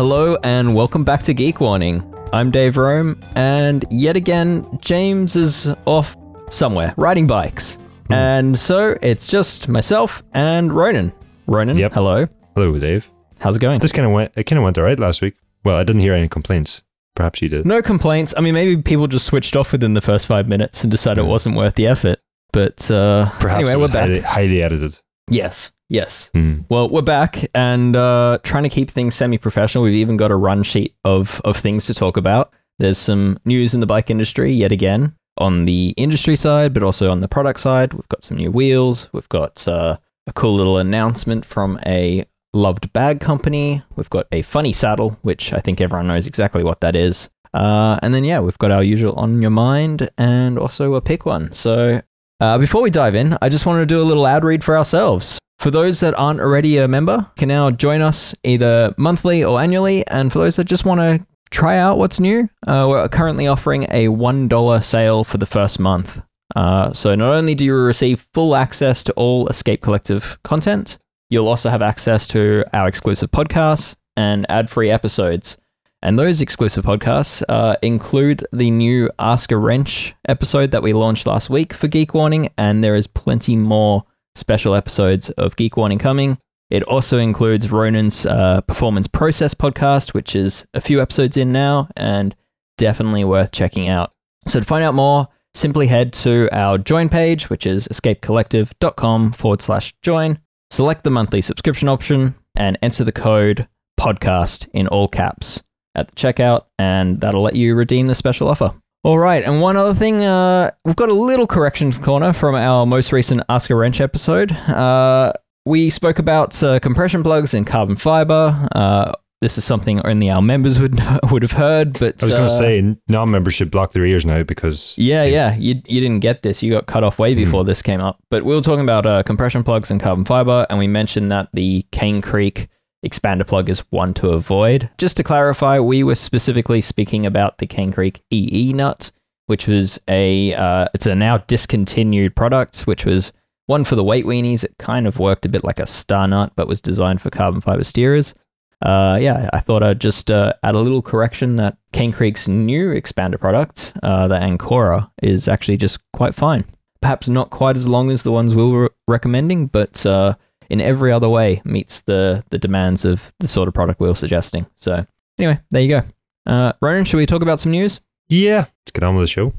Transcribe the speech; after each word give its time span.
Hello 0.00 0.34
and 0.42 0.74
welcome 0.74 1.04
back 1.04 1.22
to 1.24 1.34
Geek 1.34 1.60
Warning. 1.60 2.02
I'm 2.32 2.50
Dave 2.50 2.78
Rome, 2.78 3.22
and 3.34 3.84
yet 3.90 4.16
again, 4.16 4.78
James 4.80 5.36
is 5.36 5.68
off 5.84 6.16
somewhere 6.48 6.94
riding 6.96 7.26
bikes. 7.26 7.76
Hmm. 8.06 8.12
And 8.14 8.58
so 8.58 8.96
it's 9.02 9.26
just 9.26 9.68
myself 9.68 10.22
and 10.32 10.72
Ronan. 10.72 11.12
Ronan, 11.46 11.76
Yep. 11.76 11.92
hello. 11.92 12.26
Hello, 12.54 12.78
Dave. 12.78 13.10
How's 13.40 13.56
it 13.56 13.60
going? 13.60 13.80
This 13.80 13.92
kind 13.92 14.06
of 14.06 14.12
went. 14.14 14.32
It 14.36 14.44
kind 14.44 14.56
of 14.58 14.64
went 14.64 14.78
alright 14.78 14.98
last 14.98 15.20
week. 15.20 15.34
Well, 15.66 15.76
I 15.76 15.84
didn't 15.84 16.00
hear 16.00 16.14
any 16.14 16.28
complaints. 16.28 16.82
Perhaps 17.14 17.42
you 17.42 17.50
did. 17.50 17.66
No 17.66 17.82
complaints. 17.82 18.32
I 18.38 18.40
mean, 18.40 18.54
maybe 18.54 18.80
people 18.80 19.06
just 19.06 19.26
switched 19.26 19.54
off 19.54 19.70
within 19.70 19.92
the 19.92 20.00
first 20.00 20.26
five 20.26 20.48
minutes 20.48 20.82
and 20.82 20.90
decided 20.90 21.20
it 21.20 21.28
wasn't 21.28 21.56
worth 21.56 21.74
the 21.74 21.86
effort. 21.86 22.20
But 22.54 22.90
uh, 22.90 23.28
Perhaps 23.38 23.56
anyway, 23.56 23.72
it 23.72 23.78
we're 23.78 23.88
back. 23.88 24.06
highly, 24.08 24.20
highly 24.20 24.62
edited. 24.62 24.98
Yes, 25.28 25.72
yes. 25.90 26.30
Hmm. 26.32 26.60
Well, 26.70 26.88
we're 26.88 27.02
back 27.02 27.44
and 27.54 27.94
uh, 27.94 28.38
trying 28.42 28.62
to 28.62 28.70
keep 28.70 28.90
things 28.90 29.14
semi-professional. 29.14 29.84
We've 29.84 29.94
even 29.94 30.16
got 30.16 30.30
a 30.30 30.36
run 30.36 30.62
sheet 30.62 30.94
of 31.04 31.42
of 31.44 31.58
things 31.58 31.84
to 31.86 31.94
talk 31.94 32.16
about. 32.16 32.54
There's 32.78 32.96
some 32.96 33.38
news 33.44 33.74
in 33.74 33.80
the 33.80 33.86
bike 33.86 34.08
industry 34.08 34.52
yet 34.52 34.72
again 34.72 35.14
on 35.36 35.66
the 35.66 35.92
industry 35.96 36.36
side, 36.36 36.72
but 36.72 36.82
also 36.82 37.10
on 37.10 37.20
the 37.20 37.28
product 37.28 37.60
side. 37.60 37.92
We've 37.92 38.08
got 38.08 38.22
some 38.22 38.38
new 38.38 38.50
wheels. 38.50 39.08
We've 39.12 39.28
got 39.28 39.68
uh, 39.68 39.98
a 40.26 40.32
cool 40.32 40.54
little 40.54 40.78
announcement 40.78 41.44
from 41.44 41.78
a 41.84 42.24
loved 42.54 42.92
bag 42.92 43.20
company. 43.20 43.82
We've 43.96 44.10
got 44.10 44.26
a 44.32 44.42
funny 44.42 44.72
saddle, 44.72 45.18
which 45.22 45.52
I 45.52 45.60
think 45.60 45.80
everyone 45.80 46.08
knows 46.08 46.26
exactly 46.26 46.64
what 46.64 46.80
that 46.80 46.96
is. 46.96 47.30
Uh, 47.52 47.98
and 48.02 48.14
then 48.14 48.24
yeah, 48.24 48.40
we've 48.40 48.58
got 48.58 48.70
our 48.70 48.82
usual 48.82 49.12
on 49.14 49.42
your 49.42 49.50
mind 49.50 50.08
and 50.16 50.58
also 50.58 50.94
a 50.94 51.00
pick 51.00 51.26
one. 51.26 51.52
So 51.52 52.00
uh, 52.40 52.58
before 52.58 52.82
we 52.82 52.90
dive 52.90 53.14
in, 53.14 53.36
I 53.42 53.48
just 53.48 53.66
wanted 53.66 53.80
to 53.80 53.86
do 53.86 54.00
a 54.00 54.04
little 54.04 54.26
ad 54.26 54.44
read 54.44 54.62
for 54.62 54.76
ourselves. 54.76 55.38
For 55.60 55.70
those 55.70 56.00
that 56.00 56.18
aren't 56.18 56.40
already 56.40 56.78
a 56.78 56.88
member, 56.88 57.26
can 57.36 57.48
now 57.48 57.70
join 57.70 58.00
us 58.00 58.34
either 58.42 58.94
monthly 58.96 59.44
or 59.44 59.60
annually. 59.60 60.06
And 60.06 60.32
for 60.32 60.38
those 60.38 60.56
that 60.56 60.64
just 60.64 60.86
want 60.86 61.00
to 61.00 61.26
try 61.50 61.76
out 61.76 61.98
what's 61.98 62.18
new, 62.18 62.48
uh, 62.66 62.86
we're 62.88 63.06
currently 63.10 63.46
offering 63.46 63.82
a 63.90 64.06
$1 64.06 64.82
sale 64.82 65.22
for 65.22 65.36
the 65.36 65.44
first 65.44 65.78
month. 65.78 66.22
Uh, 66.56 66.94
so 66.94 67.14
not 67.14 67.34
only 67.34 67.54
do 67.54 67.66
you 67.66 67.74
receive 67.74 68.26
full 68.32 68.56
access 68.56 69.04
to 69.04 69.12
all 69.12 69.48
Escape 69.48 69.82
Collective 69.82 70.38
content, 70.44 70.96
you'll 71.28 71.46
also 71.46 71.68
have 71.68 71.82
access 71.82 72.26
to 72.28 72.64
our 72.72 72.88
exclusive 72.88 73.30
podcasts 73.30 73.96
and 74.16 74.46
ad-free 74.48 74.90
episodes. 74.90 75.58
And 76.00 76.18
those 76.18 76.40
exclusive 76.40 76.86
podcasts 76.86 77.42
uh, 77.50 77.76
include 77.82 78.46
the 78.50 78.70
new 78.70 79.10
Ask 79.18 79.52
a 79.52 79.58
Wrench 79.58 80.14
episode 80.26 80.70
that 80.70 80.82
we 80.82 80.94
launched 80.94 81.26
last 81.26 81.50
week 81.50 81.74
for 81.74 81.86
Geek 81.86 82.14
Warning, 82.14 82.48
and 82.56 82.82
there 82.82 82.94
is 82.94 83.06
plenty 83.06 83.56
more 83.56 84.04
special 84.34 84.74
episodes 84.74 85.30
of 85.30 85.56
Geek 85.56 85.76
Warning 85.76 85.98
coming. 85.98 86.38
It 86.70 86.82
also 86.84 87.18
includes 87.18 87.70
Ronan's 87.70 88.24
uh, 88.26 88.60
Performance 88.62 89.08
Process 89.08 89.54
podcast, 89.54 90.14
which 90.14 90.36
is 90.36 90.66
a 90.72 90.80
few 90.80 91.00
episodes 91.00 91.36
in 91.36 91.50
now 91.50 91.88
and 91.96 92.34
definitely 92.78 93.24
worth 93.24 93.50
checking 93.50 93.88
out. 93.88 94.12
So 94.46 94.60
to 94.60 94.66
find 94.66 94.84
out 94.84 94.94
more, 94.94 95.28
simply 95.52 95.88
head 95.88 96.12
to 96.12 96.48
our 96.52 96.78
join 96.78 97.08
page, 97.08 97.50
which 97.50 97.66
is 97.66 97.88
escapecollective.com 97.88 99.32
forward 99.32 99.60
slash 99.60 99.94
join. 100.02 100.38
Select 100.70 101.02
the 101.02 101.10
monthly 101.10 101.42
subscription 101.42 101.88
option 101.88 102.36
and 102.56 102.78
enter 102.80 103.02
the 103.02 103.12
code 103.12 103.66
podcast 103.98 104.68
in 104.72 104.86
all 104.86 105.08
caps 105.08 105.62
at 105.94 106.08
the 106.08 106.14
checkout, 106.14 106.66
and 106.78 107.20
that'll 107.20 107.42
let 107.42 107.56
you 107.56 107.74
redeem 107.74 108.06
the 108.06 108.14
special 108.14 108.48
offer. 108.48 108.72
All 109.02 109.18
right, 109.18 109.42
and 109.42 109.62
one 109.62 109.78
other 109.78 109.94
thing, 109.94 110.22
uh, 110.26 110.72
we've 110.84 110.94
got 110.94 111.08
a 111.08 111.14
little 111.14 111.46
corrections 111.46 111.96
corner 111.96 112.34
from 112.34 112.54
our 112.54 112.84
most 112.84 113.12
recent 113.12 113.42
Ask 113.48 113.70
a 113.70 113.74
Wrench 113.74 113.98
episode. 113.98 114.52
Uh, 114.52 115.32
we 115.64 115.88
spoke 115.88 116.18
about 116.18 116.62
uh, 116.62 116.78
compression 116.80 117.22
plugs 117.22 117.54
and 117.54 117.66
carbon 117.66 117.96
fiber. 117.96 118.68
Uh, 118.72 119.12
this 119.40 119.56
is 119.56 119.64
something 119.64 120.04
only 120.04 120.28
our 120.28 120.42
members 120.42 120.78
would 120.78 121.00
would 121.30 121.40
have 121.40 121.52
heard, 121.52 121.98
but 121.98 122.22
I 122.22 122.26
was 122.26 122.34
going 122.34 122.44
uh, 122.44 122.48
to 122.48 122.54
say 122.54 122.96
non-members 123.08 123.54
should 123.54 123.70
block 123.70 123.92
their 123.92 124.04
ears 124.04 124.26
now 124.26 124.42
because 124.42 124.94
yeah, 124.98 125.24
yeah. 125.24 125.56
You, 125.56 125.80
you 125.86 126.02
didn't 126.02 126.20
get 126.20 126.42
this. 126.42 126.62
You 126.62 126.70
got 126.70 126.84
cut 126.84 127.02
off 127.02 127.18
way 127.18 127.34
before 127.34 127.64
this 127.64 127.80
came 127.80 128.02
up. 128.02 128.18
But 128.30 128.44
we 128.44 128.54
were 128.54 128.60
talking 128.60 128.84
about 128.84 129.06
uh, 129.06 129.22
compression 129.22 129.64
plugs 129.64 129.90
and 129.90 129.98
carbon 129.98 130.26
fiber, 130.26 130.66
and 130.68 130.78
we 130.78 130.88
mentioned 130.88 131.32
that 131.32 131.48
the 131.54 131.86
Cane 131.90 132.20
Creek 132.20 132.68
expander 133.04 133.46
plug 133.46 133.68
is 133.68 133.80
one 133.90 134.14
to 134.14 134.30
avoid. 134.30 134.90
Just 134.98 135.16
to 135.16 135.24
clarify, 135.24 135.78
we 135.78 136.02
were 136.02 136.14
specifically 136.14 136.80
speaking 136.80 137.26
about 137.26 137.58
the 137.58 137.66
Cane 137.66 137.92
Creek 137.92 138.22
EE 138.30 138.72
nut, 138.72 139.10
which 139.46 139.66
was 139.66 139.98
a 140.08 140.54
uh, 140.54 140.86
it's 140.94 141.06
a 141.06 141.14
now 141.14 141.38
discontinued 141.38 142.36
product, 142.36 142.82
which 142.82 143.04
was 143.04 143.32
one 143.66 143.84
for 143.84 143.96
the 143.96 144.04
weight 144.04 144.26
weenies. 144.26 144.64
It 144.64 144.76
kind 144.78 145.06
of 145.06 145.18
worked 145.18 145.46
a 145.46 145.48
bit 145.48 145.64
like 145.64 145.78
a 145.78 145.86
star 145.86 146.26
nut, 146.28 146.52
but 146.56 146.68
was 146.68 146.80
designed 146.80 147.20
for 147.20 147.30
carbon 147.30 147.60
fiber 147.60 147.82
steerers. 147.82 148.34
Uh, 148.82 149.18
yeah, 149.20 149.48
I 149.52 149.60
thought 149.60 149.82
I'd 149.82 150.00
just 150.00 150.30
uh, 150.30 150.54
add 150.62 150.74
a 150.74 150.80
little 150.80 151.02
correction 151.02 151.56
that 151.56 151.76
Cane 151.92 152.12
Creek's 152.12 152.48
new 152.48 152.88
expander 152.94 153.38
product, 153.38 153.92
uh, 154.02 154.26
the 154.26 154.36
Ancora, 154.36 155.10
is 155.22 155.48
actually 155.48 155.76
just 155.76 155.98
quite 156.12 156.34
fine. 156.34 156.64
Perhaps 157.02 157.28
not 157.28 157.50
quite 157.50 157.76
as 157.76 157.86
long 157.86 158.10
as 158.10 158.22
the 158.22 158.32
ones 158.32 158.54
we 158.54 158.66
were 158.66 158.92
recommending, 159.06 159.66
but 159.66 160.04
uh, 160.06 160.34
in 160.70 160.80
every 160.80 161.12
other 161.12 161.28
way 161.28 161.60
meets 161.64 162.00
the 162.02 162.42
the 162.50 162.58
demands 162.58 163.04
of 163.04 163.34
the 163.40 163.48
sort 163.48 163.68
of 163.68 163.74
product 163.74 164.00
we 164.00 164.08
were 164.08 164.14
suggesting. 164.14 164.66
So 164.76 165.04
anyway, 165.38 165.60
there 165.70 165.82
you 165.82 165.88
go. 165.88 166.02
Uh, 166.46 166.72
Ronan, 166.80 167.04
should 167.04 167.18
we 167.18 167.26
talk 167.26 167.42
about 167.42 167.58
some 167.58 167.72
news? 167.72 168.00
yeah, 168.28 168.66
let's 168.80 168.92
get 168.92 169.02
on 169.04 169.14
with 169.16 169.24
the 169.24 169.28
show. 169.28 169.52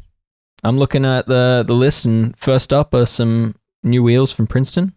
I'm 0.63 0.77
looking 0.79 1.05
at 1.05 1.27
the 1.27 1.63
the 1.67 1.73
list, 1.75 2.05
and 2.05 2.35
first 2.38 2.71
up 2.73 2.94
are 2.94 3.05
some 3.05 3.55
new 3.83 4.01
wheels 4.03 4.31
from 4.31 4.47
Princeton. 4.47 4.94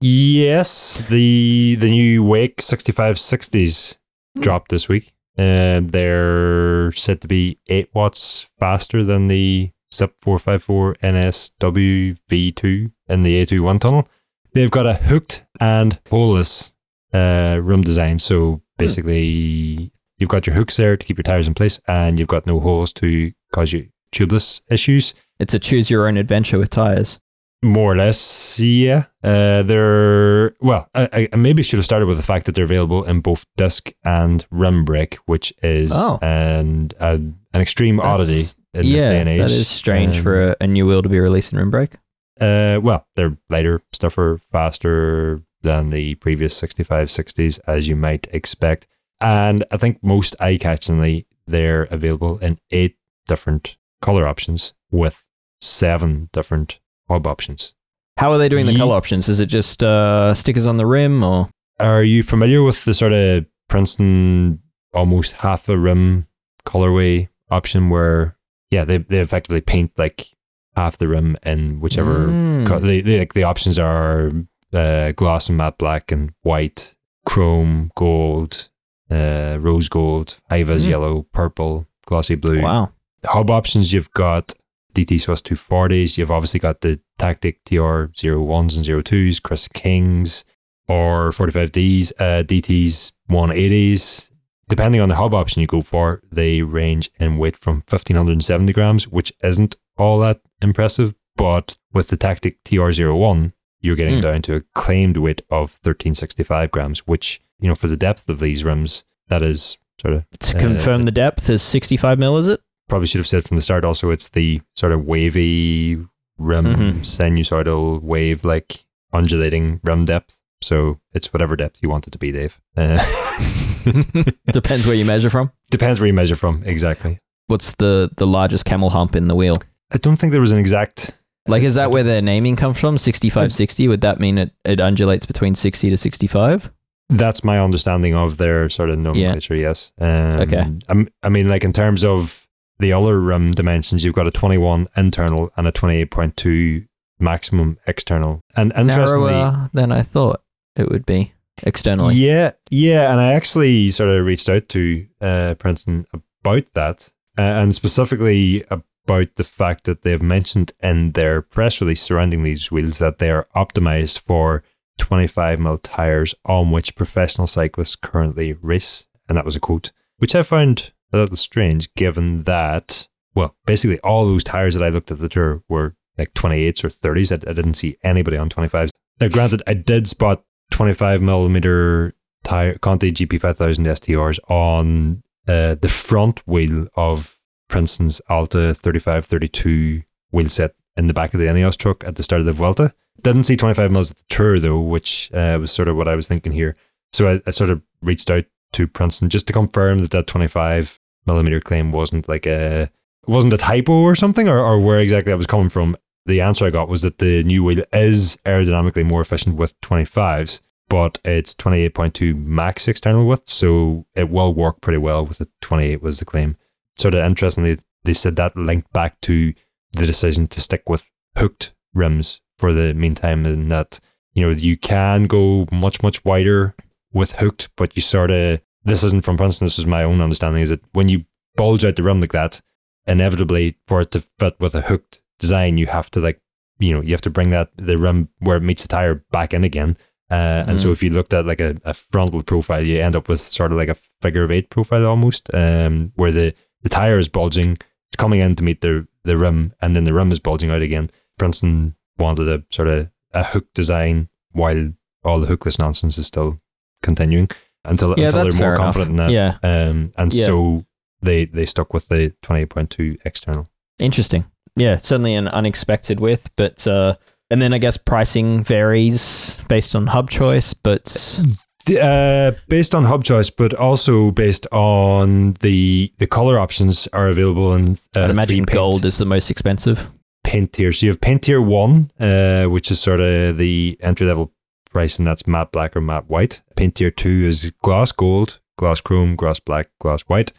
Yes, 0.00 1.02
the 1.08 1.76
the 1.78 1.88
new 1.90 2.22
Wake 2.24 2.58
6560s 2.60 3.96
Hmm. 4.36 4.40
dropped 4.42 4.70
this 4.70 4.88
week, 4.88 5.12
and 5.36 5.90
they're 5.90 6.90
said 6.92 7.20
to 7.20 7.28
be 7.28 7.58
eight 7.68 7.88
watts 7.94 8.46
faster 8.58 9.04
than 9.04 9.28
the 9.28 9.70
Zipp 9.92 10.10
454 10.22 10.96
NSW 11.02 12.16
V2 12.28 12.90
in 13.08 13.22
the 13.22 13.40
A21 13.46 13.78
tunnel. 13.80 14.08
They've 14.52 14.70
got 14.70 14.86
a 14.86 14.94
hooked 14.94 15.43
and 15.60 15.98
holeless 16.10 16.72
uh, 17.12 17.60
rim 17.62 17.82
design, 17.82 18.18
so 18.18 18.62
basically 18.78 19.90
you've 20.18 20.28
got 20.30 20.46
your 20.46 20.54
hooks 20.56 20.76
there 20.76 20.96
to 20.96 21.04
keep 21.06 21.16
your 21.18 21.22
tires 21.24 21.46
in 21.46 21.54
place, 21.54 21.80
and 21.88 22.18
you've 22.18 22.28
got 22.28 22.46
no 22.46 22.60
holes 22.60 22.92
to 22.94 23.32
cause 23.52 23.72
you 23.72 23.88
tubeless 24.12 24.60
issues. 24.70 25.14
It's 25.38 25.54
a 25.54 25.58
choose 25.58 25.90
your 25.90 26.06
own 26.08 26.16
adventure 26.16 26.58
with 26.58 26.70
tires. 26.70 27.18
More 27.62 27.92
or 27.92 27.96
less, 27.96 28.60
yeah. 28.60 29.04
Uh, 29.22 29.62
they're 29.62 30.54
well. 30.60 30.88
I, 30.94 31.28
I 31.32 31.36
maybe 31.36 31.62
should 31.62 31.78
have 31.78 31.84
started 31.86 32.04
with 32.06 32.18
the 32.18 32.22
fact 32.22 32.44
that 32.46 32.54
they're 32.54 32.64
available 32.64 33.04
in 33.04 33.20
both 33.20 33.46
disc 33.56 33.90
and 34.04 34.44
rim 34.50 34.84
brake, 34.84 35.16
which 35.24 35.50
is 35.62 35.90
Oh. 35.94 36.18
an 36.20 36.90
an, 37.00 37.38
an 37.54 37.60
extreme 37.62 38.00
oddity 38.00 38.44
in 38.74 38.84
yeah, 38.84 38.92
this 38.94 39.02
day 39.04 39.20
and 39.20 39.28
age. 39.30 39.38
that 39.38 39.50
is 39.50 39.66
strange 39.66 40.18
Um, 40.18 40.22
for 40.22 40.48
a, 40.50 40.56
a 40.60 40.66
new 40.66 40.86
wheel 40.86 41.00
to 41.00 41.08
be 41.08 41.18
released 41.18 41.52
in 41.52 41.58
rim 41.58 41.70
brake. 41.70 41.92
Uh, 42.40 42.80
well, 42.82 43.06
they're 43.16 43.36
lighter, 43.48 43.80
stiffer, 43.92 44.40
faster 44.50 45.42
than 45.62 45.90
the 45.90 46.14
previous 46.16 46.60
6560s, 46.60 47.58
as 47.66 47.88
you 47.88 47.96
might 47.96 48.26
expect. 48.32 48.86
And 49.20 49.64
I 49.72 49.76
think 49.76 49.98
most 50.02 50.36
eye 50.40 50.58
catchingly, 50.58 51.26
they're 51.46 51.84
available 51.84 52.38
in 52.38 52.58
eight 52.70 52.96
different 53.26 53.76
color 54.02 54.26
options 54.26 54.74
with 54.90 55.24
seven 55.60 56.28
different 56.32 56.80
hub 57.08 57.26
options. 57.26 57.74
How 58.18 58.30
are 58.32 58.38
they 58.38 58.48
doing 58.48 58.66
the 58.66 58.72
Ye- 58.72 58.78
color 58.78 58.96
options? 58.96 59.28
Is 59.28 59.40
it 59.40 59.46
just 59.46 59.82
uh, 59.82 60.34
stickers 60.34 60.66
on 60.66 60.76
the 60.76 60.86
rim 60.86 61.22
or? 61.22 61.48
Are 61.80 62.04
you 62.04 62.22
familiar 62.22 62.62
with 62.62 62.84
the 62.84 62.94
sort 62.94 63.12
of 63.12 63.46
Princeton 63.68 64.62
almost 64.92 65.32
half 65.32 65.68
a 65.68 65.76
rim 65.76 66.26
colorway 66.64 67.28
option 67.50 67.90
where, 67.90 68.36
yeah, 68.70 68.84
they, 68.84 68.98
they 68.98 69.20
effectively 69.20 69.60
paint 69.60 69.92
like 69.96 70.28
half 70.76 70.98
the 70.98 71.08
rim 71.08 71.36
in 71.44 71.80
whichever 71.80 72.26
Mm. 72.28 72.66
co- 72.66 72.78
they, 72.78 73.00
they, 73.00 73.18
like 73.20 73.34
the 73.34 73.44
options 73.44 73.78
are 73.78 74.30
uh, 74.72 75.12
gloss 75.12 75.48
and 75.48 75.56
matte 75.58 75.78
black 75.78 76.10
and 76.10 76.32
white, 76.42 76.94
chrome, 77.24 77.90
gold, 77.94 78.68
uh, 79.10 79.56
rose 79.60 79.88
gold, 79.88 80.38
high 80.50 80.64
vis 80.64 80.84
Mm. 80.84 80.88
yellow, 80.88 81.22
purple, 81.32 81.86
glossy 82.06 82.34
blue. 82.34 82.62
Wow. 82.62 82.90
The 83.22 83.28
hub 83.28 83.50
options 83.50 83.92
you've 83.92 84.10
got 84.12 84.52
DT 84.94 85.18
Swiss 85.20 85.42
240s. 85.42 86.18
You've 86.18 86.30
obviously 86.30 86.60
got 86.60 86.80
the 86.80 87.00
Tactic 87.18 87.62
TR 87.64 88.06
01s 88.12 88.76
and 88.76 88.84
02s, 88.84 89.40
Chris 89.42 89.68
Kings, 89.68 90.44
or 90.88 91.30
45Ds, 91.32 92.12
uh, 92.18 92.42
DTs 92.42 93.12
180s. 93.30 94.28
Depending 94.68 95.00
on 95.00 95.08
the 95.10 95.16
hub 95.16 95.34
option 95.34 95.60
you 95.60 95.66
go 95.66 95.82
for, 95.82 96.22
they 96.32 96.62
range 96.62 97.10
in 97.20 97.38
weight 97.38 97.56
from 97.56 97.76
1570 97.88 98.72
grams, 98.72 99.06
which 99.08 99.32
isn't 99.42 99.76
all 99.96 100.18
that 100.20 100.40
impressive. 100.62 101.14
But 101.36 101.76
with 101.92 102.08
the 102.08 102.16
Tactic 102.16 102.62
TR01, 102.64 103.52
you're 103.80 103.96
getting 103.96 104.14
Hmm. 104.16 104.20
down 104.20 104.42
to 104.42 104.56
a 104.56 104.60
claimed 104.74 105.16
weight 105.16 105.42
of 105.50 105.78
1365 105.82 106.70
grams, 106.70 107.00
which, 107.06 107.40
you 107.60 107.68
know, 107.68 107.74
for 107.74 107.88
the 107.88 107.96
depth 107.96 108.28
of 108.28 108.38
these 108.40 108.62
rims, 108.64 109.04
that 109.28 109.42
is 109.42 109.78
sort 110.00 110.14
of 110.14 110.24
To 110.40 110.56
Uh, 110.56 110.60
confirm 110.60 111.02
the 111.02 111.10
depth 111.12 111.48
is 111.50 111.62
65 111.62 112.18
mil, 112.18 112.36
is 112.36 112.46
it? 112.46 112.60
probably 112.88 113.06
should 113.06 113.18
have 113.18 113.26
said 113.26 113.44
from 113.44 113.56
the 113.56 113.62
start 113.62 113.82
also 113.82 114.10
it's 114.10 114.28
the 114.28 114.60
sort 114.76 114.92
of 114.92 115.04
wavy 115.06 115.96
rim 116.38 116.66
Mhm. 116.66 116.92
sinusoidal 117.00 118.02
wave 118.02 118.44
like 118.44 118.84
undulating 119.12 119.80
rim 119.82 120.04
depth 120.04 120.38
So 120.60 120.98
it's 121.14 121.32
whatever 121.32 121.56
depth 121.56 121.78
you 121.82 121.88
want 121.88 122.06
it 122.06 122.10
to 122.12 122.18
be, 122.18 122.30
Dave. 122.32 122.58
Uh, 122.76 122.98
Depends 124.52 124.86
where 124.86 124.94
you 124.94 125.04
measure 125.04 125.30
from. 125.30 125.50
depends 125.70 126.00
where 126.00 126.06
you 126.06 126.12
measure 126.14 126.36
from, 126.36 126.62
exactly. 126.64 127.18
What's 127.48 127.74
the 127.74 128.10
the 128.16 128.26
largest 128.26 128.64
camel 128.64 128.90
hump 128.90 129.14
in 129.16 129.28
the 129.28 129.34
wheel? 129.34 129.56
I 129.92 129.98
don't 129.98 130.16
think 130.16 130.32
there 130.32 130.40
was 130.40 130.52
an 130.52 130.58
exact. 130.58 131.16
Like, 131.46 131.62
is 131.62 131.74
that 131.74 131.90
where 131.90 132.02
their 132.02 132.22
naming 132.22 132.56
comes 132.56 132.78
from? 132.78 132.96
65, 132.96 133.52
60? 133.52 133.88
Would 133.88 134.00
that 134.00 134.18
mean 134.18 134.38
it, 134.38 134.52
it 134.64 134.80
undulates 134.80 135.26
between 135.26 135.54
60 135.54 135.90
to 135.90 135.96
65? 135.98 136.70
That's 137.10 137.44
my 137.44 137.60
understanding 137.60 138.14
of 138.14 138.38
their 138.38 138.70
sort 138.70 138.88
of 138.88 138.98
nomenclature. 138.98 139.54
Yes. 139.54 139.92
Um, 140.00 140.40
Okay. 140.40 140.64
I'm- 140.88 141.08
I 141.22 141.28
mean, 141.28 141.48
like 141.48 141.62
in 141.62 141.72
terms 141.74 142.02
of 142.02 142.46
the 142.78 142.92
other 142.94 143.20
rim 143.20 143.52
dimensions, 143.52 144.02
you've 144.04 144.14
got 144.14 144.26
a 144.26 144.30
21 144.30 144.86
internal 144.96 145.50
and 145.56 145.66
a 145.66 145.72
28.2 145.72 146.86
maximum 147.20 147.76
external. 147.86 148.40
And 148.56 148.72
interestingly, 148.76 149.32
Narrower 149.32 149.70
than 149.74 149.92
I 149.92 150.00
thought 150.02 150.42
it 150.76 150.88
would 150.90 151.04
be 151.04 151.34
externally. 151.62 152.14
Yeah, 152.14 152.52
yeah, 152.70 153.12
and 153.12 153.20
I 153.20 153.34
actually 153.34 153.90
sort 153.90 154.08
of 154.08 154.24
reached 154.24 154.48
out 154.48 154.68
to 154.70 155.06
uh, 155.20 155.54
Princeton 155.58 156.06
about 156.42 156.64
that, 156.72 157.12
uh, 157.38 157.42
and 157.42 157.74
specifically 157.74 158.64
about 159.04 159.34
the 159.34 159.44
fact 159.44 159.84
that 159.84 160.02
they've 160.02 160.22
mentioned 160.22 160.72
in 160.82 161.12
their 161.12 161.42
press 161.42 161.80
release 161.80 162.02
surrounding 162.02 162.42
these 162.42 162.70
wheels 162.70 162.98
that 162.98 163.18
they 163.18 163.30
are 163.30 163.48
optimized 163.54 164.18
for 164.20 164.62
25 164.98 165.58
mil 165.60 165.78
tires 165.78 166.34
on 166.44 166.70
which 166.70 166.96
professional 166.96 167.46
cyclists 167.46 167.96
currently 167.96 168.52
race, 168.52 169.06
and 169.28 169.36
that 169.36 169.44
was 169.44 169.56
a 169.56 169.60
quote, 169.60 169.92
which 170.18 170.34
I 170.34 170.42
found 170.42 170.92
a 171.12 171.18
little 171.18 171.36
strange, 171.36 171.92
given 171.94 172.44
that 172.44 173.08
well, 173.34 173.56
basically 173.66 173.98
all 174.00 174.26
those 174.26 174.44
tires 174.44 174.74
that 174.74 174.84
I 174.84 174.88
looked 174.88 175.10
at 175.10 175.18
the 175.18 175.28
tour 175.28 175.62
were 175.68 175.96
like 176.16 176.32
28s 176.34 176.84
or 176.84 176.88
30s. 176.88 177.32
I, 177.32 177.50
I 177.50 177.52
didn't 177.52 177.74
see 177.74 177.96
anybody 178.04 178.36
on 178.36 178.48
25s. 178.48 178.90
Now, 179.20 179.28
granted, 179.28 179.62
I 179.66 179.74
did 179.74 180.08
spot 180.08 180.44
25 180.70 181.20
millimeter 181.20 182.14
tire 182.42 182.78
Conti 182.78 183.12
GP5000 183.12 183.84
STRs 183.86 184.38
on 184.48 185.22
uh, 185.48 185.74
the 185.74 185.88
front 185.88 186.46
wheel 186.46 186.86
of 186.96 187.33
Princeton's 187.68 188.20
Alta 188.28 188.74
3532 188.74 190.02
wheel 190.30 190.48
set 190.48 190.74
in 190.96 191.06
the 191.06 191.14
back 191.14 191.34
of 191.34 191.40
the 191.40 191.46
Ineos 191.46 191.76
truck 191.76 192.04
at 192.04 192.16
the 192.16 192.22
start 192.22 192.40
of 192.40 192.46
the 192.46 192.52
Vuelta. 192.52 192.92
Didn't 193.22 193.44
see 193.44 193.56
25 193.56 193.90
miles 193.90 194.10
at 194.10 194.18
the 194.18 194.24
tour 194.28 194.58
though, 194.58 194.80
which 194.80 195.30
uh, 195.32 195.58
was 195.60 195.72
sort 195.72 195.88
of 195.88 195.96
what 195.96 196.08
I 196.08 196.16
was 196.16 196.28
thinking 196.28 196.52
here. 196.52 196.76
So 197.12 197.28
I, 197.28 197.40
I 197.46 197.50
sort 197.50 197.70
of 197.70 197.82
reached 198.02 198.30
out 198.30 198.44
to 198.74 198.86
Princeton 198.86 199.28
just 199.28 199.46
to 199.46 199.52
confirm 199.52 200.00
that 200.00 200.10
that 200.10 200.26
25 200.26 201.00
millimeter 201.26 201.60
claim 201.60 201.92
wasn't 201.92 202.28
like 202.28 202.46
a 202.46 202.90
wasn't 203.26 203.52
a 203.52 203.58
typo 203.58 203.92
or 204.02 204.14
something, 204.14 204.48
or, 204.48 204.58
or 204.58 204.80
where 204.80 205.00
exactly 205.00 205.32
that 205.32 205.38
was 205.38 205.46
coming 205.46 205.70
from. 205.70 205.96
The 206.26 206.40
answer 206.40 206.66
I 206.66 206.70
got 206.70 206.88
was 206.88 207.02
that 207.02 207.18
the 207.18 207.42
new 207.44 207.64
wheel 207.64 207.84
is 207.92 208.36
aerodynamically 208.44 209.04
more 209.04 209.20
efficient 209.20 209.56
with 209.56 209.80
25s, 209.80 210.60
but 210.88 211.18
it's 211.24 211.54
28.2 211.54 212.34
max 212.34 212.88
external 212.88 213.26
width, 213.26 213.48
so 213.48 214.06
it 214.14 214.28
will 214.28 214.52
work 214.52 214.80
pretty 214.80 214.98
well 214.98 215.24
with 215.24 215.38
the 215.38 215.48
28 215.60 216.02
was 216.02 216.18
the 216.18 216.24
claim. 216.24 216.56
Sort 216.98 217.14
of 217.14 217.24
interestingly, 217.24 217.78
they 218.04 218.14
said 218.14 218.36
that 218.36 218.56
linked 218.56 218.92
back 218.92 219.20
to 219.22 219.52
the 219.92 220.06
decision 220.06 220.46
to 220.48 220.60
stick 220.60 220.88
with 220.88 221.08
hooked 221.36 221.72
rims 221.94 222.40
for 222.58 222.72
the 222.72 222.94
meantime, 222.94 223.46
and 223.46 223.70
that 223.70 224.00
you 224.32 224.42
know 224.42 224.50
you 224.50 224.76
can 224.76 225.24
go 225.24 225.66
much 225.72 226.02
much 226.02 226.24
wider 226.24 226.74
with 227.12 227.32
hooked, 227.36 227.68
but 227.76 227.94
you 227.96 228.02
sort 228.02 228.30
of 228.30 228.60
this 228.84 229.02
isn't 229.02 229.24
from 229.24 229.36
Princeton. 229.36 229.66
This 229.66 229.78
is 229.78 229.86
my 229.86 230.02
own 230.04 230.20
understanding. 230.20 230.62
Is 230.62 230.70
that 230.70 230.82
when 230.92 231.08
you 231.08 231.24
bulge 231.56 231.84
out 231.84 231.96
the 231.96 232.02
rim 232.02 232.20
like 232.20 232.32
that, 232.32 232.60
inevitably 233.06 233.76
for 233.86 234.00
it 234.00 234.10
to 234.12 234.20
fit 234.38 234.54
with 234.58 234.74
a 234.74 234.82
hooked 234.82 235.20
design, 235.38 235.78
you 235.78 235.86
have 235.86 236.10
to 236.12 236.20
like 236.20 236.40
you 236.78 236.92
know 236.92 237.00
you 237.00 237.12
have 237.12 237.20
to 237.22 237.30
bring 237.30 237.50
that 237.50 237.70
the 237.76 237.96
rim 237.98 238.28
where 238.40 238.56
it 238.56 238.62
meets 238.62 238.82
the 238.82 238.88
tire 238.88 239.24
back 239.30 239.54
in 239.54 239.64
again. 239.64 239.96
Uh, 240.30 240.64
And 240.66 240.80
so 240.80 240.88
Mhm. 240.88 240.92
if 240.92 241.02
you 241.02 241.10
looked 241.10 241.34
at 241.34 241.46
like 241.46 241.60
a, 241.60 241.76
a 241.84 241.92
frontal 241.94 242.42
profile, 242.42 242.82
you 242.82 242.98
end 243.00 243.14
up 243.14 243.28
with 243.28 243.40
sort 243.40 243.70
of 243.72 243.78
like 243.78 243.90
a 243.90 243.96
figure 244.22 244.42
of 244.42 244.50
eight 244.50 244.70
profile 244.70 245.04
almost, 245.06 245.52
um, 245.54 246.12
where 246.16 246.32
the, 246.32 246.54
the 246.84 246.88
tire 246.88 247.18
is 247.18 247.28
bulging, 247.28 247.72
it's 247.72 248.16
coming 248.16 248.38
in 248.38 248.54
to 248.54 248.62
meet 248.62 248.80
the 248.80 249.08
the 249.24 249.36
rim, 249.36 249.72
and 249.82 249.96
then 249.96 250.04
the 250.04 250.12
rim 250.12 250.30
is 250.30 250.38
bulging 250.38 250.70
out 250.70 250.82
again. 250.82 251.10
Princeton 251.38 251.96
wanted 252.18 252.48
a 252.48 252.62
sort 252.70 252.86
of 252.86 253.10
a 253.32 253.42
hook 253.42 253.66
design 253.74 254.28
while 254.52 254.92
all 255.24 255.40
the 255.40 255.48
hookless 255.48 255.78
nonsense 255.80 256.16
is 256.18 256.26
still 256.28 256.56
continuing 257.02 257.48
until 257.84 258.14
Yeah, 258.16 258.26
until 258.26 258.44
they're 258.44 258.52
more 258.52 258.58
fair 258.60 258.74
enough. 258.74 258.94
confident 258.94 259.10
in 259.10 259.16
that. 259.16 259.30
Yeah. 259.32 259.56
Um, 259.64 260.12
and 260.16 260.32
Yeah. 260.32 260.44
so 260.46 260.84
they 261.22 261.46
they 261.46 261.66
stuck 261.66 261.92
with 261.92 262.08
the 262.08 262.32
twenty 262.42 262.62
eight 262.62 262.70
point 262.70 262.90
two 262.90 263.16
external. 263.24 263.66
Interesting. 263.98 264.44
Yeah, 264.76 264.96
certainly 264.98 265.34
an 265.34 265.48
unexpected 265.48 266.20
width, 266.20 266.50
but 266.56 266.86
uh, 266.86 267.16
and 267.50 267.62
then 267.62 267.72
I 267.72 267.78
guess 267.78 267.96
pricing 267.96 268.62
varies 268.64 269.56
based 269.68 269.94
on 269.96 270.08
hub 270.08 270.30
choice, 270.30 270.74
but 270.74 271.04
The, 271.04 271.58
uh, 271.90 272.52
based 272.68 272.94
on 272.94 273.04
hub 273.04 273.24
choice, 273.24 273.50
but 273.50 273.74
also 273.74 274.30
based 274.30 274.66
on 274.72 275.52
the 275.60 276.12
the 276.18 276.26
color 276.26 276.58
options 276.58 277.06
are 277.12 277.28
available 277.28 277.74
in 277.74 277.92
uh, 278.16 278.24
I'd 278.24 278.30
imagine 278.30 278.64
gold 278.64 279.04
is 279.04 279.18
the 279.18 279.24
most 279.26 279.50
expensive. 279.50 280.10
paint 280.44 280.72
tier. 280.72 280.92
So 280.92 281.06
you 281.06 281.12
have 281.12 281.20
paint 281.20 281.42
tier 281.42 281.60
one, 281.60 282.10
uh, 282.20 282.64
which 282.66 282.90
is 282.90 283.00
sort 283.00 283.20
of 283.20 283.56
the 283.58 283.96
entry 284.00 284.26
level 284.26 284.52
price, 284.90 285.18
and 285.18 285.26
that's 285.26 285.46
matte 285.46 285.72
black 285.72 285.96
or 285.96 286.00
matte 286.00 286.28
white. 286.28 286.62
Paint 286.76 286.94
tier 286.96 287.10
two 287.10 287.44
is 287.44 287.72
gloss 287.82 288.12
gold, 288.12 288.60
gloss 288.78 289.00
chrome, 289.00 289.36
gloss 289.36 289.60
black, 289.60 289.88
gloss 290.00 290.22
white, 290.22 290.52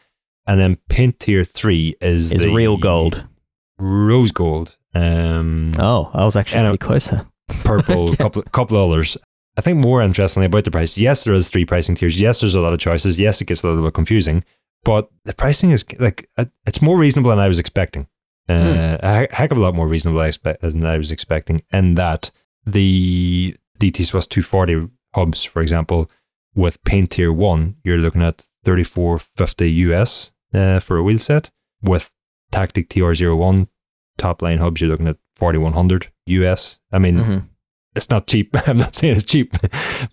and 0.48 0.60
then 0.60 0.78
paint 0.90 1.20
tier 1.20 1.44
three 1.44 1.96
is 2.02 2.32
Is 2.32 2.46
real 2.48 2.78
gold. 2.78 3.26
rose 3.78 4.32
gold. 4.32 4.78
Um, 4.94 5.74
Oh, 5.78 6.10
I 6.14 6.24
was 6.24 6.36
actually 6.36 6.78
closer. 6.78 7.26
purple, 7.64 8.16
couple 8.18 8.42
couple 8.44 8.78
others. 8.78 9.18
I 9.58 9.62
think 9.62 9.78
more 9.78 10.02
interestingly 10.02 10.48
about 10.48 10.66
the 10.66 10.72
price. 10.72 10.98
Yes, 10.98 11.24
there 11.24 11.34
is 11.34 11.50
three 11.50 11.66
pricing 11.66 11.96
tiers. 11.96 12.20
Yes, 12.20 12.42
there's 12.42 12.56
a 12.56 12.60
lot 12.62 12.74
of 12.74 12.80
choices. 12.80 13.18
Yes, 13.18 13.40
it 13.42 13.46
gets 13.46 13.64
a 13.64 13.68
little 13.68 13.84
bit 13.84 13.94
confusing, 13.94 14.44
but 14.84 15.10
the 15.24 15.34
pricing 15.34 15.72
is 15.72 15.86
like 16.00 16.28
uh, 16.38 16.46
it's 16.68 16.82
more 16.82 16.98
reasonable 16.98 17.30
than 17.30 17.40
I 17.40 17.48
was 17.48 17.60
expecting. 17.60 18.08
Uh, 18.48 18.98
a 19.02 19.28
heck 19.34 19.52
of 19.52 19.58
a 19.58 19.62
lot 19.62 19.74
more 19.74 19.88
reasonable 19.88 20.20
I 20.20 20.28
expect, 20.28 20.62
than 20.62 20.86
I 20.86 20.98
was 20.98 21.12
expecting. 21.12 21.62
In 21.74 21.96
that 21.96 22.32
the 22.66 23.56
DT 23.80 24.06
Swiss 24.06 24.28
240 24.28 24.90
hubs, 25.16 25.44
for 25.46 25.62
example, 25.62 26.12
with 26.54 26.84
paint 26.84 27.12
tier 27.12 27.32
one, 27.34 27.78
you're 27.84 27.98
looking 27.98 28.22
at 28.22 28.46
3450 28.66 29.72
US 29.72 30.32
uh, 30.54 30.80
for 30.80 30.98
a 30.98 31.04
wheel 31.04 31.18
set. 31.18 31.50
With 31.82 32.14
Tactic 32.52 32.90
TR01 32.90 33.68
top 34.18 34.42
line 34.42 34.60
hubs, 34.60 34.82
you're 34.82 34.90
looking 34.90 35.08
at 35.08 35.18
4100 35.36 36.08
US. 36.28 36.80
I 36.92 37.00
mean, 37.00 37.16
Mhm. 37.18 37.44
It's 37.96 38.10
not 38.10 38.28
cheap. 38.28 38.56
I'm 38.68 38.78
not 38.78 38.94
saying 38.96 39.16
it's 39.18 39.26
cheap. 39.26 39.54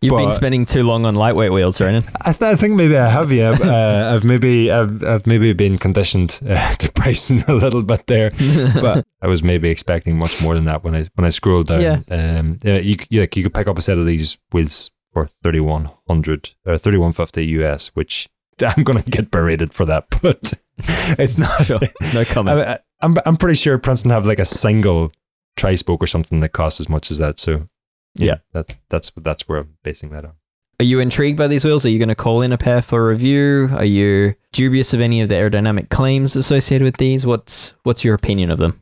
You've 0.00 0.16
been 0.16 0.32
spending 0.32 0.64
too 0.64 0.82
long 0.84 1.04
on 1.04 1.14
lightweight 1.14 1.52
wheels, 1.52 1.80
Ronan. 1.80 2.04
I, 2.24 2.32
th- 2.32 2.42
I 2.42 2.56
think 2.56 2.74
maybe 2.74 2.96
I 2.96 3.08
have. 3.08 3.32
Yeah, 3.32 3.50
uh, 3.62 4.14
I've 4.14 4.24
maybe 4.24 4.70
I've, 4.70 5.02
I've 5.04 5.26
maybe 5.26 5.52
been 5.52 5.78
conditioned 5.78 6.38
uh, 6.48 6.74
to 6.78 6.92
pricing 6.92 7.42
a 7.48 7.54
little 7.54 7.82
bit 7.82 8.06
there, 8.06 8.30
but 8.80 9.06
I 9.20 9.26
was 9.26 9.42
maybe 9.42 9.68
expecting 9.70 10.16
much 10.18 10.40
more 10.42 10.54
than 10.54 10.64
that 10.66 10.84
when 10.84 10.94
I 10.94 11.06
when 11.14 11.24
I 11.24 11.30
scrolled 11.30 11.66
down. 11.68 11.80
Yeah. 11.80 12.00
Um, 12.10 12.58
yeah, 12.62 12.78
you 12.78 12.96
you, 13.10 13.20
like 13.20 13.36
you 13.36 13.42
could 13.42 13.54
pick 13.54 13.66
up 13.68 13.78
a 13.78 13.82
set 13.82 13.98
of 13.98 14.06
these 14.06 14.38
wheels 14.52 14.90
for 15.12 15.26
thirty 15.26 15.60
one 15.60 15.90
hundred 16.08 16.50
or 16.64 16.78
thirty 16.78 16.98
one 16.98 17.12
fifty 17.12 17.44
US, 17.46 17.88
which 17.94 18.28
I'm 18.64 18.84
gonna 18.84 19.02
get 19.02 19.30
berated 19.30 19.74
for 19.74 19.84
that, 19.86 20.06
but 20.22 20.52
it's 21.18 21.36
not. 21.38 21.64
sure, 21.66 21.80
no 22.14 22.24
comment. 22.24 22.60
I, 22.60 22.72
I- 22.74 22.78
I'm 23.00 23.16
I'm 23.26 23.36
pretty 23.36 23.56
sure 23.56 23.76
Princeton 23.78 24.12
have 24.12 24.24
like 24.26 24.38
a 24.38 24.44
single 24.44 25.10
tri 25.56 25.74
spoke 25.74 26.00
or 26.02 26.06
something 26.06 26.38
that 26.40 26.50
costs 26.50 26.78
as 26.78 26.88
much 26.88 27.10
as 27.10 27.18
that. 27.18 27.40
So 27.40 27.68
Yeah. 28.14 28.36
that 28.52 28.76
that's 28.88 29.10
that's 29.16 29.48
where 29.48 29.58
I'm 29.58 29.76
basing 29.82 30.10
that 30.10 30.24
on. 30.24 30.34
Are 30.80 30.84
you 30.84 31.00
intrigued 31.00 31.38
by 31.38 31.46
these 31.46 31.64
wheels? 31.64 31.84
Are 31.84 31.90
you 31.90 31.98
going 31.98 32.08
to 32.08 32.14
call 32.14 32.42
in 32.42 32.50
a 32.50 32.58
pair 32.58 32.82
for 32.82 33.06
review? 33.06 33.70
Are 33.72 33.84
you 33.84 34.34
dubious 34.52 34.92
of 34.92 35.00
any 35.00 35.20
of 35.20 35.28
the 35.28 35.36
aerodynamic 35.36 35.90
claims 35.90 36.34
associated 36.34 36.84
with 36.84 36.96
these? 36.96 37.24
What's 37.24 37.74
what's 37.84 38.04
your 38.04 38.14
opinion 38.14 38.50
of 38.50 38.58
them? 38.58 38.80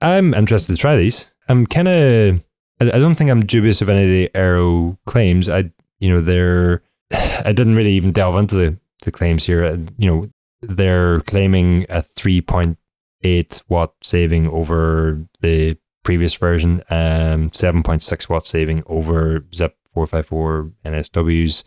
I'm 0.00 0.32
interested 0.32 0.72
to 0.74 0.78
try 0.78 0.96
these. 0.96 1.32
I'm 1.48 1.66
kind 1.66 1.88
of. 1.88 2.44
I 2.80 2.98
don't 2.98 3.14
think 3.14 3.30
I'm 3.30 3.44
dubious 3.44 3.82
of 3.82 3.88
any 3.88 4.04
of 4.04 4.08
the 4.08 4.30
aero 4.34 4.98
claims. 5.06 5.48
I, 5.48 5.70
you 5.98 6.08
know, 6.08 6.20
they're. 6.20 6.82
I 7.12 7.52
didn't 7.52 7.74
really 7.74 7.92
even 7.92 8.12
delve 8.12 8.36
into 8.36 8.54
the, 8.54 8.78
the 9.02 9.10
claims 9.10 9.44
here. 9.44 9.66
You 9.98 10.10
know, 10.10 10.30
they're 10.62 11.20
claiming 11.22 11.84
a 11.88 12.00
3.8 12.00 13.62
watt 13.68 13.94
saving 14.02 14.46
over 14.46 15.26
the 15.40 15.76
previous 16.02 16.34
version, 16.34 16.82
um, 16.90 17.50
7.6 17.50 18.28
watt 18.28 18.46
saving 18.46 18.82
over 18.86 19.40
Zipp 19.54 19.72
454 19.94 20.72
NSWs, 20.84 21.64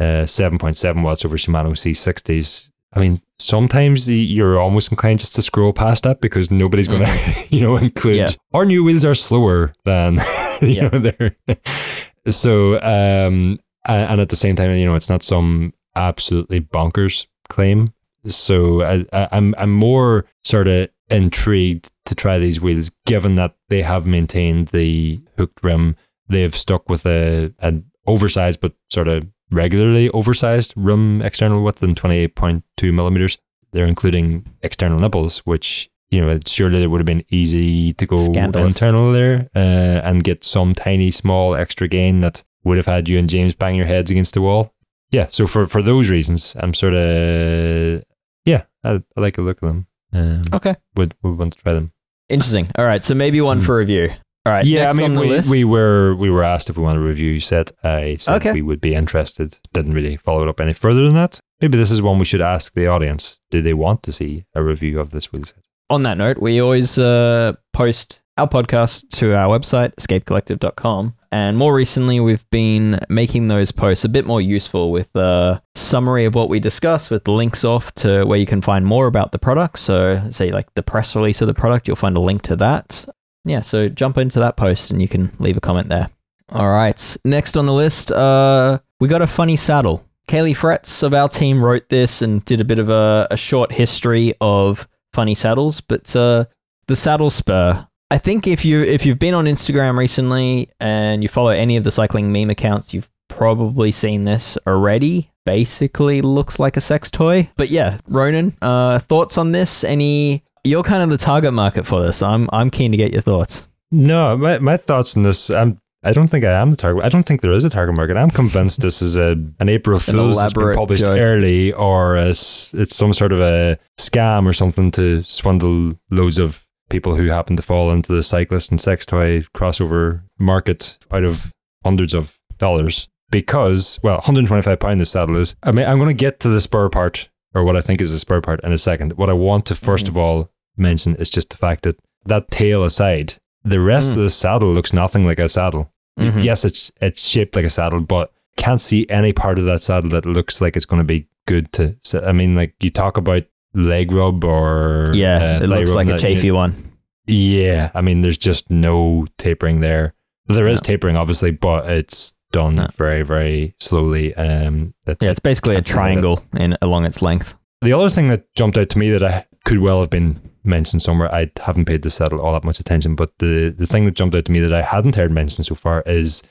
uh, 0.00 0.24
7.7 0.26 1.02
watts 1.02 1.24
over 1.24 1.36
Shimano 1.36 1.72
C60s. 1.72 2.68
I 2.94 3.00
mean, 3.00 3.20
sometimes 3.38 4.10
you're 4.10 4.58
almost 4.58 4.90
inclined 4.90 5.20
just 5.20 5.34
to 5.34 5.42
scroll 5.42 5.72
past 5.72 6.04
that 6.04 6.20
because 6.20 6.50
nobody's 6.50 6.88
going 6.88 7.04
to, 7.04 7.44
you 7.50 7.60
know, 7.60 7.76
include. 7.76 8.16
Yeah. 8.16 8.28
Our 8.54 8.64
new 8.64 8.82
wheels 8.84 9.04
are 9.04 9.14
slower 9.14 9.72
than, 9.84 10.14
you 10.62 10.68
Yeah. 10.68 10.88
know, 10.88 10.98
they're. 11.00 11.36
so, 12.30 12.74
um, 12.80 13.58
and 13.88 14.20
at 14.20 14.30
the 14.30 14.36
same 14.36 14.56
time, 14.56 14.70
you 14.72 14.86
know, 14.86 14.94
it's 14.94 15.10
not 15.10 15.22
some 15.22 15.72
absolutely 15.94 16.60
bonkers 16.60 17.26
claim. 17.48 17.92
So 18.24 18.82
I, 18.82 19.04
I, 19.12 19.28
I'm 19.32 19.54
I'm 19.58 19.72
more 19.72 20.26
sort 20.42 20.66
of 20.66 20.88
intrigued 21.10 21.90
to 22.06 22.14
try 22.14 22.38
these 22.38 22.60
wheels, 22.60 22.90
given 23.06 23.36
that 23.36 23.54
they 23.68 23.82
have 23.82 24.06
maintained 24.06 24.68
the 24.68 25.20
hooked 25.36 25.62
rim. 25.62 25.96
They've 26.28 26.54
stuck 26.54 26.88
with 26.88 27.06
a 27.06 27.52
an 27.60 27.90
oversized, 28.06 28.60
but 28.60 28.74
sort 28.90 29.08
of 29.08 29.26
regularly 29.50 30.08
oversized 30.10 30.72
rim 30.76 31.22
external 31.22 31.62
width 31.62 31.78
than 31.80 31.94
28.2 31.94 32.92
millimeters. 32.92 33.38
They're 33.72 33.86
including 33.86 34.46
external 34.62 34.98
nipples, 34.98 35.40
which, 35.40 35.90
you 36.10 36.24
know, 36.24 36.38
surely 36.46 36.82
it 36.82 36.86
would 36.86 37.00
have 37.00 37.06
been 37.06 37.24
easy 37.30 37.92
to 37.94 38.06
go 38.06 38.16
Scandalous. 38.16 38.66
internal 38.66 39.12
there 39.12 39.48
uh, 39.54 40.00
and 40.08 40.24
get 40.24 40.44
some 40.44 40.74
tiny, 40.74 41.10
small 41.10 41.54
extra 41.54 41.86
gain 41.88 42.20
that 42.22 42.42
would 42.64 42.76
have 42.76 42.86
had 42.86 43.08
you 43.08 43.18
and 43.18 43.28
James 43.30 43.54
bang 43.54 43.74
your 43.76 43.86
heads 43.86 44.10
against 44.10 44.34
the 44.34 44.40
wall. 44.40 44.72
Yeah, 45.12 45.28
so 45.30 45.46
for, 45.46 45.66
for 45.66 45.82
those 45.82 46.10
reasons, 46.10 46.56
I'm 46.58 46.74
sort 46.74 46.94
of, 46.94 48.02
yeah, 48.44 48.62
I, 48.82 49.02
I 49.16 49.20
like 49.20 49.38
a 49.38 49.42
look 49.42 49.58
at 49.58 49.66
them. 49.68 49.86
Um, 50.12 50.42
Okay. 50.52 50.74
would, 50.96 51.14
would 51.22 51.38
want 51.38 51.52
to 51.56 51.62
try 51.62 51.72
them. 51.74 51.90
Interesting. 52.28 52.70
All 52.76 52.84
right. 52.84 53.02
So 53.02 53.14
maybe 53.14 53.40
one 53.40 53.58
Hmm. 53.58 53.64
for 53.64 53.76
review. 53.78 54.10
All 54.44 54.52
right. 54.52 54.64
yeah, 54.64 54.88
I 54.88 54.92
mean, 54.92 55.18
we, 55.18 55.28
list. 55.28 55.50
we 55.50 55.64
were 55.64 56.14
we 56.14 56.30
were 56.30 56.44
asked 56.44 56.70
if 56.70 56.76
we 56.76 56.82
wanted 56.84 57.00
a 57.00 57.04
review 57.04 57.40
set. 57.40 57.72
I 57.82 58.14
said 58.20 58.36
Okay. 58.36 58.52
we 58.52 58.62
would 58.62 58.80
be 58.80 58.94
interested. 58.94 59.58
Didn't 59.72 59.92
really 59.92 60.16
follow 60.16 60.42
it 60.44 60.48
up 60.48 60.60
any 60.60 60.72
further 60.72 61.04
than 61.04 61.14
that. 61.14 61.40
Maybe 61.60 61.76
this 61.76 61.90
is 61.90 62.00
one 62.00 62.20
we 62.20 62.24
should 62.26 62.40
ask 62.40 62.72
the 62.74 62.86
audience. 62.86 63.40
Do 63.50 63.60
they 63.60 63.74
want 63.74 64.04
to 64.04 64.12
see 64.12 64.44
a 64.54 64.62
review 64.62 65.00
of 65.00 65.10
this 65.10 65.32
wheel 65.32 65.44
set? 65.44 65.58
on 65.90 66.02
that 66.04 66.18
note, 66.18 66.38
we 66.38 66.60
always 66.60 66.96
uh, 66.98 67.52
post 67.72 68.20
our 68.36 68.48
podcast 68.48 69.08
to 69.10 69.34
our 69.34 69.48
website, 69.58 69.94
escapecollective.com. 69.96 71.14
And 71.32 71.56
more 71.56 71.74
recently, 71.74 72.20
we've 72.20 72.48
been 72.50 73.00
making 73.08 73.48
those 73.48 73.72
posts 73.72 74.04
a 74.04 74.08
bit 74.08 74.26
more 74.26 74.40
useful 74.40 74.90
with 74.90 75.14
a 75.14 75.62
summary 75.74 76.24
of 76.24 76.34
what 76.34 76.48
we 76.48 76.60
discuss, 76.60 77.10
with 77.10 77.28
links 77.28 77.64
off 77.64 77.92
to 77.96 78.24
where 78.24 78.38
you 78.38 78.46
can 78.46 78.62
find 78.62 78.86
more 78.86 79.06
about 79.06 79.32
the 79.32 79.38
product. 79.38 79.78
So, 79.78 80.22
say, 80.30 80.50
like 80.50 80.72
the 80.74 80.82
press 80.82 81.14
release 81.16 81.40
of 81.40 81.48
the 81.48 81.54
product, 81.54 81.86
you'll 81.86 81.96
find 81.96 82.16
a 82.16 82.20
link 82.20 82.42
to 82.42 82.56
that. 82.56 83.06
Yeah, 83.44 83.62
so 83.62 83.88
jump 83.88 84.18
into 84.18 84.40
that 84.40 84.56
post 84.56 84.90
and 84.90 85.00
you 85.00 85.08
can 85.08 85.32
leave 85.38 85.56
a 85.56 85.60
comment 85.60 85.88
there. 85.88 86.10
All 86.50 86.70
right. 86.70 87.16
Next 87.24 87.56
on 87.56 87.66
the 87.66 87.72
list, 87.72 88.10
uh, 88.12 88.78
we 89.00 89.08
got 89.08 89.22
a 89.22 89.26
funny 89.26 89.56
saddle. 89.56 90.04
Caley 90.28 90.54
Fretz 90.54 91.02
of 91.02 91.14
our 91.14 91.28
team 91.28 91.64
wrote 91.64 91.88
this 91.88 92.22
and 92.22 92.44
did 92.44 92.60
a 92.60 92.64
bit 92.64 92.80
of 92.80 92.88
a, 92.88 93.28
a 93.30 93.36
short 93.36 93.70
history 93.70 94.34
of 94.40 94.88
funny 95.12 95.36
saddles, 95.36 95.80
but 95.80 96.14
uh, 96.16 96.44
the 96.88 96.94
SaddleSpur. 96.94 97.88
I 98.10 98.18
think 98.18 98.46
if 98.46 98.64
you 98.64 98.82
if 98.82 99.04
you've 99.04 99.18
been 99.18 99.34
on 99.34 99.46
Instagram 99.46 99.98
recently 99.98 100.70
and 100.78 101.22
you 101.22 101.28
follow 101.28 101.50
any 101.50 101.76
of 101.76 101.82
the 101.82 101.90
cycling 101.90 102.32
meme 102.32 102.50
accounts, 102.50 102.94
you've 102.94 103.08
probably 103.28 103.90
seen 103.90 104.24
this 104.24 104.56
already. 104.66 105.32
Basically, 105.44 106.22
looks 106.22 106.58
like 106.58 106.76
a 106.76 106.80
sex 106.80 107.10
toy. 107.10 107.50
But 107.56 107.70
yeah, 107.70 107.98
Ronan, 108.06 108.56
uh, 108.62 109.00
thoughts 109.00 109.38
on 109.38 109.52
this? 109.52 109.84
Any? 109.84 110.44
You're 110.64 110.82
kind 110.82 111.02
of 111.02 111.10
the 111.10 111.18
target 111.18 111.52
market 111.52 111.86
for 111.86 112.00
this. 112.00 112.22
I'm 112.22 112.48
I'm 112.52 112.70
keen 112.70 112.92
to 112.92 112.96
get 112.96 113.12
your 113.12 113.22
thoughts. 113.22 113.66
No, 113.90 114.36
my, 114.36 114.58
my 114.58 114.76
thoughts 114.76 115.16
on 115.16 115.22
this. 115.22 115.50
I'm. 115.50 115.80
I 116.04 116.12
don't 116.12 116.28
think 116.28 116.44
I 116.44 116.52
am 116.52 116.70
the 116.70 116.76
target. 116.76 117.04
I 117.04 117.08
don't 117.08 117.24
think 117.24 117.40
there 117.40 117.52
is 117.52 117.64
a 117.64 117.70
target 117.70 117.96
market. 117.96 118.16
I'm 118.16 118.30
convinced 118.30 118.80
this 118.80 119.02
is 119.02 119.16
a 119.16 119.32
an 119.58 119.68
April 119.68 119.98
Fool's 119.98 120.38
that's 120.38 120.52
been 120.52 120.76
published 120.76 121.04
joke. 121.04 121.18
early, 121.18 121.72
or 121.72 122.16
a 122.16 122.28
it's 122.28 122.94
some 122.94 123.12
sort 123.12 123.32
of 123.32 123.40
a 123.40 123.78
scam 123.98 124.46
or 124.46 124.52
something 124.52 124.92
to 124.92 125.24
swindle 125.24 125.92
loads 126.10 126.38
of 126.38 126.65
people 126.90 127.16
who 127.16 127.26
happen 127.28 127.56
to 127.56 127.62
fall 127.62 127.90
into 127.90 128.12
the 128.12 128.22
cyclist 128.22 128.70
and 128.70 128.80
sex 128.80 129.04
toy 129.06 129.40
crossover 129.54 130.22
market 130.38 130.98
out 131.10 131.24
of 131.24 131.52
hundreds 131.84 132.14
of 132.14 132.38
dollars. 132.58 133.08
Because 133.30 133.98
well, 134.02 134.16
125 134.18 134.78
pound 134.78 135.00
this 135.00 135.10
saddle 135.10 135.36
is. 135.36 135.56
I 135.62 135.72
mean, 135.72 135.84
I'm 135.86 135.98
going 135.98 136.08
to 136.10 136.14
get 136.14 136.38
to 136.40 136.48
the 136.48 136.60
spur 136.60 136.88
part 136.88 137.28
or 137.54 137.64
what 137.64 137.76
I 137.76 137.80
think 137.80 138.00
is 138.00 138.12
the 138.12 138.18
spur 138.18 138.40
part 138.40 138.60
in 138.62 138.70
a 138.72 138.78
second. 138.78 139.14
What 139.14 139.28
I 139.30 139.32
want 139.32 139.66
to 139.66 139.74
1st 139.74 140.06
Mhm. 140.06 140.08
of 140.10 140.16
all 140.16 140.50
mention 140.76 141.16
is 141.16 141.28
just 141.30 141.50
the 141.50 141.56
fact 141.56 141.82
that 141.82 141.98
that 142.24 142.50
tail 142.50 142.84
aside, 142.84 143.34
the 143.64 143.80
rest 143.80 144.08
Mm. 144.10 144.12
of 144.12 144.18
the 144.18 144.30
saddle 144.30 144.72
looks 144.72 144.92
nothing 144.92 145.24
like 145.26 145.40
a 145.40 145.48
saddle. 145.48 145.88
Mhm. 146.20 146.42
Yes, 146.44 146.64
it's 146.64 146.92
it's 147.00 147.26
shaped 147.26 147.56
like 147.56 147.64
a 147.64 147.70
saddle, 147.70 148.00
but 148.00 148.30
can't 148.56 148.80
see 148.80 149.06
any 149.10 149.32
part 149.32 149.58
of 149.58 149.64
that 149.64 149.82
saddle 149.82 150.10
that 150.10 150.24
looks 150.24 150.60
like 150.60 150.76
it's 150.76 150.86
going 150.86 151.00
to 151.00 151.04
be 151.04 151.26
good 151.48 151.72
to. 151.72 151.96
sit. 152.04 152.22
I 152.24 152.32
mean, 152.32 152.54
like 152.54 152.74
you 152.80 152.90
talk 152.90 153.16
about 153.16 153.42
leg 153.76 154.10
rub 154.10 154.42
or 154.44 155.12
Yeah, 155.14 155.58
uh, 155.60 155.64
it 155.64 155.68
looks 155.68 155.94
like 155.94 156.08
a 156.08 156.18
chafy 156.18 156.50
one. 156.50 156.92
Yeah, 157.26 157.90
I 157.94 158.00
mean, 158.00 158.20
there's 158.22 158.38
just 158.38 158.70
no 158.70 159.26
tapering 159.38 159.80
there. 159.80 160.14
There 160.46 160.68
is 160.68 160.80
No. 160.82 160.86
tapering, 160.86 161.16
obviously, 161.16 161.50
but 161.50 161.88
it's 161.90 162.32
done 162.52 162.76
No. 162.76 162.86
very, 162.96 163.22
very 163.22 163.74
slowly. 163.80 164.32
Um, 164.34 164.94
that, 165.04 165.18
Yeah, 165.20 165.30
it's 165.30 165.40
basically 165.40 165.74
a 165.74 165.78
can't 165.78 165.86
see 165.86 165.92
that. 165.92 165.96
triangle 165.98 166.44
in 166.56 166.76
along 166.80 167.04
its 167.04 167.20
length. 167.22 167.54
The 167.82 167.92
other 167.92 168.08
thing 168.08 168.28
that 168.28 168.44
jumped 168.54 168.78
out 168.78 168.88
to 168.90 168.98
me 168.98 169.10
that 169.10 169.22
I 169.24 169.44
could 169.64 169.80
well 169.80 170.00
have 170.00 170.10
been 170.10 170.40
mentioned 170.64 171.02
somewhere, 171.02 171.32
I 171.34 171.50
haven't 171.60 171.84
paid 171.86 172.02
the 172.02 172.10
saddle 172.10 172.40
all 172.40 172.52
that 172.52 172.64
much 172.64 172.78
attention, 172.80 173.14
but 173.16 173.30
the, 173.38 173.74
the 173.76 173.86
thing 173.86 174.04
that 174.04 174.14
jumped 174.14 174.34
out 174.36 174.44
to 174.46 174.52
me 174.52 174.60
that 174.60 174.72
I 174.72 174.82
hadn't 174.82 175.16
heard 175.16 175.30
mentioned 175.32 175.66
so 175.66 175.74
far 175.74 176.02
is 176.06 176.42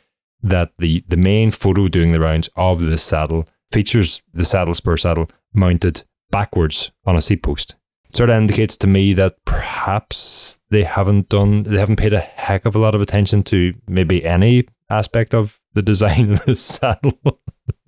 that 0.43 0.71
the, 0.77 1.03
the 1.07 1.17
main 1.17 1.51
photo 1.51 1.87
doing 1.87 2.11
the 2.11 2.19
rounds 2.19 2.49
of 2.57 2.81
this 2.85 3.01
saddle 3.01 3.47
features 3.71 4.21
the 4.33 4.43
SaddleSpur 4.43 4.99
saddle 4.99 5.29
mounted 5.53 6.03
backwards 6.35 6.91
on 7.05 7.15
a 7.15 7.21
seat 7.21 7.41
post. 7.41 7.75
Sort 8.11 8.29
of 8.29 8.35
indicates 8.35 8.75
to 8.77 8.87
me 8.87 9.13
that 9.13 9.35
perhaps 9.45 10.59
they 10.69 10.83
haven't 10.83 11.29
done, 11.29 11.63
they 11.63 11.79
haven't 11.79 11.95
paid 11.95 12.11
a 12.11 12.19
heck 12.19 12.65
of 12.65 12.75
a 12.75 12.79
lot 12.79 12.93
of 12.93 12.99
attention 13.01 13.41
to 13.43 13.73
maybe 13.87 14.25
any 14.25 14.67
aspect 14.89 15.33
of 15.33 15.61
the 15.75 15.81
design 15.81 16.31
of 16.33 16.43
the 16.45 16.55
saddle. 16.73 17.17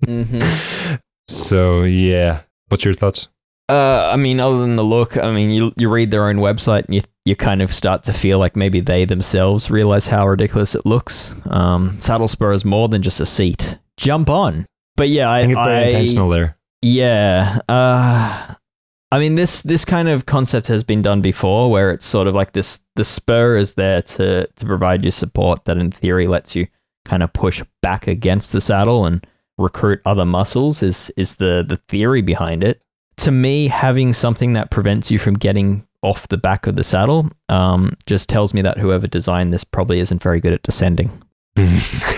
Mm-hmm. 0.06 0.96
so 1.28 1.82
yeah, 1.82 2.40
what's 2.68 2.84
your 2.86 2.94
thoughts? 2.94 3.28
Uh, 3.68 4.10
I 4.14 4.16
mean, 4.16 4.40
other 4.40 4.56
than 4.56 4.76
the 4.76 4.84
look, 4.84 5.18
I 5.18 5.30
mean, 5.30 5.50
you 5.50 5.72
you 5.76 5.90
read 5.90 6.10
their 6.10 6.26
own 6.28 6.36
website 6.36 6.86
and 6.86 6.94
you 6.94 7.02
you 7.26 7.36
kind 7.36 7.60
of 7.60 7.72
start 7.72 8.02
to 8.04 8.14
feel 8.14 8.38
like 8.38 8.56
maybe 8.56 8.80
they 8.80 9.04
themselves 9.04 9.70
realize 9.70 10.06
how 10.08 10.26
ridiculous 10.26 10.74
it 10.74 10.86
looks. 10.86 11.34
Um, 11.50 11.98
SaddleSpur 11.98 12.54
is 12.54 12.64
more 12.64 12.88
than 12.88 13.02
just 13.02 13.20
a 13.20 13.26
seat. 13.26 13.78
Jump 13.98 14.30
on. 14.30 14.64
But 14.96 15.08
yeah, 15.10 15.28
I, 15.30 15.38
I 15.38 15.40
think 15.42 15.52
it's 15.52 15.66
very 15.66 15.84
I- 15.84 15.88
intentional 15.88 16.28
there. 16.30 16.57
Yeah. 16.82 17.58
Uh, 17.68 18.54
I 19.10 19.18
mean, 19.18 19.36
this 19.36 19.62
this 19.62 19.84
kind 19.84 20.08
of 20.08 20.26
concept 20.26 20.66
has 20.66 20.84
been 20.84 21.02
done 21.02 21.20
before, 21.20 21.70
where 21.70 21.90
it's 21.90 22.06
sort 22.06 22.26
of 22.26 22.34
like 22.34 22.52
this: 22.52 22.80
the 22.94 23.04
spur 23.04 23.56
is 23.56 23.74
there 23.74 24.02
to 24.02 24.46
to 24.46 24.66
provide 24.66 25.04
you 25.04 25.10
support 25.10 25.64
that, 25.64 25.78
in 25.78 25.90
theory, 25.90 26.26
lets 26.26 26.54
you 26.54 26.66
kind 27.04 27.22
of 27.22 27.32
push 27.32 27.62
back 27.80 28.06
against 28.06 28.52
the 28.52 28.60
saddle 28.60 29.06
and 29.06 29.26
recruit 29.56 30.00
other 30.04 30.26
muscles. 30.26 30.82
Is 30.82 31.10
is 31.16 31.36
the 31.36 31.64
the 31.66 31.76
theory 31.88 32.22
behind 32.22 32.62
it? 32.62 32.82
To 33.18 33.30
me, 33.30 33.68
having 33.68 34.12
something 34.12 34.52
that 34.52 34.70
prevents 34.70 35.10
you 35.10 35.18
from 35.18 35.34
getting 35.34 35.86
off 36.02 36.28
the 36.28 36.38
back 36.38 36.66
of 36.66 36.76
the 36.76 36.84
saddle 36.84 37.28
um, 37.48 37.96
just 38.06 38.28
tells 38.28 38.54
me 38.54 38.62
that 38.62 38.78
whoever 38.78 39.08
designed 39.08 39.52
this 39.52 39.64
probably 39.64 39.98
isn't 39.98 40.22
very 40.22 40.38
good 40.38 40.52
at 40.52 40.62
descending. 40.62 41.10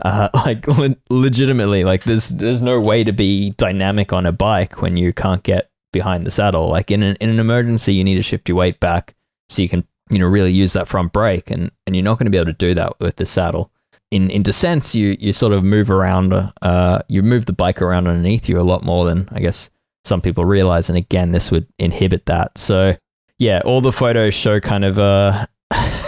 Uh, 0.00 0.28
like 0.34 0.66
le- 0.66 0.96
legitimately, 1.10 1.84
like 1.84 2.04
there's 2.04 2.28
there's 2.28 2.62
no 2.62 2.80
way 2.80 3.04
to 3.04 3.12
be 3.12 3.50
dynamic 3.50 4.12
on 4.12 4.26
a 4.26 4.32
bike 4.32 4.80
when 4.82 4.96
you 4.96 5.12
can't 5.12 5.42
get 5.42 5.70
behind 5.92 6.26
the 6.26 6.30
saddle. 6.30 6.68
Like 6.68 6.90
in 6.90 7.02
an 7.02 7.16
in 7.20 7.30
an 7.30 7.38
emergency, 7.38 7.94
you 7.94 8.04
need 8.04 8.16
to 8.16 8.22
shift 8.22 8.48
your 8.48 8.56
weight 8.56 8.80
back 8.80 9.14
so 9.48 9.62
you 9.62 9.68
can 9.68 9.84
you 10.10 10.18
know 10.18 10.26
really 10.26 10.52
use 10.52 10.72
that 10.74 10.88
front 10.88 11.12
brake, 11.12 11.50
and 11.50 11.70
and 11.86 11.96
you're 11.96 12.04
not 12.04 12.18
going 12.18 12.26
to 12.26 12.30
be 12.30 12.38
able 12.38 12.46
to 12.46 12.52
do 12.52 12.74
that 12.74 12.98
with 13.00 13.16
the 13.16 13.26
saddle. 13.26 13.70
In 14.10 14.30
in 14.30 14.42
descents, 14.42 14.94
you 14.94 15.16
you 15.20 15.32
sort 15.32 15.52
of 15.52 15.64
move 15.64 15.90
around, 15.90 16.32
uh, 16.62 17.02
you 17.08 17.22
move 17.22 17.46
the 17.46 17.52
bike 17.52 17.82
around 17.82 18.08
underneath 18.08 18.48
you 18.48 18.60
a 18.60 18.62
lot 18.62 18.84
more 18.84 19.04
than 19.04 19.28
I 19.32 19.40
guess 19.40 19.70
some 20.04 20.20
people 20.20 20.44
realize. 20.44 20.88
And 20.88 20.96
again, 20.96 21.32
this 21.32 21.50
would 21.50 21.66
inhibit 21.78 22.26
that. 22.26 22.56
So 22.56 22.96
yeah, 23.38 23.60
all 23.64 23.80
the 23.80 23.92
photos 23.92 24.34
show 24.34 24.60
kind 24.60 24.84
of 24.84 24.98
uh 24.98 25.46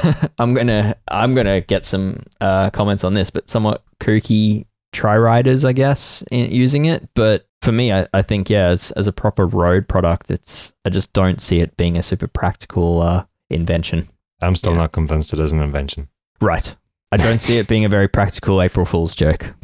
I'm 0.38 0.54
gonna 0.54 0.97
I'm 1.09 1.35
gonna 1.35 1.61
get 1.61 1.85
some 1.85 2.23
uh, 2.40 2.71
comments 2.71 3.04
on 3.04 3.14
this, 3.14 3.30
but 3.30 3.49
somewhat 3.49 3.83
kooky 4.00 4.66
tri 4.92 5.16
riders, 5.16 5.64
I 5.64 5.73
guess, 5.73 6.23
in 6.30 6.50
using 6.50 6.85
it. 6.87 7.09
But 7.14 7.47
for 7.62 7.73
me, 7.73 7.92
I, 7.92 8.07
I 8.12 8.23
think 8.23 8.49
yeah, 8.50 8.66
as 8.69 8.90
as 8.92 9.07
a 9.07 9.12
proper 9.12 9.47
road 9.47 9.88
product, 9.88 10.30
it's 10.30 10.73
I 10.85 10.90
just 10.90 11.12
don't 11.12 11.40
see 11.40 11.61
it 11.61 11.76
being 11.76 11.97
a 11.97 12.02
super 12.02 12.26
practical 12.26 13.02
uh, 13.02 13.25
invention. 13.50 14.09
I'm 14.42 14.57
still 14.57 14.73
Yeah. 14.73 14.78
not 14.78 14.92
convinced 14.92 15.33
it 15.33 15.38
is 15.40 15.52
an 15.52 15.62
invention. 15.62 16.09
Right. 16.40 16.75
I 17.12 17.16
don't 17.16 17.42
see 17.42 17.59
it 17.59 17.66
being 17.69 17.85
a 17.85 17.88
very 17.88 18.09
practical 18.09 18.62
April 18.62 18.87
Fool's 18.87 19.14
joke. 19.14 19.54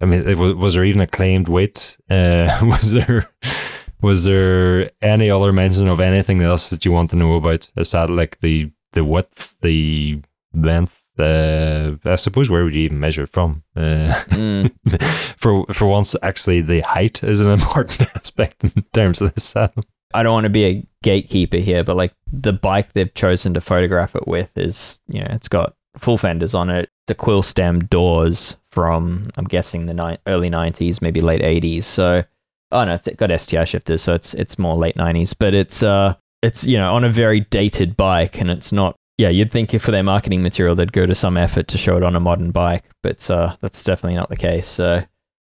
I 0.00 0.04
mean, 0.04 0.28
it 0.28 0.36
was, 0.36 0.54
was 0.54 0.74
there 0.74 0.84
even 0.84 1.00
a 1.00 1.06
claimed 1.06 1.48
weight? 1.48 1.96
Uh, 2.08 2.56
was 2.62 2.92
there 2.92 3.26
was 4.02 4.24
there 4.24 4.90
any 5.02 5.30
other 5.30 5.52
mention 5.52 5.88
of 5.88 6.00
anything 6.00 6.42
else 6.42 6.68
that 6.70 6.84
you 6.84 6.92
want 6.92 7.10
to 7.10 7.16
know 7.16 7.32
about 7.34 7.70
a 7.76 7.84
saddle, 7.84 8.14
like 8.14 8.38
the 8.40 8.70
the 8.92 9.04
width, 9.04 9.56
the 9.60 10.20
length? 10.54 11.02
Uh, 11.18 11.96
I 12.04 12.16
suppose 12.16 12.50
where 12.50 12.62
would 12.64 12.74
you 12.74 12.82
even 12.82 13.00
measure 13.00 13.22
it 13.24 13.30
from? 13.30 13.62
Uh, 13.74 14.12
Mm. 14.28 14.70
for 15.38 15.64
for 15.72 15.86
once, 15.88 16.14
actually, 16.22 16.60
the 16.60 16.80
height 16.80 17.22
is 17.24 17.40
an 17.40 17.50
important 17.58 18.02
aspect 18.14 18.62
in 18.64 18.70
terms 18.92 19.20
of 19.20 19.34
this 19.34 19.44
saddle. 19.44 19.84
I 20.14 20.22
don't 20.22 20.32
want 20.34 20.44
to 20.44 20.50
be 20.50 20.64
a 20.66 20.86
gatekeeper 21.02 21.56
here, 21.58 21.84
but 21.84 21.96
like 21.96 22.14
the 22.30 22.52
bike 22.52 22.92
they've 22.92 23.12
chosen 23.14 23.54
to 23.54 23.60
photograph 23.60 24.14
it 24.14 24.26
with 24.28 24.50
is, 24.56 25.00
you 25.08 25.20
know, 25.20 25.28
it's 25.30 25.48
got 25.48 25.74
full 25.98 26.16
fenders 26.18 26.54
on 26.54 26.68
it, 26.70 26.90
the 27.06 27.14
quill 27.14 27.42
stem 27.42 27.80
doors 27.80 28.56
from, 28.70 29.24
I'm 29.36 29.44
guessing 29.46 29.86
the 29.86 29.94
ni- 29.94 30.18
early 30.26 30.50
90s, 30.50 31.00
maybe 31.02 31.20
late 31.20 31.42
80s. 31.42 31.84
So, 31.84 32.24
oh 32.72 32.84
no, 32.84 32.94
it's 32.94 33.08
got 33.16 33.30
STI 33.40 33.64
shifters, 33.64 34.02
so 34.02 34.14
it's 34.14 34.32
it's 34.34 34.58
more 34.58 34.76
late 34.76 34.96
90s, 34.96 35.34
but 35.38 35.54
it's 35.54 35.82
uh, 35.82 36.14
it's 36.42 36.66
you 36.66 36.78
know 36.78 36.94
on 36.94 37.04
a 37.04 37.10
very 37.10 37.40
dated 37.40 37.96
bike, 37.96 38.40
and 38.40 38.50
it's 38.50 38.72
not 38.72 38.96
yeah, 39.18 39.30
you'd 39.30 39.50
think 39.50 39.72
if 39.72 39.82
for 39.82 39.90
their 39.90 40.02
marketing 40.02 40.42
material 40.42 40.74
they'd 40.74 40.92
go 40.92 41.06
to 41.06 41.14
some 41.14 41.36
effort 41.36 41.68
to 41.68 41.78
show 41.78 41.96
it 41.96 42.04
on 42.04 42.16
a 42.16 42.20
modern 42.20 42.50
bike, 42.50 42.84
but 43.02 43.28
uh, 43.30 43.56
that's 43.60 43.82
definitely 43.82 44.16
not 44.16 44.28
the 44.28 44.36
case. 44.36 44.68
So 44.68 45.02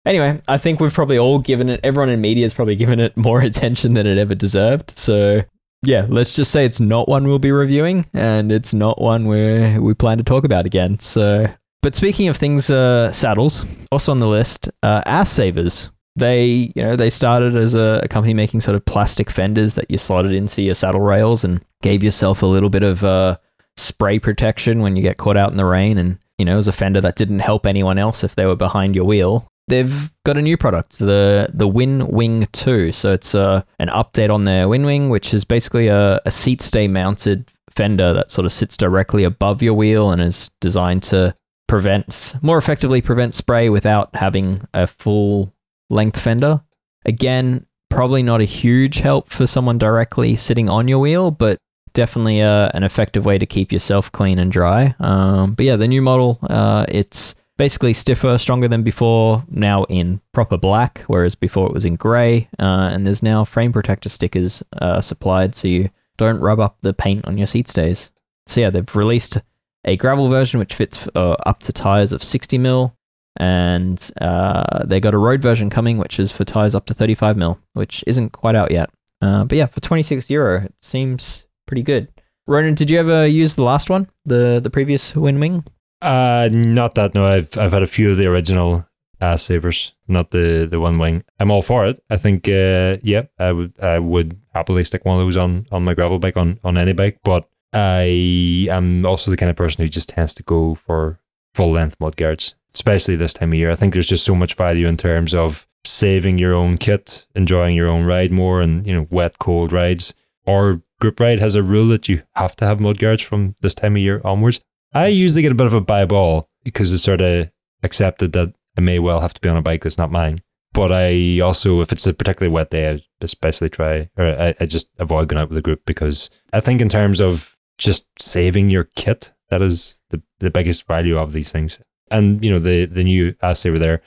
anyway, 0.05 0.41
I 0.47 0.57
think 0.57 0.79
we've 0.79 0.93
probably 0.93 1.17
all 1.17 1.39
given 1.39 1.69
it. 1.69 1.81
Everyone 1.83 2.09
in 2.09 2.21
media 2.21 2.45
has 2.45 2.53
probably 2.53 2.75
given 2.77 2.99
it 2.99 3.17
more 3.17 3.41
attention 3.41 3.93
than 3.93 4.07
it 4.07 4.17
ever 4.17 4.35
deserved. 4.35 4.91
So 4.91 5.43
yeah, 5.83 6.05
let's 6.09 6.33
just 6.33 6.51
say 6.51 6.65
it's 6.65 6.79
not 6.79 7.07
one 7.07 7.27
we'll 7.27 7.39
be 7.39 7.51
reviewing, 7.51 8.05
and 8.13 8.51
it's 8.51 8.73
not 8.73 9.01
one 9.01 9.25
where 9.25 9.81
we 9.81 9.93
plan 9.93 10.17
to 10.17 10.23
talk 10.23 10.43
about 10.43 10.65
again. 10.65 10.99
So, 10.99 11.47
but 11.81 11.93
speaking 11.93 12.29
of 12.29 12.37
things, 12.37 12.69
uh, 12.69 13.11
saddles 13.11 13.65
also 13.91 14.11
on 14.11 14.19
the 14.19 14.27
list, 14.27 14.69
uh, 14.81 15.03
ass 15.05 15.29
savers. 15.29 15.91
They, 16.17 16.71
you 16.75 16.83
know, 16.83 16.95
they 16.95 17.09
started 17.09 17.55
as 17.55 17.75
a, 17.75 18.01
a 18.03 18.07
company 18.07 18.33
making 18.33 18.61
sort 18.61 18.75
of 18.75 18.85
plastic 18.85 19.29
fenders 19.29 19.75
that 19.75 19.89
you 19.89 19.97
slotted 19.97 20.33
into 20.33 20.61
your 20.61 20.75
saddle 20.75 21.01
rails 21.01 21.43
and 21.43 21.63
gave 21.81 22.03
yourself 22.03 22.41
a 22.41 22.47
little 22.47 22.69
bit 22.69 22.83
of 22.83 23.03
uh, 23.03 23.37
spray 23.75 24.19
protection 24.19 24.81
when 24.81 24.95
you 24.95 25.01
get 25.01 25.17
caught 25.17 25.37
out 25.37 25.51
in 25.51 25.57
the 25.57 25.65
rain. 25.65 25.97
And 25.97 26.19
you 26.37 26.45
know, 26.45 26.57
as 26.57 26.67
a 26.67 26.71
fender 26.71 27.01
that 27.01 27.15
didn't 27.15 27.39
help 27.39 27.65
anyone 27.65 27.97
else 27.97 28.23
if 28.23 28.35
they 28.35 28.45
were 28.45 28.55
behind 28.55 28.95
your 28.95 29.05
wheel 29.05 29.47
they've 29.67 30.11
got 30.23 30.37
a 30.37 30.41
new 30.41 30.57
product, 30.57 30.99
the 30.99 31.49
the 31.53 31.67
Win 31.67 32.07
Wing 32.07 32.47
2. 32.53 32.91
So 32.91 33.13
it's 33.13 33.35
uh, 33.35 33.63
an 33.79 33.89
update 33.89 34.33
on 34.33 34.45
their 34.45 34.67
Win 34.67 34.85
Wing, 34.85 35.09
which 35.09 35.33
is 35.33 35.43
basically 35.43 35.87
a, 35.87 36.21
a 36.25 36.31
seat 36.31 36.61
stay 36.61 36.87
mounted 36.87 37.51
fender 37.69 38.13
that 38.13 38.31
sort 38.31 38.45
of 38.45 38.51
sits 38.51 38.75
directly 38.75 39.23
above 39.23 39.61
your 39.61 39.75
wheel 39.75 40.09
and 40.09 40.21
is 40.21 40.49
designed 40.61 41.03
to 41.03 41.35
prevent 41.67 42.33
more 42.41 42.57
effectively 42.57 43.01
prevent 43.01 43.35
spray 43.35 43.69
without 43.69 44.15
having 44.15 44.59
a 44.73 44.87
full 44.87 45.53
length 45.89 46.19
fender. 46.19 46.61
Again, 47.05 47.65
probably 47.89 48.23
not 48.23 48.41
a 48.41 48.45
huge 48.45 48.99
help 48.99 49.29
for 49.29 49.47
someone 49.47 49.77
directly 49.77 50.35
sitting 50.35 50.69
on 50.69 50.87
your 50.87 50.99
wheel, 50.99 51.31
but 51.31 51.57
definitely 51.93 52.41
uh, 52.41 52.69
an 52.73 52.83
effective 52.83 53.25
way 53.25 53.37
to 53.37 53.45
keep 53.45 53.71
yourself 53.71 54.11
clean 54.11 54.39
and 54.39 54.51
dry. 54.51 54.95
Um, 54.99 55.53
but 55.53 55.65
yeah, 55.65 55.75
the 55.75 55.87
new 55.87 56.01
model, 56.01 56.39
uh, 56.43 56.85
it's 56.89 57.35
basically 57.57 57.93
stiffer, 57.93 58.37
stronger 58.37 58.67
than 58.67 58.83
before, 58.83 59.43
now 59.49 59.83
in 59.85 60.21
proper 60.31 60.57
black, 60.57 61.03
whereas 61.07 61.35
before 61.35 61.67
it 61.67 61.73
was 61.73 61.85
in 61.85 61.95
grey. 61.95 62.47
Uh, 62.59 62.89
and 62.91 63.05
there's 63.05 63.23
now 63.23 63.43
frame 63.43 63.73
protector 63.73 64.09
stickers 64.09 64.63
uh, 64.79 65.01
supplied 65.01 65.55
so 65.55 65.67
you 65.67 65.89
don't 66.17 66.39
rub 66.39 66.59
up 66.59 66.77
the 66.81 66.93
paint 66.93 67.25
on 67.25 67.37
your 67.37 67.47
seat 67.47 67.67
stays. 67.67 68.11
So 68.45 68.61
yeah, 68.61 68.69
they've 68.69 68.95
released 68.95 69.39
a 69.83 69.97
gravel 69.97 70.29
version 70.29 70.59
which 70.59 70.75
fits 70.75 71.07
uh, 71.15 71.35
up 71.45 71.61
to 71.61 71.73
tires 71.73 72.11
of 72.11 72.23
60 72.23 72.57
mil, 72.57 72.95
and 73.37 74.11
uh, 74.19 74.83
they 74.85 74.99
got 74.99 75.13
a 75.13 75.17
road 75.17 75.41
version 75.41 75.69
coming 75.69 75.97
which 75.97 76.19
is 76.19 76.31
for 76.31 76.43
tires 76.43 76.75
up 76.75 76.85
to 76.87 76.93
35 76.93 77.37
mil, 77.37 77.59
which 77.73 78.03
isn't 78.07 78.31
quite 78.31 78.55
out 78.55 78.71
yet. 78.71 78.89
Uh, 79.21 79.43
but 79.45 79.57
yeah, 79.57 79.65
for 79.65 79.79
26 79.79 80.29
euro, 80.29 80.63
it 80.63 80.73
seems 80.79 81.45
pretty 81.65 81.83
good. 81.83 82.07
Ronan, 82.45 82.75
did 82.75 82.89
you 82.89 82.99
ever 82.99 83.25
use 83.25 83.55
the 83.55 83.63
last 83.63 83.89
one, 83.89 84.09
the 84.25 84.59
the 84.61 84.69
previous 84.69 85.15
Win 85.15 85.39
Wing? 85.39 85.65
Uh, 86.01 86.49
not 86.51 86.95
that. 86.95 87.15
No, 87.15 87.25
I've 87.25 87.57
I've 87.57 87.73
had 87.73 87.83
a 87.83 87.87
few 87.87 88.11
of 88.11 88.17
the 88.17 88.27
original 88.27 88.87
ass 89.19 89.43
savers, 89.43 89.93
not 90.07 90.31
the 90.31 90.67
the 90.69 90.79
one 90.79 90.97
wing. 90.97 91.23
I'm 91.39 91.51
all 91.51 91.61
for 91.61 91.85
it. 91.85 91.99
I 92.09 92.17
think, 92.17 92.47
uh, 92.47 92.97
yeah, 93.03 93.23
I 93.39 93.51
would 93.51 93.73
I 93.81 93.99
would 93.99 94.39
happily 94.53 94.83
stick 94.83 95.05
one 95.05 95.19
of 95.19 95.25
those 95.25 95.37
on 95.37 95.65
on 95.71 95.83
my 95.83 95.93
gravel 95.93 96.19
bike 96.19 96.37
on 96.37 96.59
on 96.63 96.77
any 96.77 96.93
bike. 96.93 97.19
But 97.23 97.49
I 97.73 98.67
am 98.69 99.05
also 99.05 99.31
the 99.31 99.37
kind 99.37 99.49
of 99.49 99.55
person 99.55 99.83
who 99.83 99.89
just 99.89 100.09
tends 100.09 100.33
to 100.35 100.43
go 100.43 100.75
for 100.75 101.19
full 101.53 101.71
length 101.71 101.97
mud 101.99 102.15
guards, 102.15 102.55
especially 102.73 103.15
this 103.15 103.33
time 103.33 103.51
of 103.51 103.59
year. 103.59 103.71
I 103.71 103.75
think 103.75 103.93
there's 103.93 104.07
just 104.07 104.25
so 104.25 104.35
much 104.35 104.55
value 104.55 104.87
in 104.87 104.97
terms 104.97 105.33
of 105.33 105.67
saving 105.85 106.37
your 106.37 106.53
own 106.53 106.77
kit, 106.77 107.27
enjoying 107.35 107.75
your 107.75 107.87
own 107.87 108.05
ride 108.05 108.31
more, 108.31 108.61
and 108.61 108.85
you 108.85 108.93
know, 108.93 109.07
wet 109.09 109.39
cold 109.39 109.71
rides. 109.71 110.13
Or 110.45 110.81
Group 110.99 111.19
Ride 111.19 111.39
has 111.39 111.55
a 111.55 111.63
rule 111.63 111.87
that 111.87 112.09
you 112.09 112.23
have 112.35 112.55
to 112.57 112.65
have 112.65 112.79
mud 112.79 112.97
guards 112.97 113.21
from 113.21 113.55
this 113.61 113.75
time 113.75 113.95
of 113.95 114.01
year 114.01 114.21
onwards. 114.23 114.61
I 114.93 115.07
usually 115.07 115.41
get 115.41 115.51
a 115.51 115.55
bit 115.55 115.67
of 115.67 115.73
a 115.73 115.81
buy 115.81 116.05
ball 116.05 116.49
because 116.63 116.91
it's 116.91 117.03
sort 117.03 117.21
of 117.21 117.51
accepted 117.83 118.31
that 118.33 118.53
I 118.77 118.81
may 118.81 118.99
well 118.99 119.21
have 119.21 119.33
to 119.33 119.41
be 119.41 119.49
on 119.49 119.57
a 119.57 119.61
bike 119.61 119.83
that's 119.83 119.97
not 119.97 120.11
mine. 120.11 120.37
But 120.73 120.91
I 120.91 121.39
also, 121.39 121.81
if 121.81 121.91
it's 121.91 122.05
a 122.07 122.13
particularly 122.13 122.53
wet 122.53 122.69
day, 122.69 122.91
I 122.91 123.01
especially 123.21 123.69
try, 123.69 124.09
or 124.17 124.25
I, 124.25 124.53
I 124.59 124.65
just 124.65 124.89
avoid 124.99 125.27
going 125.27 125.41
out 125.41 125.49
with 125.49 125.57
a 125.57 125.61
group 125.61 125.81
because 125.85 126.29
I 126.53 126.59
think 126.59 126.81
in 126.81 126.89
terms 126.89 127.19
of 127.19 127.57
just 127.77 128.07
saving 128.19 128.69
your 128.69 128.85
kit, 128.95 129.33
that 129.49 129.61
is 129.61 130.01
the, 130.09 130.21
the 130.39 130.49
biggest 130.49 130.87
value 130.87 131.17
of 131.17 131.33
these 131.33 131.51
things. 131.51 131.81
And, 132.11 132.43
you 132.43 132.51
know, 132.51 132.59
the, 132.59 132.85
the 132.85 133.03
new 133.03 133.35
ass 133.41 133.59
saver 133.59 133.79
there 133.79 134.01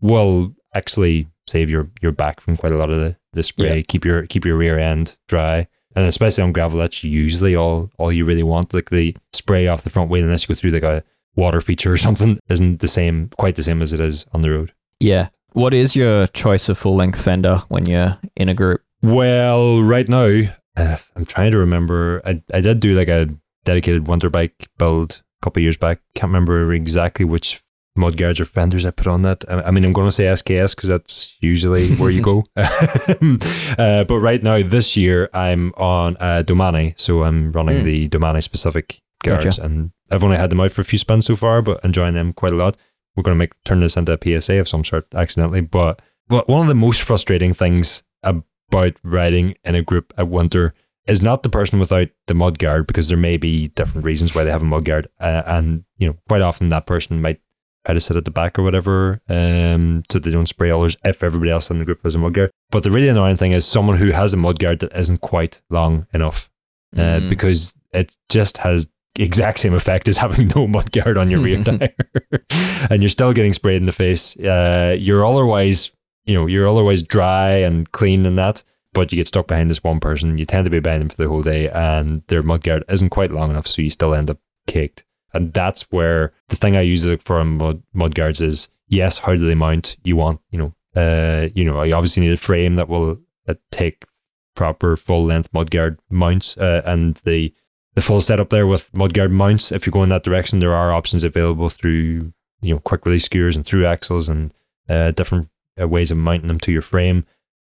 will 0.00 0.54
actually 0.74 1.28
save 1.46 1.70
your, 1.70 1.90
your 2.02 2.12
back 2.12 2.40
from 2.40 2.56
quite 2.56 2.72
a 2.72 2.76
lot 2.76 2.90
of 2.90 2.98
the, 2.98 3.16
the 3.32 3.42
spray, 3.42 3.76
yeah. 3.76 3.82
keep 3.82 4.04
your, 4.04 4.26
keep 4.26 4.44
your 4.44 4.56
rear 4.56 4.78
end 4.78 5.16
dry 5.28 5.68
and 5.96 6.04
especially 6.04 6.44
on 6.44 6.52
gravel, 6.52 6.78
that's 6.78 7.02
usually 7.02 7.56
all 7.56 7.90
all 7.96 8.12
you 8.12 8.24
really 8.26 8.42
want. 8.42 8.74
Like 8.74 8.90
the 8.90 9.16
spray 9.32 9.66
off 9.66 9.82
the 9.82 9.90
front 9.90 10.10
wheel, 10.10 10.24
unless 10.24 10.42
you 10.44 10.54
go 10.54 10.58
through 10.58 10.72
like 10.72 10.82
a 10.82 11.02
water 11.34 11.60
feature 11.60 11.92
or 11.92 11.96
something, 12.06 12.38
isn't 12.48 12.80
the 12.80 12.88
same, 12.88 13.30
quite 13.38 13.56
the 13.56 13.62
same 13.62 13.82
as 13.82 13.92
it 13.92 14.00
is 14.00 14.26
on 14.32 14.42
the 14.42 14.50
road. 14.50 14.72
Yeah. 15.00 15.30
What 15.52 15.72
is 15.72 15.96
your 15.96 16.26
choice 16.28 16.68
of 16.68 16.76
full 16.76 16.96
length 16.96 17.20
fender 17.20 17.62
when 17.68 17.86
you're 17.86 18.18
in 18.36 18.50
a 18.50 18.54
group? 18.54 18.82
Well, 19.02 19.82
right 19.82 20.06
now, 20.06 20.42
uh, 20.76 20.98
I'm 21.16 21.24
trying 21.24 21.52
to 21.52 21.58
remember. 21.58 22.20
I, 22.26 22.42
I 22.52 22.60
did 22.60 22.80
do 22.80 22.94
like 22.94 23.08
a 23.08 23.30
dedicated 23.64 24.06
winter 24.06 24.28
bike 24.28 24.68
build 24.76 25.22
couple 25.46 25.62
years 25.62 25.76
back. 25.76 26.00
Can't 26.16 26.30
remember 26.30 26.72
exactly 26.72 27.24
which 27.24 27.62
mud 27.96 28.16
guards 28.16 28.40
or 28.40 28.44
fenders 28.44 28.84
I 28.84 28.90
put 28.90 29.06
on 29.06 29.22
that. 29.22 29.44
I, 29.48 29.70
mean, 29.70 29.84
I'm 29.84 29.92
going 29.92 30.08
to 30.08 30.12
say 30.12 30.24
SKS 30.24 30.74
because 30.74 30.88
that's 30.88 31.36
usually 31.40 31.94
where 31.96 32.10
you 32.10 32.20
go. 32.20 32.44
uh, 32.56 34.04
but 34.04 34.18
right 34.20 34.42
now, 34.42 34.60
this 34.62 34.96
year, 34.96 35.30
I'm 35.32 35.72
on 35.76 36.16
uh, 36.18 36.42
Domane. 36.44 36.98
So 36.98 37.22
I'm 37.22 37.52
running 37.52 37.82
mm. 37.82 37.84
the 37.84 38.08
Domane 38.08 38.42
specific 38.42 39.00
guards. 39.22 39.44
Gotcha. 39.44 39.64
And 39.64 39.92
I've 40.10 40.24
only 40.24 40.36
had 40.36 40.50
them 40.50 40.60
out 40.60 40.72
for 40.72 40.80
a 40.80 40.84
few 40.84 40.98
spins 40.98 41.26
so 41.26 41.36
far, 41.36 41.62
but 41.62 41.82
enjoying 41.84 42.14
them 42.14 42.32
quite 42.32 42.52
a 42.52 42.56
lot. 42.56 42.76
We're 43.14 43.22
going 43.22 43.36
to 43.36 43.38
make 43.38 43.52
turn 43.62 43.80
this 43.80 43.96
into 43.96 44.18
a 44.20 44.40
PSA 44.40 44.58
of 44.58 44.68
some 44.68 44.84
sort 44.84 45.06
accidentally. 45.14 45.60
But, 45.60 46.02
but 46.26 46.48
one 46.48 46.62
of 46.62 46.68
the 46.68 46.74
most 46.74 47.02
frustrating 47.02 47.54
things 47.54 48.02
about 48.22 48.96
riding 49.04 49.54
in 49.64 49.76
a 49.76 49.82
group 49.82 50.12
at 50.18 50.28
winter 50.28 50.74
is 51.06 51.22
not 51.22 51.42
the 51.42 51.48
person 51.48 51.78
without 51.78 52.08
the 52.26 52.34
mud 52.34 52.58
guard 52.58 52.86
because 52.86 53.08
there 53.08 53.16
may 53.16 53.36
be 53.36 53.68
different 53.68 54.04
reasons 54.04 54.34
why 54.34 54.44
they 54.44 54.50
have 54.50 54.62
a 54.62 54.66
mud 54.66 54.84
guard. 54.84 55.08
Uh, 55.20 55.42
and, 55.46 55.84
you 55.98 56.08
know, 56.08 56.16
quite 56.28 56.42
often 56.42 56.68
that 56.68 56.86
person 56.86 57.20
might 57.20 57.40
how 57.86 57.94
to 57.94 58.00
sit 58.00 58.16
at 58.16 58.24
the 58.24 58.30
back 58.30 58.58
or 58.58 58.62
whatever, 58.62 59.20
um, 59.28 60.02
so 60.10 60.18
they 60.18 60.32
don't 60.32 60.48
spray 60.48 60.70
others 60.70 60.96
if 61.04 61.22
everybody 61.22 61.50
else 61.50 61.70
in 61.70 61.78
the 61.78 61.84
group 61.84 62.02
has 62.02 62.14
a 62.14 62.18
mudguard. 62.18 62.50
But 62.70 62.82
the 62.82 62.90
really 62.90 63.08
annoying 63.08 63.36
thing 63.36 63.52
is 63.52 63.64
someone 63.64 63.96
who 63.96 64.10
has 64.10 64.34
a 64.34 64.36
mudguard 64.36 64.80
that 64.80 64.96
isn't 64.96 65.20
quite 65.20 65.62
long 65.70 66.06
enough, 66.12 66.50
uh, 66.96 67.20
mm. 67.20 67.28
because 67.28 67.74
it 67.92 68.16
just 68.28 68.58
has 68.58 68.88
exact 69.18 69.60
same 69.60 69.72
effect 69.72 70.08
as 70.08 70.18
having 70.18 70.48
no 70.56 70.66
mudguard 70.66 71.16
on 71.16 71.30
your 71.30 71.40
rear 71.40 71.62
tire, 71.64 71.94
and 72.90 73.02
you're 73.02 73.08
still 73.08 73.32
getting 73.32 73.52
sprayed 73.52 73.80
in 73.80 73.86
the 73.86 73.92
face. 73.92 74.36
Uh, 74.36 74.96
you're 74.98 75.24
otherwise, 75.24 75.92
you 76.24 76.34
know, 76.34 76.46
you're 76.46 76.68
otherwise 76.68 77.02
dry 77.02 77.50
and 77.50 77.92
clean 77.92 78.26
and 78.26 78.36
that. 78.36 78.64
But 78.96 79.12
you 79.12 79.16
get 79.16 79.26
stuck 79.26 79.46
behind 79.46 79.68
this 79.68 79.84
one 79.84 80.00
person. 80.00 80.38
You 80.38 80.46
tend 80.46 80.64
to 80.64 80.70
be 80.70 80.80
behind 80.80 81.02
them 81.02 81.10
for 81.10 81.16
the 81.18 81.28
whole 81.28 81.42
day, 81.42 81.68
and 81.68 82.22
their 82.28 82.42
mudguard 82.42 82.82
isn't 82.88 83.10
quite 83.10 83.30
long 83.30 83.50
enough, 83.50 83.66
so 83.66 83.82
you 83.82 83.90
still 83.90 84.14
end 84.14 84.30
up 84.30 84.38
caked. 84.66 85.04
And 85.34 85.52
that's 85.52 85.82
where 85.92 86.32
the 86.48 86.56
thing 86.56 86.76
I 86.76 86.80
usually 86.80 87.12
look 87.12 87.22
for 87.22 87.44
mud, 87.44 87.82
mud 87.92 88.14
guards 88.14 88.40
is 88.40 88.70
yes, 88.88 89.18
how 89.18 89.32
do 89.36 89.46
they 89.46 89.54
mount? 89.54 89.98
You 90.02 90.16
want, 90.16 90.40
you 90.50 90.58
know, 90.58 90.74
uh, 90.96 91.48
you 91.54 91.62
know, 91.62 91.78
I 91.78 91.92
obviously 91.92 92.22
need 92.22 92.32
a 92.32 92.38
frame 92.38 92.76
that 92.76 92.88
will 92.88 93.20
uh, 93.46 93.54
take 93.70 94.06
proper 94.54 94.96
full 94.96 95.24
length 95.26 95.52
mudguard 95.52 95.98
mounts 96.08 96.56
uh, 96.56 96.80
and 96.86 97.16
the 97.24 97.52
the 97.96 98.02
full 98.02 98.20
setup 98.22 98.48
there 98.48 98.66
with 98.66 98.90
mudguard 98.94 99.30
mounts. 99.30 99.72
If 99.72 99.86
you 99.86 99.92
go 99.92 100.02
in 100.02 100.08
that 100.08 100.22
direction, 100.22 100.58
there 100.58 100.74
are 100.74 100.90
options 100.90 101.22
available 101.22 101.68
through 101.68 102.32
you 102.62 102.74
know 102.74 102.78
quick 102.78 103.04
release 103.04 103.24
skewers 103.24 103.56
and 103.56 103.64
through 103.66 103.84
axles 103.84 104.30
and 104.30 104.54
uh, 104.88 105.10
different 105.10 105.50
uh, 105.78 105.86
ways 105.86 106.10
of 106.10 106.16
mounting 106.16 106.48
them 106.48 106.60
to 106.60 106.72
your 106.72 106.82
frame. 106.82 107.26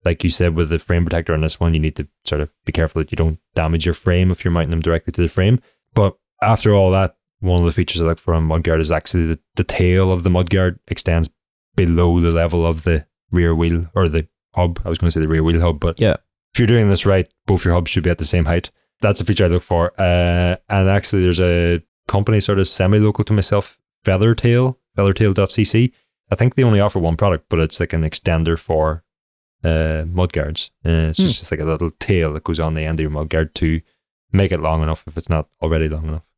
Like 0.06 0.24
you 0.24 0.30
said, 0.30 0.56
with 0.56 0.70
the 0.70 0.80
frame 0.80 1.06
protector 1.06 1.34
on 1.34 1.42
this 1.42 1.60
one, 1.60 1.74
you 1.74 1.80
need 1.80 1.96
to 1.96 2.08
sort 2.26 2.42
of 2.42 2.50
be 2.66 2.72
careful 2.72 3.02
that 3.02 3.12
you 3.12 3.16
don't 3.16 3.40
damage 3.56 3.86
your 3.86 3.94
frame 3.94 4.32
if 4.32 4.44
you're 4.44 4.52
mounting 4.52 4.72
them 4.72 4.82
directly 4.82 5.12
to 5.14 5.22
the 5.22 5.30
frame. 5.30 5.62
But 5.94 6.18
after 6.42 6.74
all 6.74 6.92
that, 6.92 7.16
one 7.40 7.60
of 7.60 7.66
the 7.66 7.72
features 7.72 8.02
I 8.02 8.06
look 8.06 8.20
for 8.20 8.34
on 8.34 8.48
mudguard 8.48 8.80
is 8.80 8.92
actually 8.92 9.28
the, 9.28 9.40
the 9.56 9.64
tail 9.64 10.12
of 10.12 10.24
the 10.24 10.30
mudguard 10.30 10.80
extends 10.88 11.30
below 11.76 12.20
the 12.20 12.32
level 12.32 12.66
of 12.66 12.84
the 12.84 13.06
rear 13.32 13.56
wheel 13.56 13.88
or 13.96 14.08
the 14.08 14.28
hub. 14.56 14.80
I 14.86 14.90
was 14.90 14.98
going 14.98 15.08
to 15.08 15.12
say 15.12 15.20
the 15.20 15.28
rear 15.28 15.44
wheel 15.44 15.62
hub, 15.62 15.80
but 15.80 16.00
yeah, 16.00 16.18
if 16.54 16.60
you're 16.60 16.68
doing 16.68 16.90
this 16.90 17.06
right, 17.06 17.28
both 17.46 17.66
your 17.66 17.74
hubs 17.74 17.92
should 17.92 18.04
be 18.04 18.10
at 18.10 18.18
the 18.18 18.26
same 18.26 18.46
height. 18.46 18.72
That's 19.02 19.20
a 19.20 19.26
feature 19.26 19.46
I 19.46 19.48
look 19.48 19.64
for. 19.64 19.92
Uh, 19.98 20.56
and 20.70 20.90
actually, 20.90 21.24
there's 21.24 21.42
a 21.42 21.82
company 22.08 22.40
sort 22.40 22.60
of 22.60 22.68
semi 22.68 23.00
local 23.00 23.24
to 23.26 23.34
myself, 23.34 23.78
Feathertail, 24.06 24.78
feathertail.cc. 24.98 25.92
I 26.32 26.36
think 26.36 26.56
they 26.56 26.64
only 26.64 26.80
offer 26.80 27.00
one 27.00 27.18
product, 27.18 27.46
but 27.50 27.60
it's 27.60 27.80
like 27.80 27.94
an 27.94 28.04
extender 28.04 28.58
for 28.58 29.04
uh, 29.64 30.06
mudguards. 30.08 30.72
Uh, 30.86 31.12
it's 31.12 31.20
hmm. 31.20 31.26
just 31.26 31.52
like 31.52 31.60
a 31.60 31.66
little 31.66 31.92
tail 32.00 32.34
that 32.34 32.44
goes 32.44 32.60
on 32.60 32.74
the 32.74 32.84
end 32.84 33.00
of 33.00 33.02
your 33.02 33.12
mudguard 33.12 33.54
to 33.56 33.82
make 34.32 34.52
it 34.52 34.60
long 34.60 34.84
enough 34.84 35.04
if 35.08 35.18
it's 35.18 35.30
not 35.30 35.48
already 35.62 35.88
long 35.88 36.08
enough. 36.08 36.30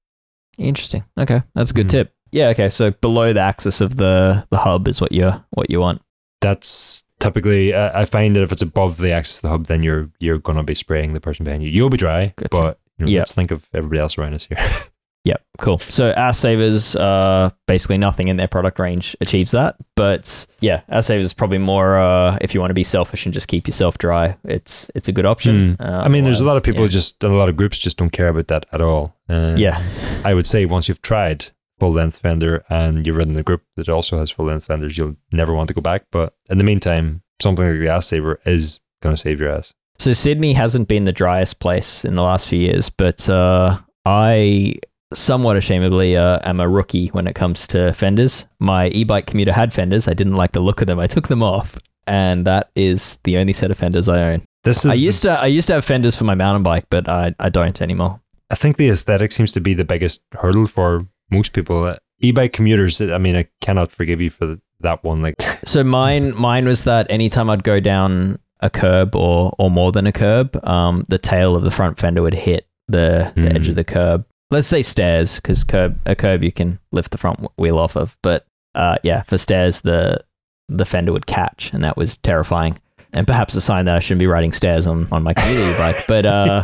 Interesting. 0.58 1.04
Okay, 1.18 1.42
that's 1.54 1.72
a 1.72 1.74
good 1.74 1.88
mm. 1.88 1.92
tip. 1.92 2.14
Yeah. 2.32 2.50
Okay. 2.50 2.70
So 2.70 2.92
below 2.92 3.34
the 3.34 3.42
axis 3.42 3.82
of 3.82 3.98
the 3.98 4.46
the 4.52 4.58
hub 4.58 4.88
is 4.88 5.02
what 5.02 5.12
you 5.12 5.32
what 5.52 5.70
you 5.70 5.80
want. 5.80 6.02
That's 6.42 7.04
typically. 7.20 7.74
Uh, 7.74 7.92
I 8.00 8.06
find 8.06 8.36
that 8.36 8.44
if 8.44 8.52
it's 8.52 8.62
above 8.62 8.98
the 8.98 9.12
axis 9.12 9.40
of 9.40 9.42
the 9.44 9.50
hub, 9.50 9.66
then 9.66 9.84
you're 9.84 10.10
you're 10.20 10.40
gonna 10.40 10.64
be 10.64 10.76
spraying 10.76 11.14
the 11.14 11.22
person 11.22 11.44
behind 11.46 11.64
you. 11.64 11.70
You'll 11.70 11.90
be 11.90 11.98
dry, 11.98 12.34
gotcha. 12.38 12.50
but 12.52 12.80
you 12.98 13.06
know, 13.06 13.18
let's 13.18 13.34
think 13.34 13.52
of 13.52 13.70
everybody 13.74 14.00
else 14.00 14.18
around 14.18 14.34
us 14.34 14.46
here. 14.46 14.58
Yep, 15.26 15.44
cool. 15.58 15.80
So 15.80 16.12
Ass 16.12 16.38
Savers, 16.38 16.96
uh, 16.96 17.50
basically 17.68 17.98
nothing 17.98 18.28
in 18.28 18.38
their 18.38 18.48
product 18.48 18.78
range 18.78 19.18
achieves 19.22 19.52
that. 19.52 19.76
But 19.96 20.46
yeah, 20.62 20.82
Ass 20.88 21.08
Savers 21.08 21.26
is 21.26 21.34
probably 21.34 21.58
more 21.58 21.98
uh, 21.98 22.38
if 22.42 22.54
you 22.54 22.60
want 22.60 22.70
to 22.70 22.76
be 22.76 22.84
selfish 22.84 23.26
and 23.26 23.34
just 23.34 23.48
keep 23.48 23.68
yourself 23.68 23.98
dry. 23.98 24.38
It's 24.44 24.90
it's 24.94 25.08
a 25.08 25.12
good 25.12 25.26
option. 25.26 25.76
Hmm. 25.76 25.82
Uh, 25.82 26.02
I 26.06 26.10
mean, 26.10 26.24
there's 26.24 26.42
a 26.42 26.46
lot 26.46 26.58
of 26.58 26.64
people 26.64 26.84
yeah. 26.84 26.90
just, 26.90 27.24
a 27.24 27.28
lot 27.28 27.50
of 27.50 27.58
groups 27.58 27.80
just 27.80 27.98
don't 27.98 28.12
care 28.12 28.30
about 28.30 28.48
that 28.48 28.68
at 28.72 28.82
all. 28.82 29.16
Uh, 29.28 29.56
yeah, 29.58 29.84
I 30.24 30.36
would 30.36 30.46
say 30.46 30.66
once 30.66 30.88
you've 30.88 31.02
tried 31.02 31.48
full 31.80 31.92
length 31.92 32.20
fender 32.20 32.64
and 32.70 33.06
you're 33.06 33.20
in 33.20 33.36
a 33.36 33.44
group 33.44 33.64
that 33.76 33.90
also 33.90 34.20
has 34.20 34.30
full 34.30 34.46
length 34.46 34.66
fenders, 34.66 34.98
you'll 34.98 35.18
never 35.32 35.54
want 35.56 35.68
to 35.70 35.74
go 35.74 35.82
back. 35.82 36.06
But 36.12 36.36
in 36.52 36.60
the 36.60 36.64
meantime, 36.64 37.24
something 37.42 37.66
like 37.66 37.80
the 37.80 37.90
ass 37.90 38.06
saver 38.06 38.40
is 38.46 38.80
going 39.02 39.16
to 39.16 39.22
save 39.22 39.40
your 39.40 39.50
ass. 39.50 39.74
So 39.98 40.14
Sydney 40.14 40.54
hasn't 40.54 40.88
been 40.88 41.06
the 41.06 41.12
driest 41.12 41.60
place 41.60 42.06
in 42.06 42.16
the 42.16 42.22
last 42.22 42.48
few 42.48 42.60
years, 42.60 42.90
but 42.90 43.28
uh, 43.30 43.80
I 44.06 44.76
somewhat 45.14 45.58
ashamedly 45.58 46.18
uh, 46.18 46.40
am 46.44 46.60
a 46.60 46.68
rookie 46.68 47.08
when 47.10 47.28
it 47.28 47.36
comes 47.36 47.68
to 47.68 47.94
fenders. 47.94 48.48
My 48.60 48.88
e-bike 48.90 49.28
commuter 49.28 49.54
had 49.54 49.74
fenders. 49.74 50.08
I 50.08 50.14
didn't 50.14 50.36
like 50.36 50.52
the 50.54 50.60
look 50.60 50.82
of 50.82 50.88
them. 50.88 51.00
I 51.00 51.08
took 51.08 51.28
them 51.28 51.44
off, 51.44 51.78
and 52.08 52.46
that 52.46 52.72
is 52.76 53.18
the 53.24 53.38
only 53.38 53.54
set 53.54 53.72
of 53.72 53.78
fenders 53.78 54.10
I 54.10 54.22
own. 54.34 54.44
This 54.64 54.80
is, 54.84 54.92
I 54.92 54.96
the- 54.96 55.02
used 55.02 55.22
to 55.24 55.32
I 55.40 55.46
used 55.46 55.68
to 55.68 55.74
have 55.74 55.86
fenders 55.86 56.16
for 56.16 56.24
my 56.24 56.36
mountain 56.36 56.64
bike, 56.64 56.86
but 56.90 57.08
I, 57.08 57.36
I 57.40 57.50
don't 57.50 57.82
anymore. 57.82 58.20
I 58.50 58.56
think 58.56 58.78
the 58.78 58.90
aesthetic 58.90 59.32
seems 59.32 59.54
to 59.54 59.60
be 59.62 59.74
the 59.74 59.86
biggest 59.86 60.24
hurdle 60.34 60.68
for 60.68 61.08
most 61.32 61.54
people. 61.54 61.84
Uh, 61.84 61.96
e-bike 62.20 62.54
commuters, 62.54 63.02
I 63.02 63.18
mean, 63.18 63.36
I 63.36 63.48
cannot 63.62 63.92
forgive 63.92 64.22
you 64.22 64.30
for 64.30 64.58
that 64.82 65.04
one. 65.04 65.22
Like, 65.22 65.36
So 65.66 65.84
mine 65.84 66.36
mine 66.36 66.66
was 66.66 66.84
that 66.86 67.08
anytime 67.10 67.50
I'd 67.50 67.64
go 67.64 67.80
down 67.80 68.40
a 68.62 68.70
curb 68.70 69.16
or 69.16 69.54
or 69.60 69.70
more 69.70 69.92
than 69.92 70.08
a 70.08 70.12
curb, 70.12 70.60
um, 70.66 71.04
the 71.10 71.18
tail 71.18 71.56
of 71.56 71.64
the 71.64 71.72
front 71.72 72.00
fender 72.00 72.22
would 72.24 72.34
hit 72.34 72.68
the, 72.88 73.32
the 73.36 73.50
edge 73.50 73.66
Hmm. 73.66 73.70
of 73.72 73.76
the 73.76 73.84
curb. 73.84 74.26
Let's 74.52 74.68
say 74.68 74.82
stairs, 74.82 75.38
because 75.38 75.64
curb 75.64 76.00
a 76.06 76.16
curb 76.16 76.44
you 76.44 76.52
can 76.52 76.80
lift 76.92 77.12
the 77.12 77.18
front 77.18 77.48
wheel 77.58 77.80
off 77.80 77.96
of, 77.96 78.18
but 78.22 78.46
uh, 78.76 78.98
yeah, 79.04 79.24
for 79.24 79.38
stairs 79.38 79.82
the 79.82 80.24
the 80.68 80.86
fender 80.86 81.12
would 81.12 81.28
catch, 81.28 81.74
and 81.74 81.84
that 81.84 81.98
was 81.98 82.18
terrifying. 82.18 82.78
And 83.14 83.26
perhaps 83.26 83.56
a 83.56 83.62
sign 83.62 83.86
that 83.86 83.96
I 83.96 84.00
shouldn't 84.00 84.20
be 84.20 84.28
riding 84.28 84.52
stairs 84.52 84.88
on 84.88 85.08
on 85.12 85.24
my 85.24 85.34
community 85.34 85.74
bike. 85.78 85.96
But 86.08 86.26
uh, 86.26 86.62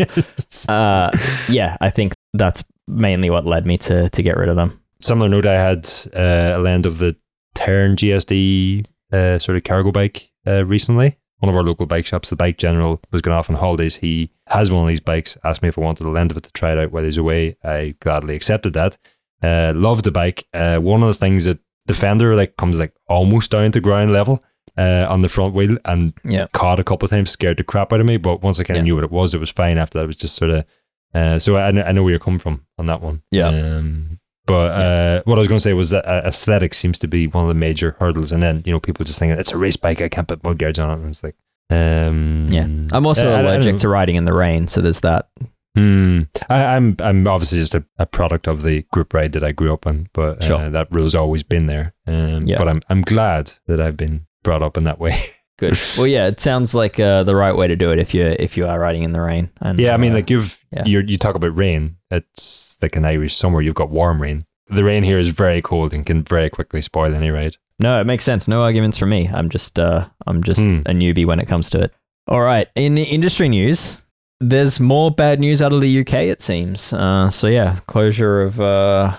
uh, 0.70 1.12
yeah, 1.50 1.78
I 1.82 1.90
think 1.90 2.14
that's 2.34 2.64
mainly 2.88 3.30
what 3.30 3.46
led 3.46 3.66
me 3.66 3.78
to 3.80 4.10
to 4.10 4.24
get 4.24 4.38
rid 4.38 4.50
of 4.50 4.56
them. 4.56 4.80
similar 5.02 5.30
note, 5.30 5.46
I 5.46 5.54
had 5.54 5.88
uh, 6.16 6.58
a 6.58 6.60
land 6.60 6.86
of 6.86 7.00
the 7.00 7.16
Tern 7.56 7.96
GSD 7.96 8.86
uh, 9.12 9.40
sort 9.40 9.58
of 9.58 9.64
cargo 9.64 9.92
bike 9.92 10.30
uh, 10.46 10.66
recently. 10.66 11.18
One 11.42 11.50
of 11.50 11.56
our 11.56 11.64
local 11.64 11.86
bike 11.88 12.06
shops, 12.06 12.30
the 12.30 12.36
Bike 12.36 12.58
General, 12.58 13.02
was 13.12 13.22
going 13.22 13.36
off 13.36 13.50
on 13.50 13.56
holidays. 13.56 13.98
He 13.98 14.32
has 14.48 14.72
one 14.72 14.84
of 14.84 14.88
these 14.88 15.00
bikes, 15.00 15.38
asked 15.44 15.62
me 15.62 15.70
if 15.70 15.78
I 15.78 15.82
wanted 15.82 16.06
a 16.06 16.10
lend 16.10 16.32
of 16.32 16.38
it 16.38 16.44
to 16.44 16.52
try 16.54 16.72
it 16.72 16.78
out 16.78 16.92
while 16.92 17.04
he's 17.04 17.18
away. 17.18 17.58
I 17.64 17.96
gladly 18.00 18.36
accepted 18.36 18.74
that. 18.74 18.98
Uh, 19.42 19.74
loved 19.76 20.06
the 20.06 20.12
bike. 20.12 20.48
Uh, 20.54 20.78
one 20.78 21.02
of 21.02 21.08
the 21.08 21.16
things 21.16 21.46
that 21.46 21.58
the 21.88 21.96
fender 21.96 22.36
like 22.36 22.58
comes 22.58 22.78
like 22.78 22.94
almost 23.08 23.50
down 23.52 23.72
to 23.72 23.80
ground 23.82 24.14
level 24.14 24.40
uh, 24.78 25.08
on 25.10 25.24
the 25.24 25.30
front 25.30 25.56
wheel 25.56 25.78
and 25.86 26.14
Yeah. 26.24 26.46
caught 26.54 26.80
a 26.80 26.84
couple 26.84 27.06
of 27.08 27.10
times, 27.10 27.32
scared 27.32 27.58
the 27.58 27.64
crap 27.64 27.92
out 27.92 28.00
of 28.00 28.06
me. 28.06 28.18
But 28.18 28.44
once 28.44 28.60
I 28.60 28.64
kind 28.64 28.78
of 28.78 28.84
Yeah. 28.86 28.90
knew 28.90 28.96
what 28.96 29.04
it 29.04 29.12
was, 29.12 29.34
it 29.34 29.40
was 29.40 29.50
fine. 29.50 29.80
After 29.80 29.98
that, 29.98 30.04
it 30.04 30.08
was 30.08 30.16
just 30.18 30.36
sort 30.36 30.52
of. 30.52 30.66
Uh, 31.14 31.40
so 31.40 31.58
I, 31.58 31.68
I 31.70 31.92
know 31.92 32.04
where 32.04 32.12
you're 32.12 32.20
coming 32.20 32.40
from 32.40 32.66
on 32.78 32.86
that 32.86 33.02
one. 33.02 33.24
Yeah. 33.32 33.48
Um, 33.48 34.20
but 34.46 34.72
uh, 34.72 35.22
what 35.26 35.38
I 35.38 35.40
was 35.40 35.48
going 35.48 35.58
to 35.58 35.64
say 35.64 35.74
was 35.74 35.92
that 35.92 36.06
uh, 36.06 36.22
aesthetics 36.26 36.78
seems 36.78 37.00
to 37.00 37.08
be 37.08 37.28
one 37.28 37.44
of 37.44 37.48
the 37.48 37.54
major 37.54 37.96
hurdles, 38.00 38.32
and 38.32 38.42
then 38.42 38.64
you 38.66 38.72
know 38.72 38.80
people 38.80 39.06
just 39.06 39.20
thinking 39.20 39.38
it's 39.40 39.52
a 39.52 39.58
race 39.58 39.78
bike, 39.78 40.02
I 40.02 40.10
can't 40.10 40.28
put 40.28 40.44
mudguards 40.44 40.80
on 40.80 40.90
it. 40.90 41.02
And 41.02 41.10
it's 41.10 41.24
like, 41.24 41.36
um, 41.70 42.48
Yeah, 42.50 42.64
I'm 42.92 43.06
also 43.06 43.24
don't 43.24 43.46
allergic 43.46 43.78
to 43.80 43.90
riding 43.90 44.16
in 44.16 44.26
the 44.26 44.34
rain, 44.34 44.68
so 44.68 44.82
there's 44.82 45.02
that. 45.02 45.30
Hmm. 45.76 46.24
I, 46.50 46.76
I'm 46.76 46.98
I'm 47.00 47.28
obviously 47.28 47.60
just 47.60 47.76
a, 47.76 47.86
a 47.98 48.06
product 48.06 48.48
of 48.48 48.64
the 48.64 48.82
group 48.92 49.14
ride 49.14 49.32
that 49.34 49.44
I 49.44 49.54
grew 49.54 49.74
up 49.74 49.86
in, 49.86 50.08
but 50.14 50.42
uh, 50.42 50.46
Sure. 50.46 50.70
that 50.70 50.88
rule's 50.92 51.16
always 51.16 51.44
been 51.44 51.68
there. 51.68 51.94
Um, 52.08 52.42
Yeah. 52.44 52.58
But 52.58 52.68
I'm 52.68 52.82
I'm 52.90 53.02
glad 53.04 53.54
that 53.68 53.80
I've 53.80 53.96
been 53.96 54.28
brought 54.44 54.64
up 54.64 54.76
in 54.78 54.84
that 54.84 55.00
way. 55.00 55.16
Good. 55.60 55.78
Well, 55.96 56.08
yeah, 56.08 56.26
it 56.26 56.40
sounds 56.40 56.74
like 56.74 57.00
uh, 57.00 57.22
the 57.22 57.36
right 57.36 57.56
way 57.56 57.68
to 57.68 57.76
do 57.76 57.92
it 57.92 58.00
if 58.00 58.16
you 58.16 58.36
if 58.40 58.58
you 58.58 58.66
are 58.66 58.80
riding 58.80 59.04
in 59.04 59.12
the 59.12 59.22
rain. 59.22 59.52
And, 59.62 59.80
yeah, 59.80 59.94
I 59.94 59.98
mean, 59.98 60.12
uh, 60.12 60.16
like 60.16 60.30
you've 60.32 60.60
yeah. 60.72 60.84
you 60.86 61.02
you 61.02 61.20
talk 61.20 61.36
about 61.36 61.56
rain. 61.56 61.98
It's 62.10 62.71
like 62.82 62.96
an 62.96 63.06
Irish 63.06 63.36
summer. 63.36 63.62
You've 63.62 63.76
got 63.76 63.90
warm 63.90 64.22
rain. 64.22 64.46
The 64.68 64.84
rain 64.84 65.04
here 65.04 65.20
is 65.20 65.30
very 65.30 65.62
cold 65.62 65.94
and 65.94 66.06
can 66.06 66.24
very 66.24 66.50
quickly 66.50 66.82
spoil 66.82 67.14
any 67.14 67.30
ride. 67.30 67.58
no, 67.80 68.00
it 68.00 68.06
makes 68.06 68.24
sense. 68.24 68.48
No 68.48 68.62
arguments 68.62 68.98
from 68.98 69.10
me. 69.10 69.28
I'm 69.34 69.50
just 69.50 69.78
uh, 69.80 70.08
I'm 70.28 70.44
just 70.44 70.62
Hmm. 70.62 70.82
a 70.86 70.92
newbie 70.94 71.26
when 71.26 71.40
it 71.40 71.48
comes 71.48 71.70
to 71.72 71.80
it. 71.82 71.94
All 72.28 72.42
right, 72.42 72.68
in 72.76 72.96
the 72.96 73.04
industry 73.04 73.50
news, 73.50 74.02
there's 74.40 74.80
more 74.80 75.12
bad 75.12 75.40
news 75.40 75.62
out 75.62 75.74
of 75.74 75.82
the 75.82 76.00
UK. 76.02 76.14
It 76.30 76.42
seems. 76.42 76.94
Uh, 76.94 77.30
so 77.30 77.48
yeah, 77.48 77.80
closure 77.88 78.42
of 78.42 78.62
uh, 78.62 79.16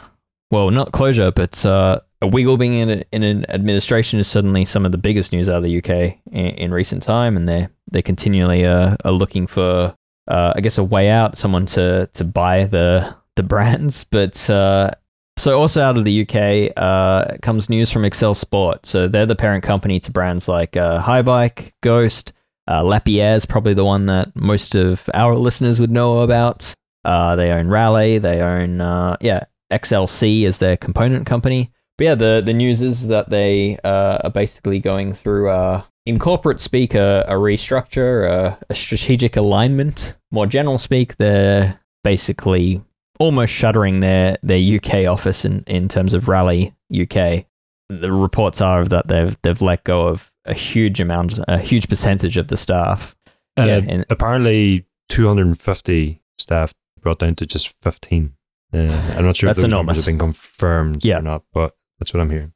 well, 0.51 0.70
not 0.70 0.92
closure, 0.92 1.31
but 1.33 1.64
uh, 1.66 1.98
a 2.22 2.27
Wiggle 2.29 2.57
being 2.57 2.75
in, 2.75 2.90
a, 2.90 3.03
in 3.12 3.22
an 3.25 3.51
administration 3.51 4.20
is 4.20 4.29
suddenly 4.29 4.64
some 4.64 4.87
of 4.87 4.92
the 4.92 4.98
biggest 4.98 5.33
news 5.33 5.48
out 5.48 5.57
of 5.57 5.62
the 5.64 5.77
UK 5.79 6.18
in, 6.31 6.46
in 6.57 6.70
recent 6.72 7.03
time, 7.03 7.37
and 7.37 7.48
they 7.48 7.68
they 7.90 8.01
continually 8.03 8.64
uh, 8.64 8.96
are 9.05 9.12
looking 9.12 9.46
for, 9.48 9.94
uh, 10.29 10.53
I 10.57 10.61
guess, 10.61 10.79
a 10.79 10.85
way 10.85 11.11
out, 11.11 11.37
someone 11.37 11.66
to 11.66 12.09
to 12.14 12.25
buy 12.25 12.64
the 12.64 13.14
the 13.37 13.42
brands. 13.42 14.05
But 14.05 14.49
uh, 14.51 14.90
so 15.37 15.59
also 15.59 15.83
out 15.83 15.99
of 15.99 16.05
the 16.05 16.23
UK 16.23 16.73
uh, 16.77 17.37
comes 17.42 17.71
news 17.71 17.90
from 17.90 18.03
Accell 18.03 18.37
Sport. 18.37 18.87
So 18.87 19.09
they're 19.09 19.27
the 19.27 19.37
parent 19.37 19.64
company 19.64 20.01
to 20.01 20.11
brands 20.11 20.49
like 20.49 20.77
uh, 20.77 21.03
Haibike, 21.03 21.73
Ghost, 21.83 22.33
uh, 22.68 22.83
Lapierre 22.83 23.37
is 23.37 23.47
probably 23.47 23.75
the 23.75 23.85
one 23.85 24.07
that 24.07 24.35
most 24.37 24.75
of 24.75 25.09
our 25.14 25.35
listeners 25.35 25.81
would 25.81 25.90
know 25.90 26.21
about. 26.21 26.73
Uh, 27.05 27.35
they 27.35 27.51
own 27.51 27.68
Raleigh. 27.68 28.18
They 28.18 28.40
own 28.40 28.81
uh, 28.81 29.16
yeah 29.21 29.45
XLC 29.73 30.42
is 30.42 30.59
their 30.59 30.77
component 30.77 31.27
company. 31.27 31.73
But 31.99 32.05
yeah, 32.05 32.14
the 32.14 32.42
the 32.45 32.55
news 32.55 32.83
is 32.83 33.09
that 33.09 33.31
they 33.31 33.79
uh, 33.83 34.18
are 34.25 34.31
basically 34.31 34.79
going 34.79 35.12
through 35.12 35.51
uh, 35.51 35.83
in 36.07 36.18
corporate 36.18 36.61
speak 36.61 36.95
a, 36.95 37.25
a 37.27 37.35
restructure, 37.35 38.29
a, 38.31 38.59
a 38.71 38.75
strategic 38.75 39.37
alignment. 39.37 40.16
More 40.31 40.47
general 40.47 40.79
speak, 40.79 41.16
they're 41.16 41.81
basically 42.05 42.83
almost 43.18 43.53
shuttering 43.53 44.01
their 44.01 44.37
their 44.42 44.77
UK 44.77 45.07
office 45.07 45.44
in, 45.44 45.64
in 45.66 45.88
terms 45.88 46.14
of 46.14 46.29
Raleigh 46.29 46.75
UK. 46.92 47.46
The 47.88 48.11
reports 48.12 48.61
are 48.61 48.85
that 48.87 49.09
they've 49.09 49.37
they've 49.42 49.61
let 49.62 49.85
go 49.85 50.09
of 50.09 50.31
a 50.44 50.55
huge 50.55 51.01
amount, 51.01 51.38
a 51.46 51.59
huge 51.59 51.88
percentage 51.88 52.37
of 52.37 52.48
the 52.48 52.57
staff. 52.57 53.14
Uh, 53.59 53.64
Yeah, 53.64 53.81
and- 53.87 54.05
apparently, 54.11 54.87
250 55.11 56.22
staff 56.38 56.72
brought 57.01 57.18
down 57.18 57.35
to 57.37 57.46
just 57.46 57.75
15. 57.83 58.35
Uh, 58.75 58.79
I'm 59.16 59.25
not 59.27 59.37
sure 59.37 59.48
That's 59.48 59.59
if 59.59 59.62
those 59.62 59.64
enormous. 59.64 59.75
numbers 59.75 59.96
have 59.98 60.07
been 60.07 60.18
confirmed 60.18 61.05
Yeah. 61.05 61.18
or 61.18 61.22
not, 61.22 61.42
but 61.53 61.77
that's 61.98 62.14
what 62.14 62.20
I'm 62.20 62.31
hearing. 62.31 62.53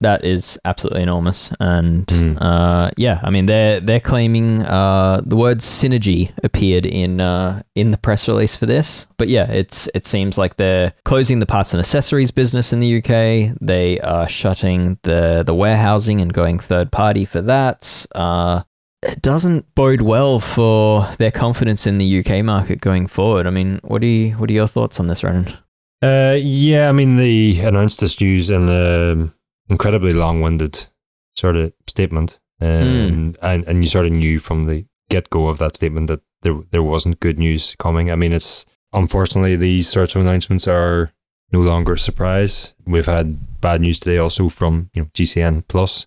That 0.00 0.24
is 0.24 0.56
absolutely 0.64 1.02
enormous, 1.02 1.50
and 1.58 2.06
Mm. 2.06 2.38
uh, 2.40 2.90
yeah, 2.96 3.18
I 3.24 3.30
mean 3.30 3.46
they're 3.46 3.80
they're 3.80 3.98
claiming 3.98 4.62
uh, 4.62 5.20
the 5.26 5.34
word 5.34 5.58
synergy 5.58 6.30
appeared 6.44 6.86
in 6.86 7.20
uh, 7.20 7.62
in 7.74 7.90
the 7.90 7.96
press 7.98 8.28
release 8.28 8.54
for 8.54 8.66
this, 8.66 9.08
but 9.16 9.26
yeah, 9.28 9.50
it's 9.50 9.88
it 9.96 10.06
seems 10.06 10.38
like 10.38 10.56
they're 10.56 10.92
closing 11.04 11.40
the 11.40 11.46
parts 11.46 11.72
and 11.72 11.80
accessories 11.80 12.30
business 12.30 12.72
in 12.72 12.78
the 12.78 12.98
UK. 12.98 13.56
They 13.60 13.98
are 14.00 14.28
shutting 14.28 14.98
the 15.02 15.42
the 15.44 15.54
warehousing 15.54 16.20
and 16.20 16.32
going 16.32 16.60
third 16.60 16.92
party 16.92 17.24
for 17.24 17.42
that. 17.42 18.06
Uh, 18.14 18.62
it 19.02 19.20
doesn't 19.20 19.74
bode 19.74 20.00
well 20.02 20.38
for 20.38 21.08
their 21.18 21.32
confidence 21.32 21.88
in 21.88 21.98
the 21.98 22.18
UK 22.20 22.44
market 22.44 22.80
going 22.80 23.08
forward. 23.08 23.48
I 23.48 23.50
mean, 23.50 23.80
what 23.82 24.00
do 24.00 24.06
you 24.06 24.32
what 24.38 24.48
are 24.48 24.52
your 24.52 24.68
thoughts 24.68 25.00
on 25.00 25.08
this, 25.08 25.24
Ronan? 25.24 25.58
Uh, 26.00 26.36
yeah, 26.38 26.88
I 26.88 26.92
mean, 26.92 27.16
they 27.16 27.58
announced 27.58 27.98
this 28.00 28.20
news 28.20 28.50
in 28.50 28.68
an 28.68 29.32
incredibly 29.68 30.12
long 30.12 30.40
winded 30.40 30.86
sort 31.34 31.56
of 31.56 31.72
statement. 31.86 32.40
Um, 32.60 33.36
and, 33.40 33.64
and 33.64 33.82
you 33.82 33.86
sort 33.86 34.06
of 34.06 34.12
knew 34.12 34.40
from 34.40 34.64
the 34.64 34.86
get 35.08 35.30
go 35.30 35.48
of 35.48 35.58
that 35.58 35.76
statement 35.76 36.08
that 36.08 36.20
there, 36.42 36.60
there 36.70 36.82
wasn't 36.82 37.20
good 37.20 37.38
news 37.38 37.76
coming. 37.78 38.10
I 38.10 38.16
mean, 38.16 38.32
it's 38.32 38.66
unfortunately 38.92 39.56
these 39.56 39.88
sorts 39.88 40.14
of 40.14 40.22
announcements 40.22 40.66
are 40.66 41.12
no 41.52 41.60
longer 41.60 41.94
a 41.94 41.98
surprise. 41.98 42.74
We've 42.86 43.06
had 43.06 43.60
bad 43.60 43.80
news 43.80 43.98
today 43.98 44.18
also 44.18 44.48
from 44.48 44.90
you 44.94 45.02
know 45.02 45.08
GCN 45.14 45.68
Plus. 45.68 46.06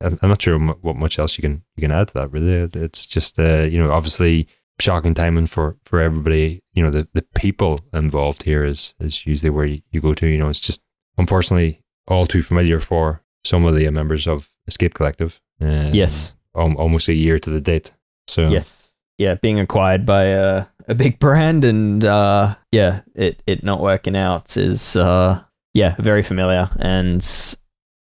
I'm 0.00 0.18
I'm 0.22 0.28
not 0.28 0.42
sure 0.42 0.58
what 0.58 0.96
much 0.96 1.18
else 1.18 1.38
you 1.38 1.42
can 1.42 1.62
you 1.76 1.82
can 1.82 1.92
add 1.92 2.08
to 2.08 2.14
that. 2.14 2.32
Really, 2.32 2.68
it's 2.74 3.06
just 3.06 3.38
uh, 3.38 3.62
you 3.62 3.82
know 3.82 3.92
obviously 3.92 4.48
shocking 4.78 5.14
timing 5.14 5.46
for 5.46 5.76
for 5.84 6.00
everybody. 6.00 6.62
You 6.74 6.82
know 6.82 6.90
the 6.90 7.08
the 7.12 7.24
people 7.34 7.80
involved 7.92 8.42
here 8.42 8.64
is 8.64 8.94
is 9.00 9.26
usually 9.26 9.50
where 9.50 9.66
you, 9.66 9.82
you 9.90 10.00
go 10.00 10.14
to. 10.14 10.26
You 10.26 10.38
know 10.38 10.48
it's 10.48 10.60
just 10.60 10.82
unfortunately 11.18 11.81
all 12.08 12.26
too 12.26 12.42
familiar 12.42 12.80
for 12.80 13.22
some 13.44 13.64
of 13.64 13.74
the 13.74 13.88
members 13.90 14.26
of 14.26 14.50
Escape 14.66 14.94
Collective. 14.94 15.40
Um, 15.60 15.90
yes, 15.92 16.34
al- 16.56 16.76
almost 16.76 17.08
a 17.08 17.14
year 17.14 17.38
to 17.38 17.50
the 17.50 17.60
date. 17.60 17.94
So 18.28 18.48
Yes. 18.48 18.90
Yeah, 19.18 19.34
being 19.36 19.60
acquired 19.60 20.04
by 20.04 20.24
a, 20.24 20.66
a 20.88 20.94
big 20.94 21.18
brand 21.20 21.64
and 21.64 22.02
uh, 22.04 22.56
yeah, 22.72 23.02
it, 23.14 23.42
it 23.46 23.62
not 23.62 23.80
working 23.80 24.16
out 24.16 24.56
is 24.56 24.96
uh, 24.96 25.40
yeah, 25.74 25.94
very 25.98 26.22
familiar 26.22 26.70
and 26.78 27.22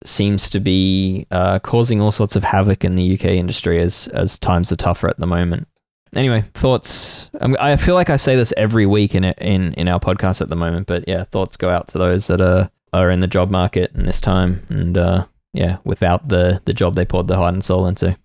seems 0.03 0.49
to 0.49 0.59
be 0.59 1.27
uh, 1.29 1.59
causing 1.59 2.01
all 2.01 2.11
sorts 2.11 2.35
of 2.35 2.43
havoc 2.43 2.83
in 2.83 2.95
the 2.95 3.13
UK 3.13 3.25
industry 3.25 3.79
as 3.81 4.07
as 4.09 4.39
times 4.39 4.71
are 4.71 4.77
tougher 4.77 5.07
at 5.09 5.19
the 5.19 5.27
moment. 5.27 5.67
Anyway, 6.15 6.43
thoughts. 6.53 7.29
Um, 7.39 7.55
I 7.59 7.75
feel 7.77 7.95
like 7.95 8.09
I 8.09 8.17
say 8.17 8.35
this 8.35 8.53
every 8.57 8.85
week 8.85 9.13
in 9.13 9.23
it 9.23 9.37
in 9.39 9.73
in 9.75 9.87
our 9.87 9.99
podcast 9.99 10.41
at 10.41 10.49
the 10.49 10.55
moment, 10.55 10.87
but 10.87 11.07
yeah, 11.07 11.23
thoughts 11.25 11.55
go 11.55 11.69
out 11.69 11.87
to 11.89 11.97
those 11.97 12.27
that 12.27 12.41
are 12.41 12.69
are 12.93 13.09
in 13.09 13.19
the 13.19 13.27
job 13.27 13.49
market 13.51 13.91
in 13.95 14.05
this 14.05 14.21
time, 14.21 14.65
and 14.69 14.97
uh, 14.97 15.25
yeah, 15.53 15.77
without 15.83 16.27
the 16.29 16.61
the 16.65 16.73
job 16.73 16.95
they 16.95 17.05
poured 17.05 17.27
their 17.27 17.37
heart 17.37 17.53
and 17.53 17.63
soul 17.63 17.87
into. 17.87 18.17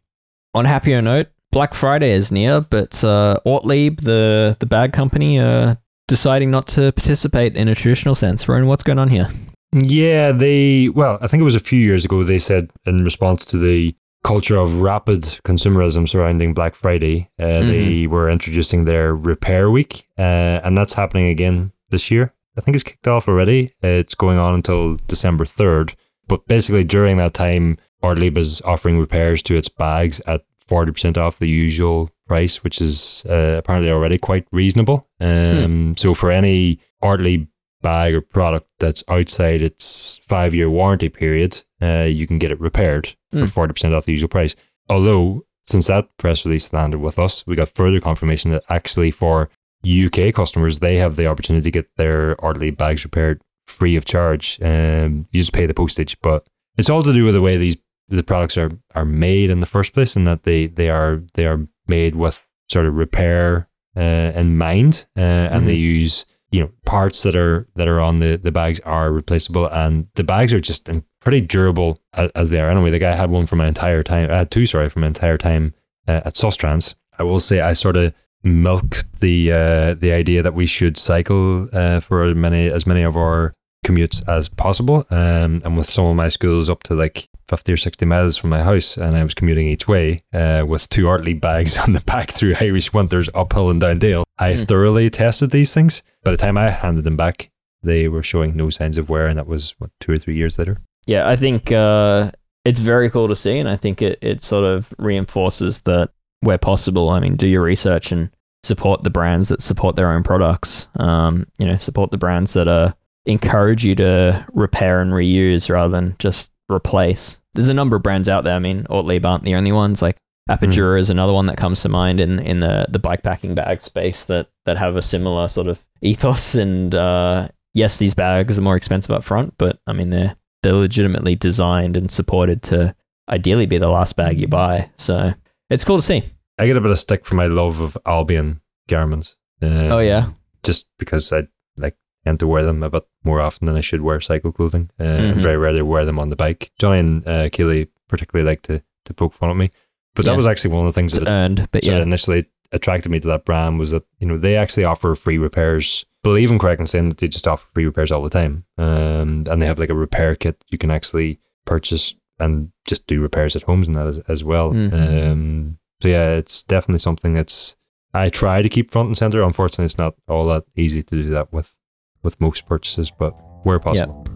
On 0.54 0.64
a 0.66 0.68
happier 0.68 1.02
note, 1.02 1.28
Black 1.52 1.74
Friday 1.74 2.10
is 2.10 2.32
near, 2.32 2.60
but 2.60 3.02
uh, 3.04 3.38
Ortlieb, 3.44 4.00
the 4.00 4.56
the 4.60 4.66
bag 4.66 4.92
company, 4.92 5.38
uh, 5.38 5.74
deciding 6.08 6.50
not 6.50 6.66
to 6.68 6.92
participate 6.92 7.56
in 7.56 7.68
a 7.68 7.74
traditional 7.74 8.14
sense. 8.14 8.48
Ronan, 8.48 8.68
what's 8.68 8.82
going 8.82 8.98
on 8.98 9.08
here? 9.08 9.28
Yeah, 9.72 10.32
they, 10.32 10.88
well, 10.88 11.18
I 11.20 11.26
think 11.26 11.40
it 11.40 11.44
was 11.44 11.56
a 11.56 11.60
few 11.60 11.78
years 11.80 12.04
ago, 12.04 12.22
they 12.22 12.38
said 12.38 12.70
in 12.86 13.04
response 13.04 13.44
to 13.46 13.58
the 13.58 13.94
culture 14.24 14.56
of 14.56 14.80
rapid 14.80 15.22
consumerism 15.44 16.08
surrounding 16.08 16.54
Black 16.54 16.74
Friday, 16.74 17.28
uh, 17.38 17.44
Mm-hmm. 17.44 17.68
they 17.68 18.06
were 18.06 18.30
introducing 18.30 18.84
their 18.86 19.14
repair 19.14 19.70
week. 19.70 20.08
Uh, 20.18 20.60
and 20.64 20.78
that's 20.78 20.94
happening 20.94 21.28
again 21.28 21.72
this 21.90 22.10
year. 22.10 22.32
I 22.56 22.60
think 22.60 22.74
it's 22.74 22.84
kicked 22.84 23.06
off 23.06 23.28
already. 23.28 23.72
It's 23.82 24.14
going 24.14 24.38
on 24.38 24.54
until 24.54 24.96
December 25.06 25.44
3rd. 25.44 25.94
But 26.28 26.46
basically, 26.46 26.84
during 26.84 27.18
that 27.18 27.34
time, 27.34 27.76
Ortlieb 28.02 28.36
is 28.36 28.60
offering 28.62 28.98
repairs 28.98 29.42
to 29.44 29.54
its 29.54 29.68
bags 29.68 30.20
at 30.26 30.42
40% 30.68 31.16
off 31.16 31.38
the 31.38 31.48
usual 31.48 32.10
price, 32.26 32.64
which 32.64 32.80
is 32.80 33.24
uh, 33.28 33.56
apparently 33.58 33.90
already 33.90 34.18
quite 34.18 34.46
reasonable. 34.52 35.08
Um, 35.20 35.94
So 35.96 36.14
for 36.14 36.30
any 36.30 36.80
Ortlieb 37.02 37.48
bag 37.82 38.14
or 38.14 38.20
product 38.20 38.66
that's 38.80 39.04
outside 39.08 39.62
its 39.62 40.18
five 40.26 40.54
year 40.54 40.68
warranty 40.68 41.08
period, 41.08 41.62
uh, 41.80 42.06
you 42.08 42.26
can 42.26 42.38
get 42.38 42.50
it 42.50 42.60
repaired 42.60 43.14
for 43.32 43.46
forty 43.46 43.72
percent 43.74 43.94
off 43.94 44.06
the 44.06 44.12
usual 44.12 44.28
price. 44.28 44.56
Although 44.88 45.42
since 45.64 45.86
that 45.88 46.08
press 46.16 46.44
release 46.44 46.72
landed 46.72 46.98
with 46.98 47.18
us, 47.18 47.46
we 47.46 47.54
got 47.54 47.68
further 47.68 48.00
confirmation 48.00 48.50
that 48.52 48.62
actually 48.68 49.10
for 49.10 49.50
UK 49.86 50.34
customers, 50.34 50.80
they 50.80 50.96
have 50.96 51.16
the 51.16 51.26
opportunity 51.26 51.64
to 51.64 51.70
get 51.70 51.88
their 51.96 52.36
Ortlieb 52.36 52.76
bags 52.76 53.04
repaired 53.04 53.40
free 53.66 53.96
of 53.96 54.04
charge. 54.04 54.58
Um, 54.62 55.28
you 55.30 55.40
just 55.40 55.52
pay 55.52 55.66
the 55.66 55.74
postage, 55.74 56.20
but 56.22 56.46
it's 56.76 56.90
all 56.90 57.02
to 57.02 57.12
do 57.12 57.24
with 57.24 57.34
the 57.34 57.40
way 57.40 57.56
these 57.56 57.76
the 58.08 58.22
products 58.22 58.56
are 58.56 58.70
are 58.94 59.04
made 59.04 59.50
in 59.50 59.60
the 59.60 59.66
first 59.66 59.92
place, 59.92 60.16
and 60.16 60.26
that 60.26 60.44
they 60.44 60.66
they 60.66 60.90
are 60.90 61.22
they 61.34 61.46
are 61.46 61.66
made 61.88 62.14
with 62.14 62.46
sort 62.68 62.86
of 62.86 62.94
repair 62.94 63.68
uh, 63.96 64.32
in 64.34 64.56
mind, 64.56 65.06
uh, 65.16 65.20
and 65.20 65.66
they 65.66 65.74
use 65.74 66.26
you 66.50 66.60
know 66.60 66.70
parts 66.84 67.22
that 67.22 67.34
are 67.34 67.66
that 67.74 67.88
are 67.88 68.00
on 68.00 68.20
the 68.20 68.36
the 68.36 68.52
bags 68.52 68.80
are 68.80 69.12
replaceable, 69.12 69.66
and 69.66 70.08
the 70.14 70.24
bags 70.24 70.52
are 70.52 70.60
just 70.60 70.88
pretty 71.20 71.40
durable 71.40 72.00
as, 72.14 72.30
as 72.32 72.50
they 72.50 72.60
are. 72.60 72.70
Anyway, 72.70 72.90
the 72.90 72.98
guy 72.98 73.16
had 73.16 73.30
one 73.30 73.46
for 73.46 73.56
my 73.56 73.66
entire 73.66 74.02
time. 74.02 74.30
I 74.30 74.38
had 74.38 74.50
two, 74.50 74.66
sorry, 74.66 74.88
for 74.88 75.00
my 75.00 75.08
entire 75.08 75.38
time 75.38 75.74
uh, 76.06 76.22
at 76.24 76.34
Sustrans. 76.34 76.94
I 77.18 77.22
will 77.24 77.40
say 77.40 77.60
I 77.60 77.72
sort 77.72 77.96
of 77.96 78.14
milked 78.44 79.04
the 79.20 79.52
uh, 79.52 79.94
the 79.94 80.12
idea 80.12 80.42
that 80.42 80.54
we 80.54 80.66
should 80.66 80.96
cycle 80.96 81.68
uh, 81.72 82.00
for 82.00 82.22
as 82.24 82.34
many 82.34 82.66
as 82.68 82.86
many 82.86 83.02
of 83.02 83.16
our 83.16 83.52
commutes 83.84 84.26
as 84.28 84.48
possible. 84.48 85.04
Um, 85.10 85.62
and 85.64 85.76
with 85.76 85.88
some 85.88 86.06
of 86.06 86.16
my 86.16 86.28
schools 86.28 86.68
up 86.68 86.82
to 86.84 86.94
like 86.94 87.28
50 87.48 87.72
or 87.72 87.76
60 87.76 88.04
miles 88.04 88.36
from 88.36 88.50
my 88.50 88.62
house, 88.64 88.96
and 88.96 89.16
I 89.16 89.22
was 89.22 89.32
commuting 89.34 89.68
each 89.68 89.86
way 89.86 90.18
uh, 90.32 90.64
with 90.66 90.88
two 90.88 91.06
Ortlieb 91.06 91.40
bags 91.40 91.78
on 91.86 91.92
the 91.92 92.00
back 92.00 92.32
through 92.32 92.56
Irish 92.60 92.92
winters, 92.92 93.30
uphill 93.34 93.70
and 93.70 93.80
down 93.80 93.98
dale. 94.00 94.24
I 94.38 94.52
Mm. 94.54 94.66
thoroughly 94.66 95.08
tested 95.10 95.50
these 95.52 95.72
things. 95.72 96.02
By 96.24 96.32
the 96.32 96.36
time 96.36 96.58
I 96.58 96.70
handed 96.70 97.04
them 97.04 97.16
back, 97.16 97.48
they 97.82 98.08
were 98.08 98.22
showing 98.24 98.56
no 98.56 98.70
signs 98.70 98.98
of 98.98 99.08
wear, 99.08 99.28
and 99.28 99.38
that 99.38 99.46
was 99.46 99.74
what 99.78 99.90
two 100.00 100.12
or 100.12 100.18
three 100.18 100.34
years 100.34 100.58
later. 100.58 100.78
Yeah, 101.06 101.28
I 101.28 101.36
think 101.36 101.70
uh, 101.70 102.32
it's 102.64 102.80
very 102.80 103.08
cool 103.10 103.28
to 103.28 103.36
see, 103.36 103.58
and 103.60 103.68
I 103.68 103.76
think 103.76 104.02
it, 104.02 104.18
it 104.20 104.42
sort 104.42 104.64
of 104.64 104.92
reinforces 104.98 105.82
that 105.82 106.10
where 106.40 106.58
possible, 106.58 107.08
I 107.08 107.20
mean, 107.20 107.36
do 107.36 107.46
your 107.46 107.62
research 107.62 108.12
and 108.12 108.30
support 108.66 109.04
the 109.04 109.10
brands 109.10 109.48
that 109.48 109.62
support 109.62 109.96
their 109.96 110.12
own 110.12 110.22
products. 110.22 110.88
Um, 110.96 111.46
you 111.58 111.66
know, 111.66 111.76
support 111.76 112.10
the 112.10 112.18
brands 112.18 112.52
that 112.54 112.68
uh, 112.68 112.92
encourage 113.24 113.84
you 113.84 113.94
to 113.96 114.46
repair 114.52 115.00
and 115.00 115.12
reuse 115.12 115.70
rather 115.70 115.90
than 115.90 116.16
just 116.18 116.50
replace. 116.70 117.38
There's 117.54 117.68
a 117.68 117.74
number 117.74 117.96
of 117.96 118.02
brands 118.02 118.28
out 118.28 118.44
there. 118.44 118.56
I 118.56 118.58
mean, 118.58 118.86
Ortlieb 118.90 119.24
aren't 119.24 119.44
the 119.44 119.54
only 119.54 119.72
ones. 119.72 120.02
Like 120.02 120.18
Apidura 120.50 120.98
is 120.98 121.10
another 121.10 121.32
one 121.32 121.46
that 121.46 121.56
comes 121.56 121.80
to 121.82 121.88
mind 121.88 122.20
in 122.20 122.40
in 122.40 122.60
the 122.60 122.86
the 122.88 122.98
bike 122.98 123.22
packing 123.22 123.54
bag 123.54 123.80
space 123.80 124.26
that 124.26 124.48
that 124.66 124.76
have 124.76 124.96
a 124.96 125.02
similar 125.02 125.48
sort 125.48 125.68
of 125.68 125.82
ethos. 126.02 126.54
And 126.54 126.94
uh, 126.94 127.48
yes, 127.72 127.98
these 127.98 128.14
bags 128.14 128.58
are 128.58 128.62
more 128.62 128.76
expensive 128.76 129.10
up 129.10 129.24
front, 129.24 129.54
but 129.58 129.78
I 129.86 129.92
mean 129.92 130.10
they're 130.10 130.36
they're 130.62 130.72
legitimately 130.72 131.36
designed 131.36 131.96
and 131.96 132.10
supported 132.10 132.62
to 132.64 132.94
ideally 133.28 133.66
be 133.66 133.78
the 133.78 133.88
last 133.88 134.16
bag 134.16 134.40
you 134.40 134.48
buy. 134.48 134.90
So 134.96 135.34
it's 135.70 135.84
cool 135.84 135.96
to 135.96 136.02
see. 136.02 136.22
I 136.58 136.66
get 136.66 136.76
a 136.76 136.80
bit 136.80 136.90
of 136.90 136.98
stick 136.98 137.24
for 137.24 137.34
my 137.34 137.46
love 137.46 137.80
of 137.80 137.98
Albion 138.06 138.60
garments. 138.88 139.36
Uh, 139.62 139.88
Oh 139.90 139.98
yeah, 139.98 140.30
just 140.62 140.86
because 140.98 141.32
I 141.32 141.44
like 141.76 141.96
tend 142.24 142.40
to 142.40 142.46
wear 142.48 142.64
them 142.64 142.82
a 142.82 142.90
bit 142.90 143.04
more 143.24 143.40
often 143.40 143.66
than 143.66 143.76
I 143.76 143.80
should 143.80 144.00
wear 144.02 144.20
cycle 144.20 144.52
clothing. 144.52 144.90
Uh, 144.98 145.04
Mhm. 145.04 145.32
I'm 145.32 145.42
very 145.42 145.56
rarely 145.56 145.82
wear 145.82 146.04
them 146.04 146.18
on 146.18 146.30
the 146.30 146.36
bike. 146.36 146.70
Johnny 146.78 147.00
and 147.00 147.26
uh, 147.28 147.48
Keely 147.50 147.88
particularly 148.08 148.48
like 148.48 148.62
to 148.62 148.82
to 149.04 149.14
poke 149.14 149.34
fun 149.34 149.50
at 149.50 149.56
me, 149.56 149.68
but 150.14 150.24
Yeah. 150.24 150.32
that 150.32 150.36
was 150.36 150.46
actually 150.46 150.74
one 150.74 150.86
of 150.86 150.92
the 150.94 150.98
things 151.00 151.14
it's 151.14 151.24
that 151.24 151.30
earned, 151.30 151.68
but 151.72 151.84
yeah, 151.84 152.00
initially 152.02 152.46
attracted 152.72 153.10
me 153.12 153.20
to 153.20 153.28
that 153.28 153.44
brand 153.44 153.78
was 153.78 153.92
that 153.92 154.04
you 154.18 154.26
know 154.26 154.36
they 154.38 154.56
actually 154.56 154.84
offer 154.84 155.14
free 155.14 155.38
repairs. 155.38 156.04
Believe 156.22 156.50
I'm 156.50 156.58
correct 156.58 156.80
in 156.80 156.86
saying 156.88 157.10
that 157.10 157.18
they 157.18 157.28
just 157.28 157.46
offer 157.46 157.68
free 157.72 157.84
repairs 157.84 158.10
all 158.10 158.22
the 158.22 158.30
time, 158.30 158.64
um, 158.78 159.44
and 159.48 159.62
they 159.62 159.66
have 159.66 159.78
like 159.78 159.90
a 159.90 159.94
repair 159.94 160.34
kit 160.34 160.64
you 160.68 160.78
can 160.78 160.90
actually 160.90 161.38
purchase 161.64 162.14
and 162.38 162.70
just 162.86 163.06
do 163.06 163.20
repairs 163.22 163.56
at 163.56 163.62
homes 163.62 163.86
and 163.86 163.96
that 163.96 164.06
as, 164.06 164.18
as 164.28 164.44
well. 164.44 164.72
Mhm. 164.72 165.30
Um, 165.32 165.78
so 166.02 166.08
yeah, 166.08 166.34
it's 166.34 166.62
definitely 166.62 166.98
something 167.00 167.34
that's 167.34 167.76
I 168.14 168.28
try 168.30 168.62
to 168.62 168.68
keep 168.68 168.90
front 168.90 169.08
and 169.08 169.16
center. 169.16 169.42
Unfortunately, 169.42 169.84
it's 169.86 169.98
not 169.98 170.14
all 170.28 170.46
that 170.46 170.64
easy 170.76 171.02
to 171.02 171.14
do 171.22 171.30
that 171.30 171.52
with 171.52 171.76
with 172.22 172.40
most 172.40 172.66
purchases, 172.66 173.10
but 173.10 173.32
where 173.64 173.78
possible. 173.78 174.26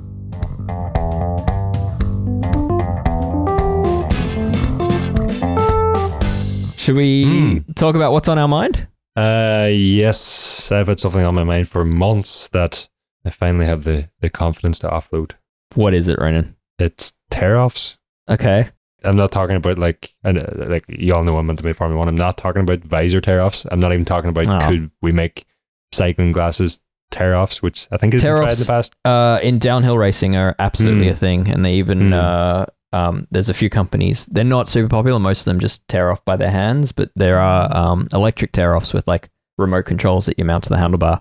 should 6.77 6.97
we 6.97 7.25
Hmm. 7.25 7.73
talk 7.75 7.95
about 7.95 8.13
what's 8.13 8.29
on 8.29 8.39
our 8.39 8.49
mind? 8.49 8.87
Uh, 9.17 9.69
yes, 9.71 10.73
I've 10.73 10.87
had 10.89 10.99
something 10.99 11.25
on 11.25 11.35
my 11.35 11.45
mind 11.45 11.69
for 11.69 11.85
months 11.85 12.49
that 12.49 12.89
I 13.25 13.31
finally 13.31 13.67
have 13.67 13.85
the 13.85 14.09
the 14.21 14.31
confidence 14.31 14.79
to 14.81 14.89
offload. 14.89 15.33
What 15.75 15.93
is 15.95 16.09
it, 16.09 16.19
Ronan? 16.19 16.57
It's 16.81 17.13
tear 17.31 17.59
offs. 17.59 17.99
Okay, 18.29 18.69
I'm 19.05 19.17
not 19.17 19.33
talking 19.33 19.57
about 19.57 19.79
like 19.79 20.15
and 20.25 20.39
uh, 20.39 20.47
like 20.69 20.85
you 20.89 21.15
all 21.15 21.25
know 21.25 21.37
I'm 21.39 21.47
meant 21.47 21.59
into 21.61 21.69
my 21.69 21.73
Formula 21.73 21.99
One. 21.99 22.09
I'm 22.09 22.17
not 22.17 22.37
talking 22.37 22.63
about 22.63 22.81
visor 22.81 23.21
tear 23.21 23.41
offs. 23.41 23.67
I'm 23.71 23.81
not 23.81 23.93
even 23.93 24.05
talking 24.05 24.31
about 24.31 24.47
Oh. 24.49 24.67
could 24.67 24.91
we 25.03 25.13
make 25.13 25.47
cycling 25.93 26.33
glasses 26.33 26.81
tear 27.11 27.35
offs, 27.35 27.61
which 27.63 27.89
I 27.91 27.97
think 27.97 28.15
is 28.15 28.23
tried 28.23 28.53
in 28.53 28.59
the 28.59 28.65
past. 28.67 28.95
uh, 29.05 29.41
in 29.43 29.59
downhill 29.59 29.99
racing 29.99 30.37
are 30.37 30.55
absolutely 30.59 31.07
Mm. 31.07 31.11
a 31.11 31.15
thing, 31.15 31.49
and 31.49 31.65
they 31.65 31.75
even 31.75 31.99
Mm. 32.11 32.13
uh, 32.13 32.67
um, 32.93 33.27
there's 33.33 33.49
a 33.49 33.55
few 33.55 33.69
companies. 33.71 34.27
They're 34.27 34.45
not 34.45 34.69
super 34.69 34.89
popular. 34.89 35.19
Most 35.19 35.41
of 35.41 35.45
them 35.47 35.59
just 35.61 35.87
tear 35.89 36.11
off 36.13 36.25
by 36.25 36.37
their 36.37 36.51
hands, 36.51 36.93
but 36.93 37.11
there 37.17 37.39
are 37.41 37.75
um, 37.77 38.07
electric 38.13 38.53
tear 38.53 38.77
offs 38.77 38.93
with 38.95 39.07
like 39.09 39.29
remote 39.59 39.85
controls 39.87 40.27
that 40.27 40.39
you 40.39 40.45
mount 40.45 40.63
to 40.65 40.69
the 40.71 40.77
handlebar. 40.77 41.21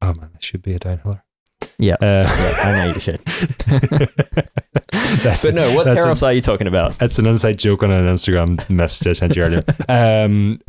Oh 0.00 0.14
man, 0.14 0.30
this 0.34 0.44
should 0.44 0.62
be 0.62 0.72
a 0.74 0.78
downhiller. 0.80 1.22
Yeah. 1.78 1.94
Uh, 2.00 2.26
Yeah, 2.28 2.54
I 2.64 2.72
know 2.72 2.92
you 2.94 3.00
should. 3.00 3.20
But 5.42 5.54
no, 5.54 5.74
what 5.74 5.84
tear 5.84 6.08
are 6.28 6.32
you 6.32 6.40
talking 6.40 6.66
about? 6.66 6.98
That's 6.98 7.18
an 7.18 7.26
inside 7.26 7.58
joke 7.58 7.82
on 7.82 7.90
an 7.90 8.04
Instagram 8.06 8.68
message 8.68 9.06
I 9.06 9.12
sent 9.12 9.36
you 9.36 9.42
earlier. 9.42 9.62
Um, 9.88 10.60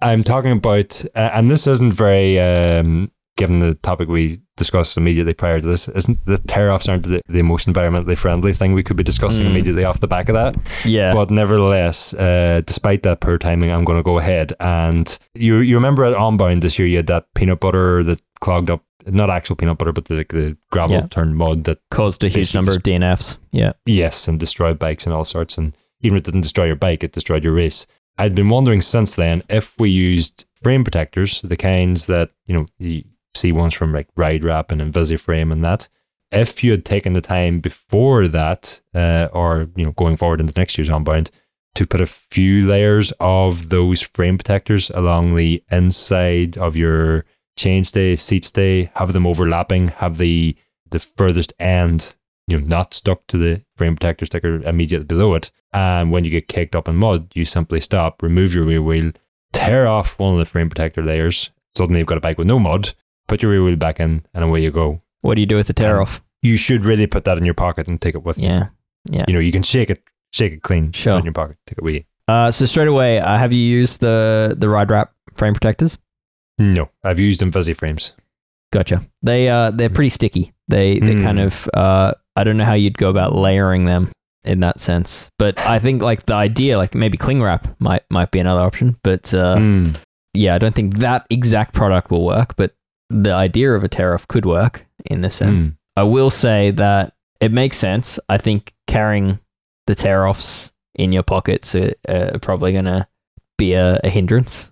I'm 0.00 0.24
talking 0.24 0.52
about, 0.52 1.04
uh, 1.14 1.30
and 1.34 1.50
this 1.50 1.66
isn't 1.66 1.92
very, 1.94 2.38
um, 2.40 3.10
given 3.36 3.60
the 3.60 3.74
topic 3.74 4.08
we 4.08 4.40
discussed 4.56 4.96
immediately 4.96 5.34
prior 5.34 5.60
to 5.60 5.66
this, 5.66 5.88
isn't 5.88 6.24
the 6.26 6.38
tear 6.38 6.70
offs 6.72 6.88
aren't 6.88 7.04
the, 7.04 7.20
the 7.28 7.42
most 7.42 7.68
environmentally 7.68 8.16
friendly 8.18 8.52
thing 8.52 8.72
we 8.72 8.82
could 8.82 8.96
be 8.96 9.04
discussing 9.04 9.46
Mm. 9.46 9.50
immediately 9.50 9.84
off 9.84 10.00
the 10.00 10.08
back 10.08 10.28
of 10.28 10.34
that. 10.34 10.56
Yeah. 10.84 11.12
But 11.14 11.30
nevertheless, 11.30 12.14
uh, 12.14 12.62
despite 12.66 13.02
that 13.04 13.20
poor 13.20 13.38
timing, 13.38 13.70
I'm 13.70 13.84
going 13.84 13.98
to 13.98 14.02
go 14.02 14.18
ahead. 14.18 14.52
And 14.58 15.06
you 15.34 15.58
you 15.58 15.76
remember 15.76 16.04
at 16.04 16.14
Unbound 16.16 16.62
this 16.62 16.78
year, 16.78 16.88
you 16.88 16.96
had 16.96 17.06
that 17.08 17.26
peanut 17.34 17.60
butter 17.60 18.02
that 18.04 18.20
clogged 18.40 18.70
up, 18.70 18.82
not 19.06 19.30
actual 19.30 19.56
peanut 19.56 19.78
butter, 19.78 19.92
but 19.92 20.06
the, 20.06 20.24
the 20.28 20.56
gravel 20.70 20.96
Yeah. 20.96 21.06
turned 21.08 21.36
mud 21.36 21.64
that 21.64 21.78
Caused 21.90 22.22
a 22.24 22.28
huge 22.28 22.54
number 22.54 22.72
of 22.72 22.82
DNFs. 22.82 23.36
Yeah. 23.50 23.72
Yes, 23.86 24.28
and 24.28 24.38
destroyed 24.38 24.78
bikes 24.78 25.06
and 25.06 25.14
all 25.14 25.24
sorts. 25.24 25.58
And 25.58 25.76
even 26.00 26.16
if 26.16 26.22
it 26.22 26.24
didn't 26.26 26.42
destroy 26.42 26.66
your 26.66 26.76
bike, 26.76 27.02
it 27.04 27.12
destroyed 27.12 27.44
your 27.44 27.54
race. 27.54 27.86
I'd 28.18 28.34
been 28.34 28.48
wondering 28.50 28.82
since 28.82 29.14
then 29.16 29.42
if 29.48 29.78
we 29.78 29.90
used 29.90 30.44
frame 30.62 30.84
protectors, 30.84 31.40
the 31.42 31.56
kinds 31.56 32.06
that, 32.06 32.30
you 32.46 32.54
know, 32.54 32.66
you 32.78 33.04
see 33.34 33.52
ones 33.52 33.74
from 33.74 33.92
like 33.92 34.08
Ride 34.16 34.44
Wrap 34.44 34.70
and 34.70 34.80
Invisiframe 34.80 35.50
and 35.50 35.64
that. 35.64 35.88
If 36.30 36.62
you 36.64 36.70
had 36.70 36.84
taken 36.84 37.12
the 37.12 37.20
time 37.20 37.60
before 37.60 38.26
that, 38.28 38.80
uh, 38.94 39.28
or, 39.32 39.68
you 39.76 39.84
know, 39.84 39.92
going 39.92 40.16
forward 40.16 40.40
into 40.40 40.54
next 40.56 40.76
year's 40.78 40.88
Unbound, 40.88 41.30
to 41.74 41.86
put 41.86 42.02
a 42.02 42.06
few 42.06 42.66
layers 42.66 43.12
of 43.20 43.70
those 43.70 44.02
frame 44.02 44.36
protectors 44.36 44.90
along 44.90 45.36
the 45.36 45.62
inside 45.70 46.58
of 46.58 46.76
your 46.76 47.24
chainstay, 47.58 48.18
seat 48.18 48.44
stay, 48.44 48.90
have 48.94 49.12
them 49.12 49.26
overlapping, 49.26 49.88
have 49.88 50.18
the 50.18 50.56
the 50.90 50.98
furthest 50.98 51.52
end 51.58 52.16
you 52.46 52.58
know, 52.58 52.66
not 52.66 52.92
stuck 52.92 53.26
to 53.28 53.38
the 53.38 53.62
frame 53.76 53.94
protector 53.96 54.26
sticker 54.26 54.60
immediately 54.62 55.06
below 55.06 55.34
it. 55.34 55.50
And 55.72 56.10
when 56.10 56.24
you 56.24 56.30
get 56.30 56.48
caked 56.48 56.74
up 56.76 56.88
in 56.88 56.96
mud, 56.96 57.30
you 57.34 57.44
simply 57.44 57.80
stop, 57.80 58.22
remove 58.22 58.54
your 58.54 58.64
rear 58.64 58.82
wheel, 58.82 59.12
tear 59.52 59.86
off 59.86 60.18
one 60.18 60.32
of 60.34 60.38
the 60.38 60.44
frame 60.44 60.68
protector 60.68 61.02
layers. 61.02 61.50
Suddenly 61.76 62.00
you've 62.00 62.08
got 62.08 62.18
a 62.18 62.20
bike 62.20 62.38
with 62.38 62.46
no 62.46 62.58
mud. 62.58 62.92
Put 63.28 63.42
your 63.42 63.52
rear 63.52 63.62
wheel 63.64 63.76
back 63.76 64.00
in, 64.00 64.26
and 64.34 64.44
away 64.44 64.60
you 64.60 64.70
go. 64.70 65.00
What 65.22 65.36
do 65.36 65.40
you 65.40 65.46
do 65.46 65.56
with 65.56 65.68
the 65.68 65.72
tear 65.72 66.00
off? 66.02 66.22
You 66.42 66.56
should 66.56 66.84
really 66.84 67.06
put 67.06 67.24
that 67.24 67.38
in 67.38 67.44
your 67.44 67.54
pocket 67.54 67.86
and 67.88 68.00
take 68.00 68.14
it 68.16 68.24
with 68.24 68.38
you. 68.38 68.48
Yeah. 68.48 68.66
Yeah. 69.08 69.24
You 69.28 69.34
know, 69.34 69.40
you 69.40 69.52
can 69.52 69.62
shake 69.62 69.88
it, 69.88 70.02
shake 70.32 70.52
it 70.52 70.62
clean, 70.62 70.92
Sure. 70.92 71.12
put 71.12 71.16
it 71.18 71.20
in 71.20 71.24
your 71.26 71.32
pocket, 71.32 71.56
take 71.66 71.78
it 71.78 71.84
with 71.84 71.94
you. 71.94 72.04
Uh, 72.28 72.50
so 72.50 72.66
straight 72.66 72.88
away, 72.88 73.20
uh, 73.20 73.38
have 73.38 73.52
you 73.52 73.60
used 73.60 74.00
the 74.00 74.54
the 74.58 74.68
ride 74.68 74.90
wrap 74.90 75.12
frame 75.34 75.54
protectors? 75.54 75.96
No, 76.58 76.90
I've 77.02 77.18
used 77.18 77.40
them 77.40 77.52
fuzzy 77.52 77.74
frames. 77.74 78.12
Gotcha. 78.72 79.02
They 79.22 79.48
uh 79.48 79.70
they're 79.70 79.90
pretty 79.90 80.08
sticky. 80.10 80.52
They 80.68 80.98
they 80.98 81.14
Mm. 81.14 81.22
kind 81.24 81.40
of 81.40 81.68
uh 81.74 82.12
I 82.36 82.44
don't 82.44 82.56
know 82.56 82.64
how 82.64 82.74
you'd 82.74 82.96
go 82.98 83.10
about 83.10 83.34
layering 83.34 83.84
them 83.84 84.10
in 84.44 84.60
that 84.60 84.80
sense, 84.80 85.30
but 85.38 85.58
I 85.60 85.78
think 85.78 86.02
like 86.02 86.26
the 86.26 86.34
idea 86.34 86.78
like 86.78 86.94
maybe 86.94 87.16
cling 87.18 87.42
wrap 87.42 87.66
might 87.78 88.02
might 88.10 88.30
be 88.30 88.38
another 88.40 88.62
option. 88.62 88.96
But 89.04 89.32
uh, 89.34 89.56
Mm. 89.56 89.96
yeah, 90.34 90.54
I 90.54 90.58
don't 90.58 90.74
think 90.74 90.96
that 90.98 91.26
exact 91.30 91.74
product 91.74 92.10
will 92.10 92.24
work, 92.24 92.56
but 92.56 92.74
the 93.10 93.32
idea 93.34 93.72
of 93.74 93.84
a 93.84 93.88
tear-off 93.88 94.26
could 94.26 94.46
work 94.46 94.86
in 95.10 95.20
this 95.20 95.34
sense. 95.36 95.64
Mm. 95.64 95.76
I 95.96 96.04
will 96.04 96.30
say 96.30 96.70
that 96.70 97.12
it 97.40 97.52
makes 97.52 97.76
sense. 97.76 98.18
I 98.30 98.38
think 98.38 98.72
carrying 98.86 99.38
the 99.86 99.94
tear 99.94 100.26
offs 100.26 100.72
in 100.94 101.12
your 101.12 101.22
pockets 101.22 101.74
are, 101.74 101.92
are 102.08 102.38
probably 102.38 102.72
going 102.72 102.86
to 102.86 103.06
be 103.58 103.74
a, 103.74 104.00
a 104.02 104.08
hindrance. 104.08 104.71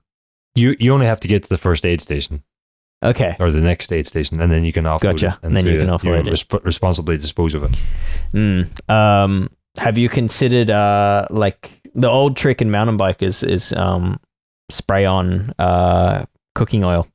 You 0.61 0.77
you 0.79 0.93
only 0.93 1.07
have 1.07 1.21
to 1.21 1.29
get 1.29 1.43
to 1.45 1.49
the 1.49 1.59
first 1.59 1.85
aid 1.87 2.01
station 2.01 2.43
Okay. 3.03 3.37
or 3.41 3.51
the 3.51 3.63
next 3.63 3.93
aid 3.93 4.07
station, 4.07 4.41
and 4.41 4.51
then 4.53 4.65
you 4.65 4.73
can 4.73 4.85
offload 4.85 5.01
Gotcha. 5.01 5.39
it. 5.43 5.47
And 5.47 5.57
then 5.57 5.65
you 5.67 5.79
can 5.79 5.89
offload 5.89 6.27
it. 6.27 6.33
resp- 6.33 6.65
responsibly 6.65 7.17
dispose 7.17 7.55
of 7.55 7.63
it. 7.65 7.79
Mm. 8.35 8.91
Um, 8.91 9.51
have 9.79 9.97
you 9.97 10.09
considered 10.09 10.71
uh, 10.71 11.27
like 11.31 11.81
the 11.95 12.09
old 12.09 12.37
trick 12.37 12.61
in 12.61 12.71
mountain 12.71 12.99
bikers 12.99 13.47
is 13.47 13.73
um, 13.73 14.21
spray 14.71 15.05
on 15.07 15.55
uh, 15.59 16.25
cooking 16.55 16.85
oil. 16.85 17.07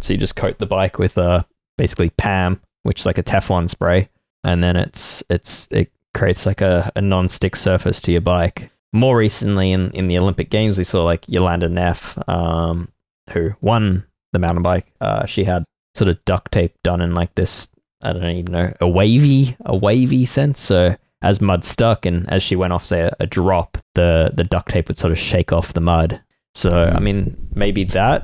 So 0.00 0.12
you 0.12 0.18
just 0.18 0.36
coat 0.36 0.58
the 0.58 0.66
bike 0.66 0.98
with 0.98 1.18
uh, 1.18 1.42
basically 1.76 2.10
PAM, 2.10 2.60
which 2.84 3.00
is 3.00 3.06
like 3.06 3.18
a 3.18 3.22
Teflon 3.22 3.68
spray, 3.68 4.08
and 4.44 4.62
then 4.62 4.76
it's 4.76 5.22
it's 5.28 5.68
it 5.72 5.92
creates 6.14 6.46
like 6.46 6.60
a, 6.60 6.90
a 6.96 7.00
non-stick 7.00 7.56
surface 7.56 8.00
to 8.02 8.12
your 8.12 8.20
bike. 8.20 8.70
More 8.92 9.16
recently, 9.18 9.72
in, 9.72 9.90
in 9.90 10.08
the 10.08 10.18
Olympic 10.18 10.48
Games, 10.50 10.78
we 10.78 10.84
saw 10.84 11.04
like 11.04 11.26
Jolanda 11.26 11.70
Neff, 11.70 12.16
um, 12.28 12.88
who 13.30 13.52
won 13.60 14.04
the 14.32 14.38
mountain 14.38 14.62
bike. 14.62 14.92
Uh, 15.00 15.26
she 15.26 15.44
had 15.44 15.64
sort 15.94 16.08
of 16.08 16.24
duct 16.24 16.52
tape 16.52 16.74
done 16.84 17.00
in 17.00 17.14
like 17.14 17.34
this 17.34 17.68
I 18.02 18.12
don't 18.12 18.30
even 18.30 18.52
know 18.52 18.72
a 18.80 18.88
wavy 18.88 19.56
a 19.64 19.76
wavy 19.76 20.24
sense. 20.24 20.60
So 20.60 20.96
as 21.22 21.40
mud 21.40 21.64
stuck 21.64 22.06
and 22.06 22.28
as 22.30 22.42
she 22.42 22.54
went 22.54 22.72
off 22.72 22.84
say 22.86 23.00
a, 23.02 23.16
a 23.20 23.26
drop, 23.26 23.78
the 23.94 24.30
the 24.32 24.44
duct 24.44 24.70
tape 24.70 24.88
would 24.88 24.98
sort 24.98 25.10
of 25.12 25.18
shake 25.18 25.52
off 25.52 25.72
the 25.72 25.80
mud. 25.80 26.22
So 26.54 26.84
I 26.84 27.00
mean 27.00 27.36
maybe 27.54 27.84
that 27.84 28.22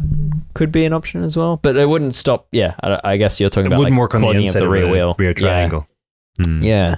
could 0.54 0.70
be 0.70 0.84
an 0.84 0.92
option 0.92 1.24
as 1.24 1.36
well, 1.36 1.56
but 1.56 1.74
it 1.76 1.88
wouldn't 1.88 2.14
stop. 2.14 2.46
Yeah, 2.52 2.74
I, 2.82 3.00
I 3.04 3.16
guess 3.16 3.40
you're 3.40 3.50
talking 3.50 3.64
It 3.66 3.68
about 3.68 3.78
wouldn't 3.80 3.94
like 3.96 4.00
work 4.00 4.14
on 4.14 4.22
the 4.22 4.30
inside 4.30 4.60
of 4.60 4.64
the 4.66 4.68
rear 4.70 4.86
a 4.86 4.90
wheel, 4.90 5.16
rear 5.18 5.30
Yeah. 5.30 5.34
triangle. 5.34 5.88
Hmm. 6.40 6.62
Yeah, 6.62 6.96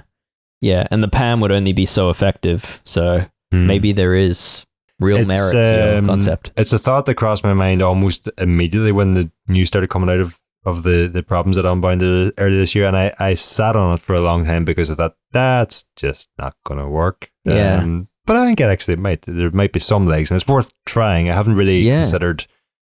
yeah, 0.61 0.87
and 0.91 1.03
the 1.03 1.07
PAM 1.07 1.39
would 1.41 1.51
only 1.51 1.73
be 1.73 1.85
so 1.87 2.09
effective. 2.11 2.81
So 2.85 3.25
Hmm. 3.51 3.65
maybe 3.67 3.91
there 3.93 4.13
is 4.13 4.65
real 4.99 5.17
It's, 5.17 5.27
merit 5.27 5.51
to 5.53 5.97
um, 5.99 6.07
concept. 6.07 6.51
It's 6.57 6.73
a 6.73 6.79
thought 6.79 7.05
that 7.05 7.15
crossed 7.15 7.43
my 7.43 7.53
mind 7.53 7.81
almost 7.81 8.29
immediately 8.37 8.91
when 8.91 9.13
the 9.13 9.31
news 9.47 9.67
started 9.69 9.89
coming 9.89 10.09
out 10.09 10.19
of, 10.19 10.39
of 10.65 10.83
the, 10.83 11.07
the 11.07 11.23
problems 11.23 11.55
that 11.55 11.65
Unbound 11.65 12.01
earlier 12.03 12.33
this 12.57 12.75
year. 12.75 12.87
And 12.87 12.97
I, 12.97 13.13
I 13.19 13.35
sat 13.35 13.75
on 13.75 13.93
it 13.95 14.01
for 14.01 14.15
a 14.15 14.19
long 14.19 14.43
time 14.45 14.65
because 14.65 14.89
I 14.91 14.95
thought, 14.95 15.15
that's 15.31 15.85
just 15.95 16.29
not 16.37 16.55
going 16.65 16.79
to 16.79 16.87
work. 16.89 17.31
Yeah. 17.45 17.77
Um, 17.81 18.09
but 18.25 18.35
I 18.35 18.45
think 18.45 18.59
it 18.59 18.63
actually 18.65 18.97
might. 18.97 19.21
There 19.21 19.51
might 19.51 19.71
be 19.71 19.79
some 19.79 20.07
legs 20.07 20.29
and 20.31 20.35
it's 20.41 20.47
worth 20.49 20.73
trying. 20.85 21.29
I 21.29 21.33
haven't 21.35 21.55
really 21.55 21.79
Yeah. 21.79 22.01
considered, 22.01 22.45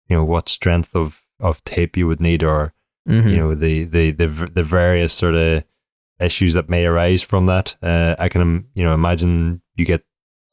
you 0.09 0.17
know, 0.17 0.25
what 0.25 0.49
strength 0.49 0.95
of, 0.95 1.21
of 1.39 1.63
tape 1.63 1.95
you 1.95 2.07
would 2.07 2.19
need 2.19 2.43
or, 2.43 2.73
Mhm. 3.07 3.31
you 3.31 3.37
know, 3.37 3.55
the, 3.55 3.85
the, 3.85 4.11
the, 4.11 4.27
the 4.27 4.63
various 4.63 5.13
sort 5.13 5.35
of 5.35 5.63
issues 6.19 6.53
that 6.55 6.69
may 6.69 6.85
arise 6.85 7.21
from 7.23 7.45
that. 7.45 7.75
Uh, 7.81 8.15
I 8.19 8.27
can, 8.27 8.67
you 8.73 8.83
know, 8.83 8.93
imagine 8.93 9.61
you 9.75 9.85
get 9.85 10.03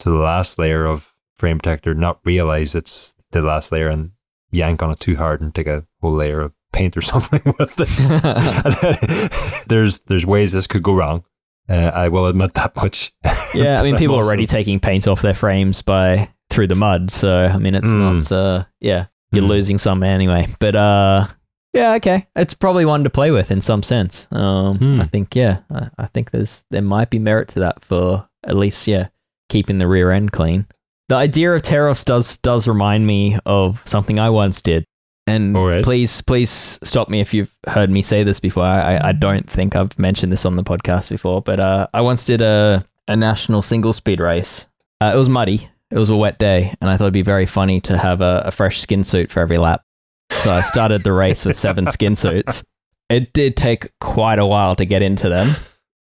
to 0.00 0.10
the 0.10 0.16
last 0.18 0.58
layer 0.58 0.84
of 0.86 1.14
frame 1.36 1.58
protector, 1.58 1.94
not 1.94 2.20
realize 2.24 2.74
it's 2.74 3.14
the 3.32 3.42
last 3.42 3.72
layer 3.72 3.88
and 3.88 4.12
yank 4.50 4.82
on 4.82 4.90
it 4.90 5.00
too 5.00 5.16
hard 5.16 5.40
and 5.40 5.54
take 5.54 5.66
a 5.66 5.86
whole 6.00 6.12
layer 6.12 6.40
of 6.40 6.52
paint 6.72 6.96
or 6.96 7.00
something 7.12 7.40
with 7.58 7.74
it. 7.78 9.64
there's, 9.68 9.98
there's 10.00 10.26
ways 10.26 10.52
this 10.52 10.66
could 10.66 10.82
go 10.82 10.94
wrong. 10.94 11.24
Uh, 11.68 11.90
I 11.94 12.08
will 12.08 12.26
admit 12.26 12.54
that 12.54 12.74
much. 12.76 13.12
yeah, 13.54 13.78
I 13.78 13.82
mean, 13.82 13.96
people 13.98 14.16
are 14.16 14.24
already 14.24 14.46
taking 14.46 14.80
paint 14.80 15.06
off 15.06 15.20
their 15.20 15.34
frames 15.34 15.82
by 15.82 16.30
through 16.48 16.66
the 16.68 16.74
mud. 16.74 17.10
So 17.10 17.44
I 17.44 17.58
mean, 17.58 17.74
it's 17.74 17.88
Mm. 17.88 18.14
not. 18.30 18.32
Uh, 18.32 18.64
yeah, 18.80 19.06
you're 19.32 19.44
Mm. 19.44 19.48
losing 19.48 19.76
some 19.78 20.02
anyway. 20.02 20.48
But 20.60 20.74
uh, 20.74 21.26
yeah, 21.74 21.92
okay, 21.96 22.26
it's 22.34 22.54
probably 22.54 22.86
one 22.86 23.04
to 23.04 23.10
play 23.10 23.30
with 23.32 23.50
in 23.50 23.60
some 23.60 23.82
sense. 23.82 24.26
Um, 24.30 24.78
Hmm. 24.78 25.00
I 25.02 25.04
think 25.04 25.36
yeah, 25.36 25.58
I, 25.70 25.90
I 25.98 26.06
think 26.06 26.30
there's 26.30 26.64
there 26.70 26.80
might 26.80 27.10
be 27.10 27.18
merit 27.18 27.48
to 27.48 27.60
that 27.60 27.84
for 27.84 28.26
at 28.44 28.56
least 28.56 28.86
yeah, 28.88 29.08
keeping 29.48 29.78
the 29.78 29.88
rear 29.88 30.10
end 30.10 30.32
clean. 30.32 30.66
The 31.08 31.16
idea 31.16 31.52
of 31.54 31.62
tear-offs 31.62 32.04
does 32.04 32.36
does 32.38 32.68
remind 32.68 33.06
me 33.06 33.38
of 33.46 33.82
something 33.86 34.18
I 34.18 34.30
once 34.30 34.60
did. 34.62 34.84
And 35.26 35.54
right. 35.54 35.84
please, 35.84 36.22
please 36.22 36.78
stop 36.82 37.10
me 37.10 37.20
if 37.20 37.34
you've 37.34 37.54
heard 37.66 37.90
me 37.90 38.00
say 38.00 38.22
this 38.22 38.40
before. 38.40 38.64
I, 38.64 39.08
I 39.08 39.12
don't 39.12 39.48
think 39.48 39.76
I've 39.76 39.98
mentioned 39.98 40.32
this 40.32 40.46
on 40.46 40.56
the 40.56 40.64
podcast 40.64 41.10
before, 41.10 41.42
but 41.42 41.60
uh, 41.60 41.86
I 41.92 42.00
once 42.00 42.24
did 42.24 42.40
a, 42.40 42.82
a 43.06 43.14
national 43.14 43.60
single 43.60 43.92
speed 43.92 44.20
race. 44.20 44.66
Uh, 45.02 45.12
it 45.14 45.18
was 45.18 45.28
muddy. 45.28 45.68
It 45.90 45.98
was 45.98 46.08
a 46.08 46.16
wet 46.16 46.38
day, 46.38 46.74
and 46.80 46.88
I 46.88 46.96
thought 46.96 47.04
it'd 47.04 47.12
be 47.12 47.22
very 47.22 47.44
funny 47.44 47.80
to 47.82 47.98
have 47.98 48.22
a, 48.22 48.42
a 48.46 48.50
fresh 48.50 48.80
skin 48.80 49.04
suit 49.04 49.30
for 49.30 49.40
every 49.40 49.58
lap. 49.58 49.82
So 50.30 50.50
I 50.50 50.62
started 50.62 51.02
the 51.02 51.12
race 51.12 51.44
with 51.44 51.56
seven 51.56 51.86
skin 51.92 52.16
suits. 52.16 52.64
It 53.10 53.34
did 53.34 53.56
take 53.56 53.90
quite 54.00 54.38
a 54.38 54.46
while 54.46 54.76
to 54.76 54.84
get 54.84 55.02
into 55.02 55.28
them. 55.28 55.48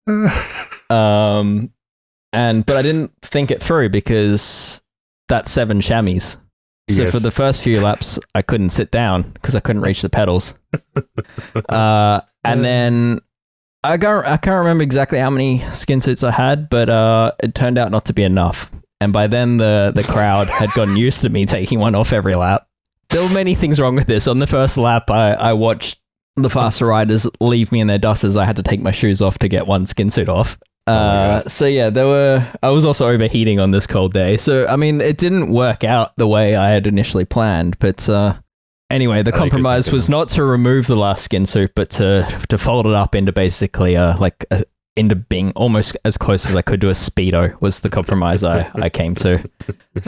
Um, 0.92 1.72
and 2.34 2.66
but 2.66 2.78
I 2.78 2.82
didn't 2.82 3.12
think 3.22 3.52
it 3.52 3.62
through 3.62 3.90
because 3.90 4.82
that's 5.30 5.52
seven 5.52 5.82
chamois. 5.82 6.38
So 6.90 7.04
Yes. 7.04 7.12
for 7.12 7.20
the 7.20 7.32
first 7.32 7.62
few 7.62 7.80
laps, 7.80 8.20
I 8.36 8.42
couldn't 8.42 8.70
sit 8.72 8.92
down 8.92 9.22
because 9.32 9.56
I 9.56 9.60
couldn't 9.62 9.82
reach 9.84 10.02
the 10.02 10.10
pedals. 10.10 10.56
Uh, 11.70 12.22
and 12.44 12.64
then 12.64 13.20
I 13.84 13.98
can't, 13.98 14.26
I 14.26 14.38
can't 14.38 14.60
remember 14.60 14.84
exactly 14.84 15.20
how 15.20 15.30
many 15.30 15.60
skin 15.72 16.00
suits 16.00 16.24
I 16.24 16.32
had, 16.32 16.70
but 16.70 16.90
uh, 16.90 17.32
it 17.44 17.56
turned 17.56 17.78
out 17.78 17.92
not 17.92 18.06
to 18.06 18.14
be 18.14 18.24
enough. 18.24 18.72
And 19.00 19.12
by 19.12 19.28
then, 19.28 19.58
the 19.58 19.92
the 19.94 20.04
crowd 20.04 20.48
had 20.48 20.70
gotten 20.72 20.96
used 20.96 21.22
to 21.22 21.30
me 21.30 21.46
taking 21.46 21.80
one 21.80 21.96
off 21.96 22.14
every 22.14 22.36
lap. 22.36 22.68
There 23.10 23.22
were 23.28 23.34
many 23.34 23.56
things 23.56 23.80
wrong 23.80 23.96
with 23.96 24.08
this. 24.08 24.28
On 24.28 24.40
the 24.40 24.48
first 24.48 24.78
lap, 24.78 25.10
I, 25.10 25.32
I 25.34 25.54
watched 25.54 26.00
the 26.36 26.50
faster 26.50 26.86
riders 26.86 27.28
leave 27.40 27.72
me 27.72 27.80
in 27.82 27.88
their 27.88 27.98
dusters. 27.98 28.38
I 28.38 28.46
had 28.46 28.56
to 28.58 28.64
take 28.64 28.82
my 28.82 28.92
shoes 28.92 29.22
off 29.22 29.40
to 29.40 29.48
get 29.48 29.68
one 29.68 29.86
skin 29.86 30.10
suit 30.10 30.30
off. 30.30 30.58
Oh 30.92 31.46
Uh, 31.46 31.50
so 31.50 31.66
yeah, 31.66 31.90
there 31.90 32.08
were. 32.08 32.48
I 32.62 32.70
was 32.70 32.86
also 32.86 33.08
overheating 33.08 33.60
on 33.60 33.72
this 33.72 33.88
cold 33.88 34.14
day. 34.14 34.38
So 34.38 34.68
I 34.68 34.76
mean, 34.76 35.02
it 35.02 35.18
didn't 35.18 35.52
work 35.52 35.84
out 35.84 36.16
the 36.18 36.28
way 36.28 36.56
I 36.56 36.70
had 36.70 36.88
initially 36.88 37.26
planned. 37.26 37.78
But 37.80 38.08
uh, 38.10 38.36
anyway, 38.90 39.24
the 39.24 39.34
I 39.34 39.38
compromise 39.38 39.92
was 39.92 40.10
not 40.10 40.30
to 40.30 40.44
remove 40.44 40.88
the 40.88 40.96
last 40.96 41.24
skin 41.24 41.46
suit, 41.46 41.72
but 41.76 41.90
to 41.92 42.28
to 42.50 42.58
fold 42.58 42.86
it 42.86 42.94
up 42.94 43.16
into 43.16 43.32
basically 43.32 43.96
uh, 43.98 44.18
like 44.18 44.46
a, 44.52 44.64
into 44.96 45.16
being 45.16 45.52
almost 45.54 45.98
as 46.04 46.18
close 46.18 46.50
as 46.50 46.56
I 46.56 46.62
could 46.62 46.82
to 46.82 46.90
a 46.90 46.94
speedo. 46.94 47.60
Was 47.62 47.82
the 47.82 47.90
compromise 47.90 48.44
I 48.44 48.70
I 48.76 48.90
came 48.90 49.16
to. 49.16 49.50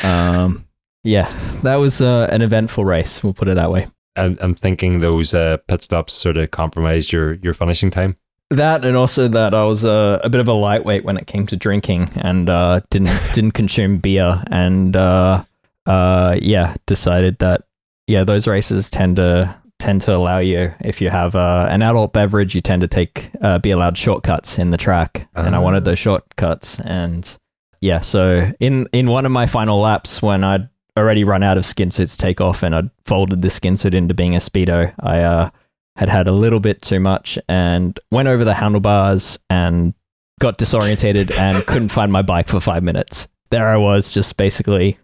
Um, 0.04 0.65
yeah, 1.04 1.32
that 1.63 1.76
was 1.76 2.02
uh, 2.02 2.28
an 2.32 2.41
eventful 2.41 2.86
race. 2.86 3.24
We'll 3.24 3.34
put 3.34 3.48
it 3.50 3.56
that 3.56 3.72
way. 3.72 3.88
I'm, 4.15 4.38
I'm 4.41 4.54
thinking 4.54 5.00
those 5.00 5.34
uh, 5.34 5.58
pit 5.67 5.84
stops 5.84 6.13
sort 6.13 6.38
of 6.38 6.52
compromised 6.52 7.12
your, 7.12 7.34
your 7.34 7.54
finishing 7.54 7.89
time. 7.89 8.15
That 8.56 8.86
and 8.86 8.96
also 8.96 9.28
that 9.30 9.54
I 9.54 9.63
was 9.66 9.84
uh, 9.84 10.20
a 10.24 10.30
bit 10.30 10.39
of 10.42 10.48
a 10.48 10.54
lightweight 10.54 11.04
when 11.04 11.18
it 11.18 11.28
came 11.28 11.48
to 11.48 11.56
drinking 11.58 12.10
and 12.16 12.50
uh, 12.50 12.82
didn't 12.89 13.10
didn't 13.34 13.52
consume 13.52 13.98
beer 13.98 14.44
and 14.52 14.96
uh, 14.96 15.44
uh, 15.86 16.38
yeah 16.42 16.75
decided 16.86 17.40
that 17.40 17.63
yeah 18.08 18.23
those 18.23 18.48
races 18.48 18.90
tend 18.90 19.15
to 19.17 19.56
tend 19.80 20.02
to 20.02 20.15
allow 20.15 20.38
you 20.38 20.73
if 20.82 21.02
you 21.02 21.10
have 21.10 21.36
uh, 21.36 21.67
an 21.69 21.82
adult 21.82 22.13
beverage 22.13 22.54
you 22.56 22.62
tend 22.62 22.82
to 22.82 22.88
take 22.88 23.30
uh, 23.42 23.60
be 23.60 23.71
allowed 23.71 23.98
shortcuts 23.98 24.58
in 24.60 24.69
the 24.71 24.77
track 24.77 25.27
and 25.36 25.56
I 25.56 25.58
Ah. 25.58 25.62
wanted 25.62 25.84
those 25.84 26.00
shortcuts 26.00 26.80
and 26.80 27.38
yeah 27.82 28.00
so 28.00 28.52
in 28.60 28.88
in 28.94 29.08
one 29.08 29.25
of 29.25 29.32
my 29.32 29.46
final 29.48 29.80
laps 29.80 30.21
when 30.21 30.44
I'd 30.44 30.69
already 30.98 31.23
run 31.23 31.42
out 31.44 31.58
of 31.58 31.65
skin 31.65 31.92
suits 31.92 32.15
take 32.15 32.40
off 32.40 32.62
and 32.63 32.75
I'd 32.75 32.90
folded 33.06 33.42
the 33.42 33.50
skin 33.50 33.75
suit 33.77 33.94
into 33.96 34.13
being 34.13 34.36
a 34.36 34.40
speedo 34.40 34.94
I 35.00 35.21
uh, 35.21 35.50
had 35.96 36.10
had 36.10 36.27
a 36.27 36.31
little 36.31 36.60
bit 36.60 36.81
too 36.81 37.00
much 37.00 37.37
and 37.48 38.00
went 38.12 38.27
over 38.27 38.44
the 38.44 38.56
handlebars 38.56 39.37
and 39.50 39.94
got 40.39 40.58
disorientated 40.58 41.31
and 41.37 41.65
couldn't 41.67 41.89
find 41.89 42.12
my 42.12 42.21
bike 42.21 42.48
for 42.48 42.60
five 42.60 42.83
minutes. 42.83 43.27
There 43.52 43.67
I 43.67 43.77
was, 43.77 44.12
just 44.13 44.35
basically 44.37 44.98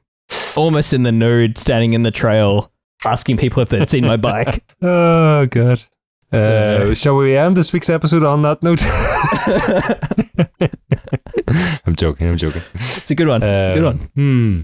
almost 0.56 0.94
in 0.94 1.04
the 1.04 1.12
nude, 1.12 1.58
standing 1.58 1.94
in 1.94 2.04
the 2.04 2.12
trail, 2.12 2.72
asking 3.06 3.38
people 3.38 3.62
if 3.62 3.70
they'd 3.70 3.88
seen 3.88 4.06
my 4.06 4.18
bike. 4.18 4.64
Oh, 4.82 5.46
God. 5.48 5.84
So- 6.32 6.90
Uh, 6.92 6.96
shall 6.96 7.18
we 7.18 7.36
end 7.36 7.58
this 7.58 7.74
week's 7.74 7.90
episode 7.90 8.24
on 8.24 8.42
that 8.44 8.64
note? 8.64 8.82
I'm 11.86 11.96
joking. 11.96 12.28
I'm 12.28 12.38
joking. 12.38 12.62
it's 12.74 13.10
a 13.12 13.16
good 13.16 13.28
one. 13.28 13.42
It's 13.44 13.72
a 13.72 13.76
good 13.76 13.86
Uh, 13.86 13.92
one. 13.94 14.10
Hmm. 14.16 14.62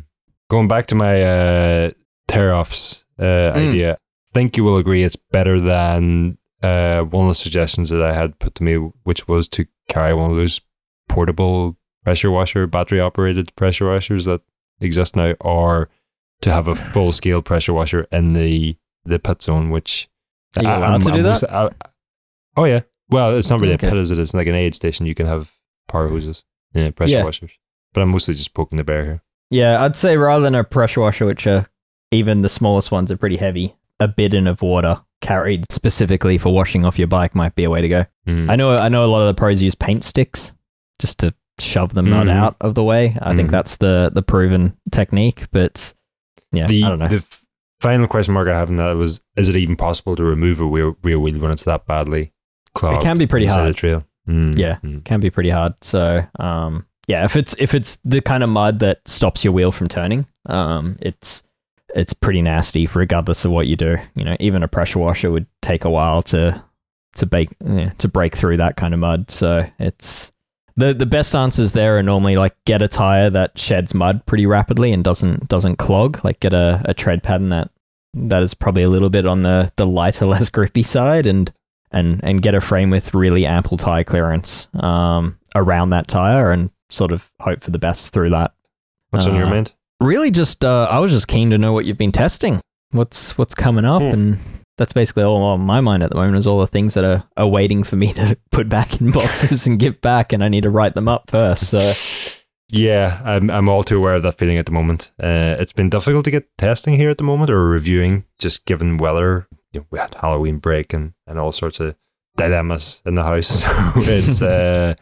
Going 0.50 0.68
back 0.68 0.88
to 0.88 0.96
my 0.96 1.22
uh, 1.24 1.92
tear 2.28 2.54
offs 2.54 3.04
uh, 3.20 3.52
idea. 3.56 3.98
Think 4.36 4.58
you 4.58 4.64
will 4.66 4.76
agree 4.78 5.02
it's 5.04 5.16
better 5.16 5.60
than 5.60 6.38
uh, 6.62 7.02
one 7.04 7.24
of 7.24 7.30
the 7.30 7.36
suggestions 7.36 7.90
that 7.90 8.02
I 8.04 8.14
had 8.14 8.38
put 8.38 8.54
to 8.56 8.64
me, 8.64 8.76
which 9.04 9.28
was 9.28 9.48
to 9.50 9.66
carry 9.88 10.14
one 10.14 10.30
of 10.30 10.36
those 10.36 10.60
portable 11.08 11.78
pressure 12.04 12.30
washer, 12.30 12.68
battery 12.68 13.00
operated 13.00 13.56
pressure 13.56 13.88
washers 13.90 14.26
that 14.26 14.42
exist 14.82 15.16
now, 15.16 15.34
or 15.42 15.90
to 16.42 16.52
have 16.52 16.68
a 16.68 16.76
full 16.76 17.12
scale 17.14 17.42
pressure 17.42 17.74
washer 17.74 18.08
in 18.12 18.34
the 18.34 18.76
the 19.06 19.20
pit 19.20 19.42
zone, 19.42 19.70
which 19.70 20.10
Are 20.58 20.64
you 20.64 20.70
allowed 20.70 21.02
to 21.04 21.12
do 21.12 21.22
that? 21.24 21.30
mostly- 21.30 21.50
I- 21.50 21.70
oh 22.58 22.66
yeah. 22.66 22.82
Well, 23.10 23.38
it's 23.38 23.50
not 23.50 23.62
really 23.62 23.76
Okay. 23.76 23.88
a 23.88 23.90
pit 23.92 24.00
as 24.00 24.12
it 24.12 24.18
is 24.20 24.34
like 24.34 24.48
an 24.48 24.56
aid 24.56 24.74
station. 24.76 25.06
You 25.06 25.16
can 25.16 25.28
have 25.28 25.52
power 25.88 26.08
hoses, 26.10 26.44
yeah, 26.74 26.90
pressure 26.92 27.18
Yeah. 27.18 27.24
washers. 27.24 27.52
But 27.94 28.02
I'm 28.02 28.10
mostly 28.10 28.34
just 28.34 28.54
poking 28.54 28.78
the 28.78 28.84
bear 28.84 29.06
here. 29.06 29.24
Yeah, 29.52 29.84
I'd 29.84 29.96
say 29.96 30.18
rather 30.18 30.44
than 30.44 30.56
a 30.56 30.64
pressure 30.64 31.02
washer, 31.02 31.26
which 31.26 31.46
are 31.48 31.68
even 32.12 32.42
the 32.42 32.50
smallest 32.50 32.92
ones 32.92 33.12
are 33.12 33.18
pretty 33.18 33.38
heavy, 33.38 33.76
a 34.00 34.08
bidon 34.08 34.48
of 34.48 34.62
water 34.62 35.02
carried 35.22 35.72
specifically 35.72 36.38
for 36.38 36.54
washing 36.54 36.84
off 36.86 37.00
your 37.00 37.08
bike 37.08 37.34
might 37.34 37.56
be 37.56 37.64
a 37.64 37.70
way 37.70 37.82
to 37.82 37.88
go. 37.88 38.06
Mm. 38.28 38.50
I 38.50 38.56
know 38.56 38.76
I 38.76 38.90
know 38.90 39.04
a 39.06 39.08
lot 39.08 39.22
of 39.22 39.28
the 39.28 39.34
pros 39.34 39.62
use 39.62 39.76
paint 39.76 40.04
sticks 40.04 40.54
just 41.00 41.20
to 41.20 41.34
shove 41.60 41.94
the 41.94 42.04
mud 42.04 42.28
Mhm. 42.28 42.32
out 42.32 42.56
of 42.62 42.76
the 42.76 42.84
way. 42.84 43.18
I 43.22 43.36
think 43.36 43.48
Mhm. 43.48 43.52
that's 43.52 43.78
the 43.78 44.12
the 44.14 44.22
proven 44.22 44.74
technique, 44.92 45.46
but 45.52 45.94
yeah, 46.52 46.68
the 46.68 46.84
I 46.84 46.90
don't 46.90 47.00
know. 47.00 47.08
the 47.08 47.16
f- 47.18 47.46
final 47.82 48.08
question 48.08 48.34
mark 48.34 48.48
I 48.50 48.58
have 48.58 48.70
in 48.70 48.76
that 48.78 48.96
was: 48.98 49.22
Is 49.38 49.50
it 49.50 49.56
even 49.56 49.76
possible 49.76 50.16
to 50.16 50.24
remove 50.24 50.60
a 50.60 50.66
rear, 50.66 50.94
rear 51.02 51.20
wheel 51.20 51.40
when 51.40 51.52
it's 51.52 51.64
that 51.64 51.86
badly 51.88 52.32
clogged? 52.74 53.02
It 53.02 53.04
can 53.04 53.18
be 53.18 53.26
pretty 53.28 53.46
hard. 53.48 53.70
A 53.70 53.74
trail. 53.74 54.04
Mm, 54.30 54.58
Yeah. 54.58 54.78
mm. 54.84 55.04
can 55.06 55.20
be 55.20 55.30
pretty 55.30 55.52
hard. 55.52 55.74
So, 55.82 56.26
um, 56.40 56.86
yeah, 57.08 57.24
if 57.26 57.36
it's 57.36 57.56
if 57.58 57.74
it's 57.74 57.98
the 58.04 58.22
kind 58.22 58.44
of 58.44 58.50
mud 58.50 58.80
that 58.80 59.08
stops 59.08 59.44
your 59.44 59.54
wheel 59.54 59.72
from 59.72 59.88
turning, 59.88 60.26
um, 60.48 60.98
it's 61.00 61.44
it's 61.96 62.14
pretty 62.14 62.42
nasty 62.42 62.88
regardless 62.94 63.46
of 63.46 63.52
what 63.52 63.68
you 63.68 63.76
do. 63.76 63.98
You 64.16 64.26
know, 64.26 64.36
even 64.40 64.62
a 64.62 64.68
pressure 64.68 65.00
washer 65.00 65.32
would 65.32 65.48
take 65.62 65.84
a 65.86 65.90
while 65.90 66.22
to 66.24 66.64
to 67.16 67.26
bake 67.26 67.50
you 67.64 67.70
know, 67.72 67.92
to 67.98 68.08
break 68.08 68.36
through 68.36 68.58
that 68.58 68.76
kind 68.76 68.94
of 68.94 69.00
mud. 69.00 69.32
So 69.32 69.66
it's 69.80 70.32
the 70.76 70.94
the 70.94 71.06
best 71.06 71.34
answers 71.34 71.72
there 71.74 71.98
are 71.98 72.04
normally 72.04 72.36
like 72.36 72.56
get 72.66 72.82
a 72.82 72.88
tire 72.90 73.30
that 73.30 73.58
sheds 73.58 73.94
mud 73.94 74.26
pretty 74.26 74.46
rapidly 74.46 74.92
and 74.92 75.04
doesn't 75.04 75.48
doesn't 75.48 75.78
clog. 75.78 76.24
Like 76.24 76.40
get 76.42 76.54
a, 76.54 76.82
a 76.86 76.94
tread 76.94 77.24
pattern 77.24 77.50
that 77.50 77.72
that 78.14 78.44
is 78.44 78.54
probably 78.54 78.84
a 78.84 78.90
little 78.90 79.10
bit 79.10 79.26
on 79.26 79.42
the 79.44 79.72
the 79.78 79.88
lighter, 79.88 80.26
less 80.28 80.50
grippy 80.50 80.84
side, 80.84 81.26
and 81.26 81.52
and 81.92 82.20
and 82.24 82.42
get 82.42 82.56
a 82.56 82.62
frame 82.62 82.90
with 82.90 83.14
really 83.14 83.46
ample 83.46 83.78
tire 83.78 84.04
clearance 84.04 84.68
um, 84.74 85.38
around 85.56 85.92
that 85.92 86.10
tire, 86.10 86.52
and 86.52 86.72
sort 86.90 87.14
of 87.14 87.32
hope 87.40 87.64
for 87.64 87.72
the 87.72 87.80
best 87.80 88.14
through 88.14 88.32
that. 88.32 88.54
What's 89.12 89.28
on 89.28 89.36
your 89.36 89.48
Uh, 89.48 89.52
mind? 89.52 89.72
Really, 90.02 90.32
just 90.32 90.64
uh, 90.66 90.88
I 90.90 91.00
was 91.00 91.12
just 91.12 91.28
keen 91.28 91.50
to 91.52 91.58
know 91.58 91.74
what 91.74 91.86
you've 91.86 91.98
been 91.98 92.12
testing. 92.12 92.60
What's 92.92 93.38
what's 93.38 93.56
coming 93.56 93.86
up, 93.86 94.02
Hmm. 94.02 94.08
and 94.10 94.40
that's 94.78 94.94
basically 94.94 95.24
all 95.24 95.42
on 95.44 95.62
my 95.62 95.80
mind 95.82 96.04
at 96.04 96.10
the 96.10 96.18
moment. 96.18 96.38
Is 96.38 96.48
all 96.48 96.60
the 96.60 96.68
things 96.68 96.94
that 96.96 97.04
are, 97.04 97.24
are 97.38 97.48
waiting 97.48 97.84
for 97.84 97.96
me 97.96 98.14
to 98.20 98.38
put 98.52 98.68
back 98.70 99.00
in 99.02 99.12
boxes 99.12 99.66
and 99.68 99.80
give 99.80 100.02
back, 100.02 100.34
and 100.34 100.44
I 100.44 100.50
need 100.50 100.64
to 100.64 100.70
write 100.70 100.96
them 100.96 101.08
up 101.08 101.30
first. 101.32 101.70
So 101.70 101.94
Yeah, 102.70 103.22
I'm 103.24 103.50
I'm 103.50 103.70
all 103.70 103.84
too 103.84 103.98
aware 103.98 104.16
of 104.16 104.24
that 104.24 104.38
feeling 104.38 104.58
at 104.58 104.66
the 104.66 104.72
moment. 104.72 105.12
Uh, 105.22 105.56
it's 105.60 105.74
been 105.74 105.90
difficult 105.90 106.26
to 106.26 106.32
get 106.32 106.58
testing 106.58 106.96
here 106.96 107.10
at 107.10 107.18
the 107.18 107.24
moment 107.24 107.50
or 107.52 107.64
reviewing, 107.68 108.26
just 108.40 108.66
given 108.66 108.98
weather. 108.98 109.48
You 109.72 109.82
know, 109.82 109.88
we 109.92 110.00
had 110.00 110.16
Halloween 110.16 110.58
break 110.58 110.94
and, 110.94 111.14
and 111.28 111.38
all 111.38 111.52
sorts 111.52 111.80
of 111.80 111.96
dilemmas 112.38 113.02
in 113.06 113.16
the 113.16 113.24
house. 113.24 113.64
So 113.94 114.02
it's 114.02 114.42
uh, 114.42 114.96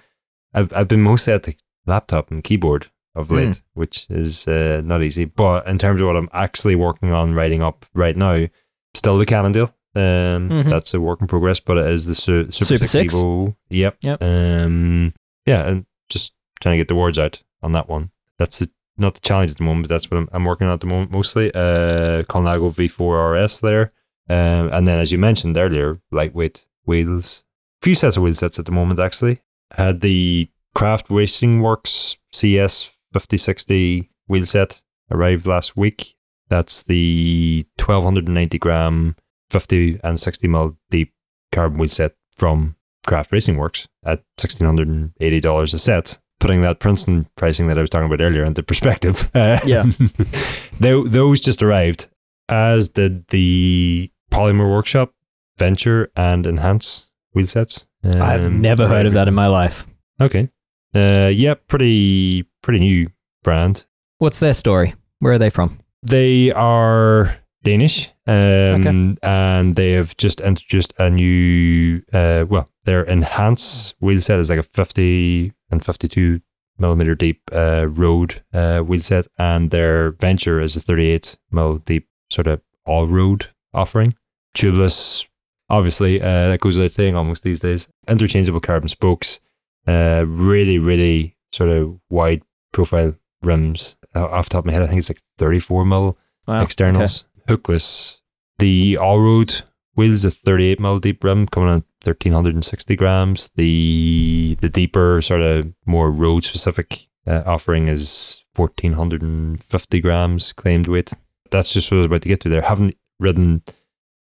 I've 0.53 0.71
I've 0.73 0.87
been 0.87 1.01
mostly 1.01 1.33
at 1.33 1.43
the 1.43 1.55
laptop 1.87 2.29
and 2.31 2.43
keyboard 2.43 2.87
of 3.15 3.29
late, 3.31 3.61
which 3.73 4.07
is 4.09 4.47
uh, 4.47 4.81
not 4.83 5.03
easy. 5.03 5.25
But 5.25 5.67
in 5.67 5.77
terms 5.77 6.01
of 6.01 6.07
what 6.07 6.15
I'm 6.17 6.29
actually 6.33 6.75
working 6.75 7.11
on 7.11 7.33
writing 7.35 7.61
up 7.61 7.85
right 7.93 8.15
now, 8.17 8.47
still 8.95 9.17
the 9.17 9.25
Cannondale. 9.25 9.73
Um, 9.95 10.49
Mhm. 10.49 10.69
that's 10.71 10.93
a 10.95 10.99
work 11.01 11.21
in 11.21 11.27
progress, 11.27 11.59
but 11.59 11.77
it 11.77 11.85
is 11.85 12.05
the 12.07 12.15
Su- 12.15 12.45
Super, 12.51 12.65
Super 12.65 12.85
6 12.87 12.91
Six? 12.91 13.13
Evo. 13.13 13.55
Yep. 13.69 13.97
Yep. 14.01 14.23
Um, 14.23 15.13
yeah, 15.45 15.67
and 15.67 15.85
just 16.09 16.33
trying 16.61 16.73
to 16.73 16.77
get 16.77 16.87
the 16.87 16.95
words 16.95 17.19
out 17.19 17.43
on 17.61 17.73
that 17.73 17.87
one. 17.87 18.09
That's 18.39 18.57
the, 18.57 18.71
not 18.97 19.13
the 19.13 19.19
challenge 19.21 19.51
at 19.51 19.57
the 19.57 19.63
moment, 19.63 19.87
but 19.87 19.93
that's 19.93 20.09
what 20.09 20.17
I'm, 20.17 20.29
I'm 20.33 20.45
working 20.45 20.65
on 20.65 20.73
at 20.73 20.79
the 20.79 20.87
moment 20.87 21.11
mostly. 21.11 21.53
Uh, 21.53 22.23
Colnago 22.23 22.73
V4 22.73 23.43
RS 23.45 23.59
there. 23.59 23.91
Um, 24.29 24.69
and 24.73 24.87
then, 24.87 24.97
as 24.99 25.11
you 25.11 25.19
mentioned 25.19 25.57
earlier, 25.57 25.99
lightweight 26.11 26.65
wheels. 26.85 27.43
A 27.81 27.85
few 27.85 27.93
sets 27.93 28.17
of 28.17 28.23
wheel 28.23 28.33
sets 28.33 28.57
at 28.57 28.65
the 28.65 28.71
moment, 28.71 28.99
actually. 28.99 29.41
Had 29.77 30.01
the 30.01 30.49
Craft 30.73 31.07
Racing 31.11 31.61
Works 31.61 32.17
CS 32.31 32.89
5060 33.19 34.09
wheel 34.27 34.45
set 34.45 34.81
arrived 35.11 35.45
last 35.47 35.75
week. 35.77 36.15
That's 36.49 36.83
the 36.83 37.65
1290 37.77 38.57
gram, 38.59 39.15
50 39.49 39.99
and 40.03 40.19
60 40.19 40.47
mil 40.47 40.77
deep 40.89 41.13
carbon 41.51 41.77
wheel 41.79 41.89
set 41.89 42.13
from 42.37 42.75
Craft 43.07 43.31
Racing 43.31 43.57
Works 43.57 43.87
at 44.05 44.23
$1,680 44.39 45.73
a 45.73 45.79
set. 45.79 46.19
Putting 46.39 46.61
that 46.61 46.79
Princeton 46.79 47.27
pricing 47.37 47.67
that 47.67 47.77
I 47.77 47.81
was 47.81 47.89
talking 47.89 48.07
about 48.07 48.21
earlier 48.21 48.43
into 48.43 48.63
perspective. 48.63 49.29
Uh, 49.33 49.59
Yeah. 49.65 49.83
tho- 50.79 51.07
those 51.07 51.39
just 51.39 51.63
arrived, 51.63 52.07
as 52.49 52.89
did 52.89 53.27
the 53.27 54.11
Polymer 54.31 54.69
Workshop 54.69 55.13
Venture 55.57 56.11
and 56.17 56.45
Enhance 56.45 57.09
wheel 57.33 57.47
sets. 57.47 57.87
I've 58.03 58.41
Um, 58.43 58.59
never 58.61 58.87
heard 58.87 59.05
of 59.05 59.13
that 59.13 59.27
in 59.29 59.33
my 59.33 59.47
life. 59.47 59.87
Okay. 60.19 60.49
Uh, 60.93 61.31
yeah, 61.33 61.53
pretty 61.53 62.45
pretty 62.63 62.79
new 62.79 63.07
brand. 63.43 63.85
What's 64.17 64.39
their 64.39 64.55
story? 64.55 64.95
Where 65.19 65.33
are 65.33 65.37
they 65.37 65.51
from? 65.51 65.79
They 66.01 66.51
are 66.51 67.37
Danish, 67.63 68.09
um, 68.27 69.17
and 69.21 69.75
they 69.75 69.91
have 69.91 70.17
just 70.17 70.41
introduced 70.41 70.93
a 70.99 71.09
new. 71.09 72.01
Uh, 72.11 72.45
well, 72.49 72.67
their 72.85 73.05
enhance 73.05 73.93
wheel 73.99 74.19
set 74.19 74.39
is 74.39 74.49
like 74.49 74.59
a 74.59 74.63
fifty 74.63 75.53
and 75.69 75.85
fifty-two 75.85 76.41
millimeter 76.77 77.15
deep 77.15 77.41
uh, 77.53 77.87
road 77.87 78.43
uh, 78.53 78.79
wheel 78.79 78.99
set, 78.99 79.27
and 79.37 79.71
their 79.71 80.11
venture 80.11 80.59
is 80.59 80.75
a 80.75 80.81
thirty-eight 80.81 81.37
mil 81.51 81.77
deep 81.77 82.07
sort 82.29 82.47
of 82.47 82.61
all 82.85 83.07
road 83.07 83.47
offering. 83.73 84.13
Tubeless, 84.57 85.25
obviously, 85.69 86.21
uh, 86.21 86.49
that 86.49 86.59
goes 86.59 86.75
without 86.75 86.91
saying 86.91 87.15
almost 87.15 87.43
these 87.43 87.61
days. 87.61 87.87
Interchangeable 88.07 88.59
carbon 88.59 88.89
spokes, 88.89 89.39
uh, 89.87 90.25
really, 90.27 90.79
really 90.79 91.37
sort 91.53 91.69
of 91.69 91.99
wide 92.09 92.41
profile 92.73 93.15
rims. 93.41 93.95
Uh, 94.15 94.27
off 94.27 94.49
the 94.49 94.53
top 94.53 94.59
of 94.63 94.65
my 94.67 94.73
head, 94.73 94.81
I 94.83 94.87
think 94.87 94.99
it's 94.99 95.09
like 95.09 95.21
thirty-four 95.37 95.85
mil 95.85 96.17
Wow, 96.47 96.61
externals, 96.61 97.25
hookless. 97.47 98.19
The 98.59 98.97
all 98.97 99.19
road 99.21 99.61
wheels, 99.95 100.25
a 100.25 100.31
38 100.31 100.79
mil 100.79 100.99
deep 100.99 101.23
rim, 101.23 101.47
coming 101.47 101.69
in 101.69 101.83
1360 102.03 102.95
grams. 102.95 103.49
The 103.55 104.57
the 104.61 104.69
deeper, 104.69 105.21
sort 105.21 105.41
of 105.41 105.73
more 105.85 106.11
road 106.11 106.43
specific 106.43 107.07
uh, 107.25 107.43
offering 107.45 107.87
is 107.87 108.43
1450 108.55 109.99
grams 110.01 110.53
claimed 110.53 110.87
weight. 110.87 111.11
That's 111.51 111.73
just 111.73 111.91
what 111.91 111.95
I 111.95 111.99
was 111.99 112.05
about 112.07 112.21
to 112.23 112.29
get 112.29 112.41
to 112.41 112.49
there. 112.49 112.61
Haven't 112.63 112.95
ridden 113.19 113.63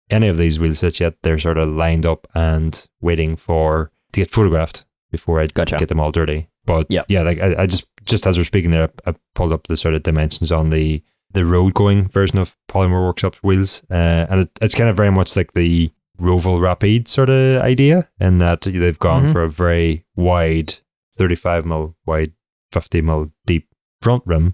any 0.09 0.27
of 0.27 0.37
these 0.37 0.59
wheel 0.59 0.73
sets 0.73 0.99
yet. 0.99 1.15
They're 1.23 1.39
sort 1.39 1.57
of 1.57 1.73
lined 1.73 2.05
up 2.05 2.27
and 2.35 2.87
waiting 3.01 3.35
for 3.35 3.91
to 4.13 4.19
get 4.21 4.29
photographed 4.31 4.85
before 5.11 5.39
I 5.39 5.47
Gotcha. 5.47 5.77
get 5.77 5.89
them 5.89 5.99
all 5.99 6.11
dirty. 6.11 6.49
But 6.65 6.87
Yep. 6.89 7.05
yeah, 7.09 7.21
like 7.23 7.39
I, 7.39 7.63
I 7.63 7.65
just 7.67 7.87
just 8.05 8.25
as 8.27 8.37
we're 8.37 8.43
speaking 8.43 8.71
there, 8.71 8.89
I, 9.05 9.11
I 9.11 9.13
pulled 9.35 9.53
up 9.53 9.67
the 9.67 9.77
sort 9.77 9.93
of 9.95 10.03
dimensions 10.03 10.51
on 10.51 10.69
the 10.69 11.03
the 11.33 11.45
road 11.45 11.73
going 11.73 12.09
version 12.09 12.39
of 12.39 12.57
Polymer 12.67 13.05
Workshop 13.05 13.35
wheels, 13.37 13.83
uh, 13.89 14.25
and 14.29 14.41
it, 14.41 14.49
it's 14.61 14.75
kind 14.75 14.89
of 14.89 14.97
very 14.97 15.11
much 15.11 15.35
like 15.37 15.53
the 15.53 15.89
Roval 16.19 16.61
Rapide 16.61 17.07
sort 17.07 17.29
of 17.29 17.61
idea, 17.61 18.09
in 18.19 18.39
that 18.39 18.61
they've 18.61 18.99
gone 18.99 19.27
Mhm. 19.27 19.31
for 19.31 19.41
a 19.43 19.49
very 19.49 20.03
wide, 20.15 20.75
thirty 21.17 21.35
five 21.35 21.65
mil 21.65 21.95
wide, 22.05 22.33
fifty 22.71 23.01
mil 23.01 23.31
deep 23.45 23.69
front 24.01 24.23
rim, 24.25 24.53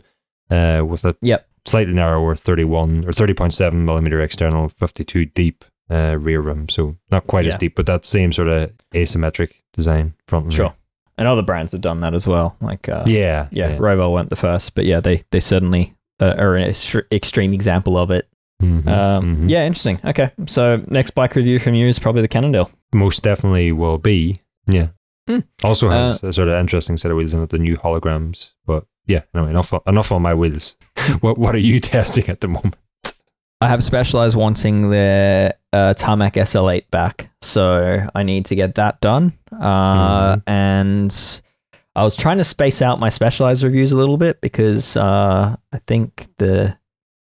uh, 0.51 0.83
with 0.87 1.03
a 1.03 1.15
Yep. 1.21 1.47
slightly 1.65 1.93
narrower 1.93 2.35
thirty 2.35 2.63
one 2.63 3.03
or 3.05 3.11
thirty 3.11 3.33
point 3.33 3.53
seven 3.53 3.83
millimeter 3.83 4.21
external, 4.21 4.69
fifty 4.69 5.03
two 5.03 5.25
deep 5.25 5.65
uh, 5.89 6.15
rear 6.19 6.41
rim. 6.41 6.69
So 6.69 6.97
not 7.09 7.25
quite 7.27 7.47
as 7.47 7.55
deep, 7.55 7.75
but 7.75 7.85
that 7.87 8.05
same 8.05 8.31
sort 8.33 8.49
of 8.49 8.71
asymmetric 8.93 9.53
design 9.73 10.13
front 10.27 10.45
and 10.45 10.53
Sure. 10.53 10.75
And 11.18 11.28
other 11.28 11.41
brands 11.41 11.72
have 11.72 11.82
done 11.82 11.99
that 12.01 12.13
as 12.13 12.28
well. 12.28 12.55
Like 12.61 12.88
uh. 12.89 13.03
Yeah, 13.07 13.47
yeah, 13.51 13.78
Roval 13.78 14.13
went 14.13 14.30
the 14.30 14.36
first, 14.36 14.76
but 14.76 14.86
yeah, 14.86 14.99
they 14.99 15.24
they 15.32 15.39
certainly 15.39 15.95
uh, 16.20 16.36
are 16.38 16.55
an 16.55 16.70
extre- 16.70 17.11
extreme 17.11 17.53
example 17.53 17.97
of 17.97 18.11
it. 18.11 18.28
Mhm, 18.61 18.88
Um, 18.88 19.38
mhm. 19.38 19.49
Yeah, 19.49 19.65
interesting. 19.65 19.99
Okay, 20.03 20.32
so 20.47 20.84
next 20.88 21.11
bike 21.11 21.36
review 21.36 21.59
from 21.59 21.74
you 21.76 21.88
is 21.88 21.99
probably 21.99 22.22
the 22.22 22.28
Cannondale. 22.28 22.70
most 22.93 23.24
definitely 23.24 23.72
will 23.72 23.97
be. 23.97 24.41
Yeah. 24.68 24.88
Hmm. 25.28 25.39
Also 25.63 25.89
has 25.89 26.24
a 26.24 26.32
sort 26.32 26.47
of 26.47 26.55
interesting 26.59 26.97
set 26.97 27.11
of 27.11 27.18
wheels 27.18 27.34
in 27.34 27.41
it, 27.43 27.49
the 27.49 27.57
new 27.57 27.76
HollowGrams. 27.78 28.53
But 28.65 28.86
yeah, 29.07 29.24
anyway, 29.36 29.49
enough 29.51 29.74
enough 29.86 30.11
on 30.11 30.22
my 30.22 30.34
wheels. 30.34 30.76
what 31.22 31.38
what 31.38 31.53
are 31.55 31.59
you 31.59 31.80
testing 31.80 32.30
at 32.30 32.41
the 32.41 32.47
moment? 32.47 32.76
I 33.59 33.68
have 33.68 33.84
Specialized 33.84 34.36
wanting 34.36 34.91
their 34.91 35.55
uh, 35.74 35.93
Tarmac 35.95 36.34
SL8 36.36 36.91
back, 36.91 37.32
so 37.41 38.05
I 38.13 38.22
need 38.24 38.45
to 38.45 38.55
get 38.55 38.76
that 38.76 39.01
done. 39.01 39.34
Uh, 39.59 40.35
Mhm. 40.37 40.43
And 40.47 41.41
I 41.95 42.03
was 42.03 42.15
trying 42.15 42.37
to 42.37 42.43
space 42.43 42.81
out 42.81 42.99
my 42.99 43.09
Specialized 43.09 43.63
reviews 43.63 43.91
a 43.91 43.97
little 43.97 44.17
bit 44.17 44.39
because 44.41 44.95
uh, 44.97 45.55
I 45.73 45.77
think 45.87 46.27
the 46.37 46.77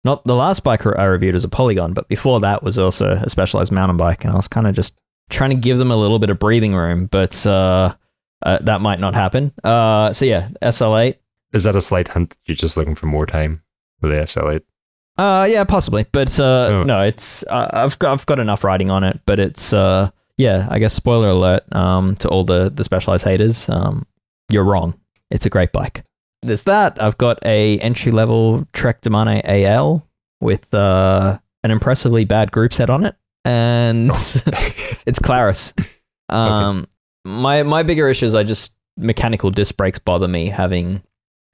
not 0.04 0.24
the 0.26 0.36
last 0.36 0.64
bike 0.64 0.86
I 0.86 1.04
reviewed 1.06 1.34
was 1.34 1.44
a 1.44 1.50
Polygon, 1.50 1.94
but 1.94 2.08
before 2.08 2.40
that 2.42 2.64
was 2.64 2.78
also 2.78 3.12
a 3.12 3.30
specialized 3.30 3.72
mountain 3.72 3.98
bike, 3.98 4.24
and 4.24 4.32
I 4.32 4.36
was 4.38 4.48
kind 4.48 4.66
of 4.68 4.74
just 4.76 5.00
trying 5.30 5.50
to 5.50 5.56
give 5.58 5.78
them 5.78 5.92
a 5.92 5.96
little 5.98 6.20
bit 6.20 6.30
of 6.30 6.40
breathing 6.40 6.74
room, 6.76 7.08
but 7.08 7.46
uh, 7.46 7.94
uh, 8.44 8.60
that 8.62 8.80
might 8.82 9.00
not 9.02 9.14
happen. 9.16 9.52
Uh, 9.64 10.14
so 10.14 10.24
yeah, 10.26 10.48
SL8. 10.62 11.16
Is 11.54 11.64
that 11.64 11.76
a 11.76 11.82
slight 11.82 12.10
hint? 12.10 12.38
You're 12.46 12.56
just 12.56 12.78
looking 12.78 12.96
for 12.96 13.08
more 13.08 13.26
time 13.26 13.64
with 14.02 14.12
the 14.12 14.18
SL8. 14.22 14.62
Uh, 15.18 15.48
yeah, 15.50 15.64
possibly, 15.66 16.06
but 16.12 16.40
uh, 16.40 16.68
Oh. 16.72 16.84
no, 16.84 17.02
it's 17.02 17.44
uh, 17.48 17.68
I've 17.74 17.98
got 18.00 18.14
I've 18.14 18.26
got 18.28 18.40
enough 18.40 18.64
riding 18.64 18.90
on 18.92 19.04
it, 19.04 19.20
but 19.26 19.40
it's 19.40 19.74
uh, 19.74 20.10
yeah, 20.38 20.68
I 20.70 20.80
guess 20.80 20.94
spoiler 20.94 21.30
alert 21.30 21.64
um, 21.76 22.16
to 22.16 22.28
all 22.30 22.44
the 22.44 22.70
the 22.70 22.84
specialized 22.84 23.24
haters, 23.24 23.68
um, 23.70 24.06
you're 24.50 24.64
wrong. 24.64 25.00
It's 25.30 25.46
a 25.46 25.50
great 25.50 25.72
bike. 25.72 26.04
There's 26.44 26.64
that. 26.64 27.02
I've 27.02 27.18
got 27.18 27.40
a 27.44 27.80
entry 27.80 28.12
level 28.12 28.66
Trek 28.74 29.02
Domane 29.02 29.42
AL 29.44 30.08
with 30.40 30.74
uh, 30.74 31.40
an 31.64 31.72
impressively 31.72 32.24
bad 32.24 32.52
group 32.52 32.74
set 32.74 32.90
on 32.90 33.04
it, 33.04 33.16
and 33.44 34.10
it's 35.06 35.20
Claris. 35.20 35.74
Um, 36.30 36.88
my 37.26 37.64
my 37.64 37.84
bigger 37.84 38.08
issue 38.08 38.26
is 38.26 38.36
I 38.36 38.44
just 38.44 38.76
mechanical 38.96 39.50
disc 39.50 39.76
brakes 39.76 40.00
bother 40.00 40.28
me. 40.28 40.48
Having 40.48 41.02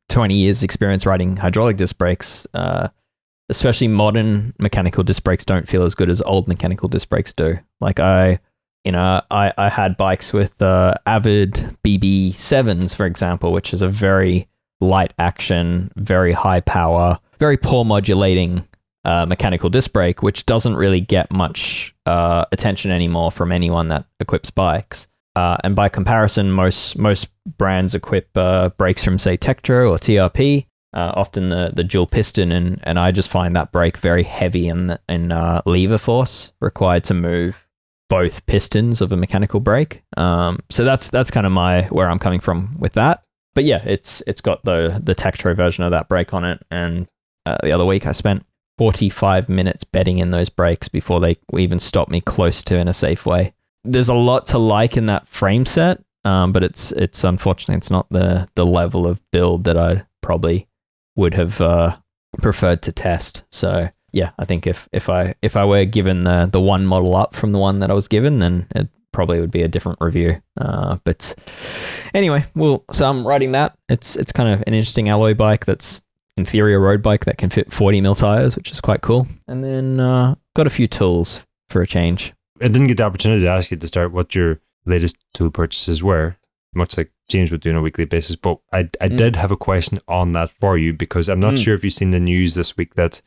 20 0.09 0.35
years 0.35 0.63
experience 0.63 1.05
riding 1.05 1.37
hydraulic 1.37 1.77
disc 1.77 1.97
brakes, 1.97 2.45
uh, 2.53 2.89
especially 3.49 3.87
modern 3.87 4.53
mechanical 4.59 5.03
disc 5.03 5.23
brakes 5.23 5.45
don't 5.45 5.67
feel 5.67 5.83
as 5.83 5.95
good 5.95 6.09
as 6.09 6.21
old 6.21 6.47
mechanical 6.47 6.89
disc 6.89 7.09
brakes 7.09 7.33
do. 7.33 7.57
Like 7.79 7.99
I, 7.99 8.39
you 8.83 8.91
know, 8.91 9.21
I 9.31 9.53
I 9.57 9.69
had 9.69 9.97
bikes 9.97 10.33
with 10.33 10.61
uh, 10.61 10.93
Avid 11.05 11.77
BB 11.83 12.33
sevens, 12.33 12.93
for 12.93 13.05
example, 13.05 13.51
which 13.51 13.73
is 13.73 13.81
a 13.81 13.87
very 13.87 14.47
light 14.81 15.13
action, 15.17 15.91
very 15.95 16.33
high 16.33 16.59
power, 16.59 17.19
very 17.39 17.57
poor 17.57 17.85
modulating 17.85 18.67
uh, 19.05 19.25
mechanical 19.25 19.69
disc 19.69 19.91
brake, 19.93 20.21
which 20.21 20.45
doesn't 20.45 20.75
really 20.75 21.01
get 21.01 21.31
much 21.31 21.95
uh, 22.05 22.45
attention 22.51 22.91
anymore 22.91 23.31
from 23.31 23.51
anyone 23.51 23.87
that 23.87 24.05
equips 24.19 24.49
bikes. 24.49 25.07
Uh, 25.35 25.57
and 25.63 25.75
by 25.75 25.89
comparison, 25.89 26.51
most 26.51 26.97
most 26.97 27.29
brands 27.57 27.95
equip 27.95 28.35
uh, 28.37 28.69
brakes 28.71 29.03
from 29.03 29.17
say 29.17 29.37
Tektro 29.37 29.89
or 29.89 29.97
TRP, 29.97 30.65
uh, 30.93 31.13
often 31.15 31.49
the 31.49 31.71
the 31.73 31.85
dual 31.85 32.05
piston, 32.05 32.51
and 32.51 32.79
and 32.83 32.99
I 32.99 33.11
just 33.11 33.31
find 33.31 33.55
that 33.55 33.71
brake 33.71 33.97
very 33.97 34.23
heavy 34.23 34.67
in 34.67 34.87
the, 34.87 34.99
in 35.07 35.29
lever 35.65 35.97
force 35.97 36.51
required 36.59 37.05
to 37.05 37.13
move 37.13 37.62
both 38.13 38.45
pistons 38.45 39.01
of 39.01 39.11
a 39.11 39.17
mechanical 39.17 39.59
brake. 39.59 40.03
Um, 40.17 40.59
so 40.69 40.83
that's 40.83 41.09
that's 41.09 41.31
kind 41.31 41.47
of 41.47 41.51
my 41.51 41.85
where 41.85 42.07
I'm 42.07 42.19
coming 42.19 42.39
from 42.39 42.75
with 42.77 42.93
that. 42.93 43.23
But 43.55 43.63
yeah, 43.63 43.81
it's 43.83 44.21
it's 44.27 44.39
got 44.39 44.63
the 44.63 45.01
the 45.03 45.15
Tektro 45.15 45.55
version 45.55 45.83
of 45.83 45.89
that 45.89 46.09
brake 46.09 46.31
on 46.31 46.45
it, 46.45 46.63
and 46.69 47.07
uh, 47.47 47.57
the 47.63 47.71
other 47.71 47.85
week 47.85 48.05
I 48.05 48.11
spent 48.11 48.45
45 48.77 49.49
minutes 49.49 49.83
bedding 49.83 50.19
in 50.19 50.29
those 50.29 50.49
brakes 50.49 50.87
before 50.87 51.21
they 51.21 51.37
even 51.57 51.79
stopped 51.79 52.11
me 52.11 52.21
close 52.21 52.63
to 52.65 52.77
in 52.77 52.87
a 52.87 52.93
safe 52.93 53.25
way. 53.25 53.55
There's 53.83 54.09
a 54.09 54.13
lot 54.13 54.45
to 54.47 54.59
like 54.59 54.95
in 54.95 55.07
that 55.07 55.27
frame 55.27 55.65
set, 55.65 56.03
um, 56.23 56.51
but 56.51 56.63
it's 56.63 56.91
it's 56.91 57.23
unfortunately 57.23 57.77
it's 57.77 57.89
not 57.89 58.05
the 58.11 58.47
the 58.53 58.65
level 58.65 59.07
of 59.07 59.19
build 59.31 59.63
that 59.63 59.77
I 59.77 60.05
probably 60.21 60.67
would 61.15 61.33
have 61.33 61.59
uh, 61.59 61.97
preferred 62.43 62.83
to 62.83 62.91
test. 62.91 63.41
So 63.49 63.89
yeah, 64.13 64.29
I 64.39 64.45
think 64.45 64.65
if 64.65 64.87
if 64.93 65.09
I 65.09 65.33
if 65.41 65.57
I 65.57 65.65
were 65.65 65.83
given 65.85 66.23
the 66.23 66.47
the 66.51 66.61
one 66.61 66.85
model 66.85 67.15
up 67.15 67.35
from 67.35 67.51
the 67.51 67.59
one 67.59 67.79
that 67.79 67.91
I 67.91 67.93
was 67.93 68.07
given, 68.07 68.39
then 68.39 68.67
it 68.75 68.87
probably 69.11 69.39
would 69.41 69.51
be 69.51 69.61
a 69.63 69.67
different 69.67 69.99
review. 70.01 70.41
Uh, 70.59 70.97
but 71.03 71.35
anyway, 72.13 72.45
well, 72.55 72.83
so 72.91 73.09
I'm 73.09 73.27
riding 73.27 73.51
that. 73.53 73.77
It's 73.89 74.15
it's 74.15 74.31
kind 74.31 74.49
of 74.49 74.61
an 74.67 74.73
interesting 74.73 75.09
alloy 75.09 75.33
bike 75.33 75.65
that's 75.65 76.01
in 76.37 76.45
theory 76.45 76.73
a 76.73 76.79
road 76.79 77.01
bike 77.03 77.25
that 77.25 77.37
can 77.37 77.49
fit 77.49 77.71
40 77.71 78.01
mil 78.01 78.15
tires, 78.15 78.55
which 78.55 78.71
is 78.71 78.81
quite 78.81 79.01
cool. 79.01 79.27
And 79.47 79.63
then 79.63 79.99
uh, 79.99 80.35
got 80.55 80.65
a 80.67 80.71
few 80.71 80.87
tools 80.87 81.45
for 81.69 81.81
a 81.81 81.87
change. 81.87 82.33
I 82.61 82.67
didn't 82.67 82.87
get 82.87 82.97
the 82.97 83.03
opportunity 83.03 83.41
to 83.43 83.49
ask 83.49 83.69
you 83.71 83.77
to 83.77 83.87
start 83.87 84.11
what 84.13 84.33
your 84.33 84.59
latest 84.85 85.17
tool 85.33 85.51
purchases 85.51 86.01
were, 86.01 86.37
much 86.73 86.97
like 86.97 87.11
James 87.29 87.51
would 87.51 87.61
do 87.61 87.69
on 87.69 87.75
a 87.75 87.81
weekly 87.81 88.05
basis. 88.05 88.35
But 88.35 88.59
I, 88.71 88.89
I 89.01 89.09
Mm. 89.09 89.17
did 89.17 89.35
have 89.35 89.51
a 89.51 89.57
question 89.57 89.99
on 90.07 90.33
that 90.33 90.49
for 90.51 90.77
you 90.77 90.91
because 90.93 91.29
I'm 91.29 91.39
not 91.39 91.53
Mm. 91.55 91.63
sure 91.63 91.75
if 91.75 91.83
you've 91.83 91.93
seen 91.93 92.11
the 92.11 92.19
news 92.19 92.55
this 92.55 92.75
week 92.77 92.95
that 92.95 93.21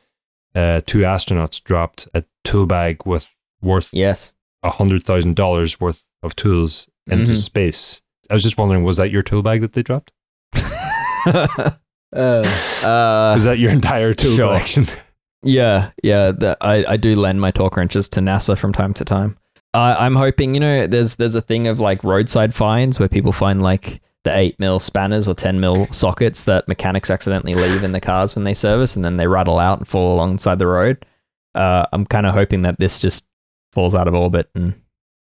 uh, 0.57 0.81
two 0.87 1.01
astronauts 1.01 1.63
dropped 1.63 2.09
a 2.15 2.25
tool 2.43 2.67
bag 2.67 3.07
with 3.07 3.33
worth 3.63 3.91
Yes. 3.93 4.35
a 4.65 4.71
hundred 4.71 5.03
thousand 5.05 5.37
dollars 5.37 5.79
worth 5.81 6.03
of 6.23 6.35
tools 6.35 6.89
into 7.07 7.33
Mhm. 7.33 7.37
space. 7.37 8.01
I 8.31 8.35
was 8.35 8.43
just 8.43 8.59
wondering, 8.59 8.83
was 8.83 8.97
that 8.97 9.11
your 9.13 9.23
tool 9.23 9.43
bag 9.43 9.61
that 9.61 9.75
they 9.75 9.83
dropped? 9.85 10.11
uh, 10.55 11.71
uh, 12.13 13.35
Is 13.37 13.45
that 13.45 13.59
your 13.59 13.71
entire 13.71 14.15
tool 14.15 14.35
sure. 14.37 14.47
collection? 14.49 14.87
Yeah, 15.43 15.91
yeah. 16.03 16.33
The, 16.33 16.57
I, 16.61 16.85
I 16.95 16.97
do 16.97 17.15
lend 17.15 17.41
my 17.41 17.53
torque 17.53 17.77
wrenches 17.77 18.09
to 18.09 18.21
NASA 18.21 18.59
from 18.59 18.73
time 18.73 18.93
to 18.95 19.05
time. 19.05 19.37
I 19.75 19.95
I'm 19.95 20.17
hoping, 20.17 20.55
you 20.55 20.61
know, 20.61 20.89
there's 20.89 21.17
there's 21.17 21.37
a 21.37 21.41
thing 21.41 21.69
of 21.69 21.79
like 21.79 22.03
roadside 22.03 22.53
finds 22.53 22.99
where 22.99 23.09
people 23.09 23.33
find 23.33 23.63
like 23.63 24.01
the 24.27 24.37
eight 24.37 24.59
mil 24.59 24.81
spanners 24.81 25.29
or 25.29 25.35
ten 25.35 25.61
mil 25.61 25.87
sockets 25.93 26.45
that 26.45 26.67
mechanics 26.67 27.11
accidentally 27.11 27.55
leave 27.55 27.85
in 27.85 27.93
the 27.93 28.01
cars 28.01 28.35
when 28.35 28.43
they 28.45 28.55
service, 28.55 28.97
and 28.97 29.05
then 29.05 29.17
they 29.17 29.29
rattle 29.29 29.61
out 29.61 29.79
and 29.79 29.87
fall 29.87 30.15
alongside 30.15 30.59
the 30.59 30.67
road. 30.67 31.07
Uh, 31.55 31.87
I'm 31.93 32.05
kind 32.05 32.27
of 32.27 32.35
hoping 32.35 32.63
that 32.63 32.79
this 32.81 33.01
just 33.01 33.25
falls 33.73 33.95
out 33.95 34.09
of 34.09 34.15
orbit 34.15 34.51
and 34.57 34.75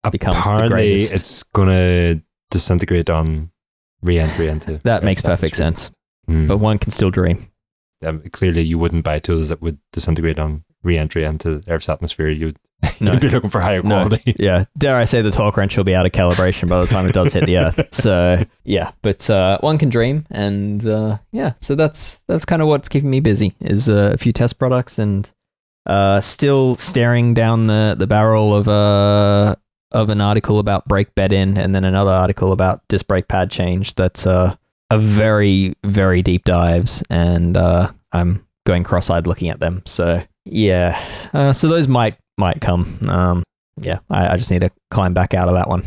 becomes 0.10 0.38
Apparently, 0.38 0.93
it's 0.95 1.43
gonna 1.43 2.22
disintegrate 2.49 3.10
on 3.10 3.51
re-entry 4.01 4.47
into 4.47 4.80
that 4.84 5.04
makes 5.04 5.22
perfect 5.22 5.58
sense. 5.58 5.91
Mm. 6.30 6.47
But 6.47 6.58
one 6.60 6.78
can 6.78 6.91
still 6.91 7.12
dream. 7.12 7.49
um, 8.06 8.22
clearly 8.32 8.62
you 8.62 8.80
wouldn't 8.80 9.04
buy 9.04 9.20
tools 9.20 9.49
that 9.49 9.62
would 9.62 9.80
disintegrate 9.91 10.39
on 10.39 10.64
re-entry 10.82 11.26
into 11.26 11.62
Earth's 11.68 11.89
atmosphere. 11.89 12.30
You'd, 12.30 12.58
No. 13.00 13.14
you'd 13.14 13.22
be 13.22 13.30
looking 13.30 13.50
for 13.50 13.60
higher 13.62 13.82
No. 13.84 14.06
quality. 14.06 14.36
yeah, 14.40 14.66
dare 14.78 14.96
I 14.98 15.06
say 15.06 15.22
the 15.22 15.32
torque 15.32 15.58
wrench 15.58 15.76
will 15.78 15.84
be 15.84 15.96
out 15.96 16.06
of 16.06 16.12
calibration 16.12 16.70
by 16.70 16.80
the 16.80 16.88
time 16.88 17.08
it 17.08 17.14
does 17.14 17.34
hit 17.34 17.46
the 17.46 17.58
earth. 17.58 17.88
So 17.94 18.44
yeah, 18.64 18.92
but 19.02 19.30
uh, 19.30 19.58
one 19.62 19.78
can 19.78 19.90
dream, 19.90 20.26
and 20.32 20.86
uh, 20.86 21.18
yeah, 21.32 21.54
so 21.60 21.76
that's 21.76 22.20
that's 22.28 22.46
kind 22.46 22.62
of 22.62 22.68
what's 22.68 22.88
keeping 22.90 23.10
me 23.10 23.20
busy 23.20 23.56
is 23.60 23.90
uh, 23.90 24.12
a 24.14 24.18
few 24.18 24.32
test 24.34 24.58
products 24.60 24.98
and 25.00 25.30
uh, 25.86 26.22
still 26.22 26.76
staring 26.78 27.34
down 27.34 27.68
the 27.68 27.96
the 27.98 28.08
barrel 28.08 28.56
of 28.56 28.68
a 28.68 29.58
of 29.92 30.10
an 30.10 30.22
article 30.22 30.60
about 30.60 30.88
brake 30.88 31.14
bed 31.16 31.32
in, 31.34 31.58
and 31.58 31.76
then 31.76 31.84
another 31.84 32.12
article 32.12 32.52
about 32.52 32.82
disc 32.88 33.06
brake 33.08 33.28
pad 33.28 33.52
change. 33.52 33.96
That's 33.96 34.26
uh, 34.26 34.56
a 34.90 34.98
very 34.98 35.76
very 35.84 36.22
deep 36.22 36.46
dives, 36.46 37.04
and 37.10 37.56
uh, 37.58 37.92
I'm 38.12 38.46
going 38.66 38.84
cross-eyed 38.84 39.28
looking 39.28 39.50
at 39.50 39.60
them. 39.60 39.82
So 39.86 40.24
yeah, 40.46 41.00
uh, 41.34 41.54
so 41.54 41.68
those 41.68 41.88
might 41.88 42.18
might 42.38 42.62
come. 42.62 43.00
Um, 43.08 43.44
yeah, 43.80 44.00
I, 44.10 44.34
I 44.34 44.38
just 44.38 44.52
need 44.52 44.62
to 44.62 44.72
climb 44.92 45.14
back 45.14 45.34
out 45.34 45.48
of 45.48 45.56
that 45.56 45.68
one. 45.70 45.86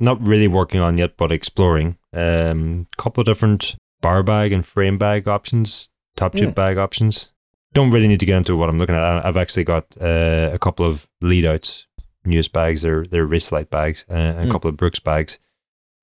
Not 0.00 0.20
really 0.26 0.48
working 0.48 0.80
on 0.80 0.98
yet, 0.98 1.16
but 1.16 1.30
exploring. 1.32 1.96
A 2.12 2.50
um, 2.50 2.86
couple 2.98 3.20
of 3.20 3.26
different 3.26 3.76
bar 4.00 4.22
bag 4.22 4.52
and 4.52 4.64
frame 4.66 4.98
bag 4.98 5.28
options, 5.28 5.90
top 6.16 6.34
tube 6.34 6.50
Mm. 6.50 6.54
bag 6.54 6.78
options. 6.78 7.32
Don't 7.72 7.90
really 7.90 8.06
need 8.08 8.20
to 8.20 8.26
get 8.26 8.36
into 8.36 8.56
what 8.56 8.68
I'm 8.68 8.78
looking 8.78 8.94
at. 8.94 9.24
I've 9.26 9.36
actually 9.36 9.64
got 9.64 9.96
uh, 10.00 10.50
a 10.52 10.58
couple 10.60 10.86
of 10.86 11.08
lead 11.20 11.44
outs, 11.44 11.86
newest 12.24 12.52
bags. 12.52 12.82
They're 12.82 13.04
they're 13.04 13.26
wrist 13.26 13.50
light 13.50 13.70
bags, 13.70 14.04
uh, 14.10 14.14
and 14.14 14.38
a 14.40 14.46
Mm. 14.46 14.50
couple 14.52 14.68
of 14.70 14.76
Brooks 14.76 15.00
bags. 15.00 15.38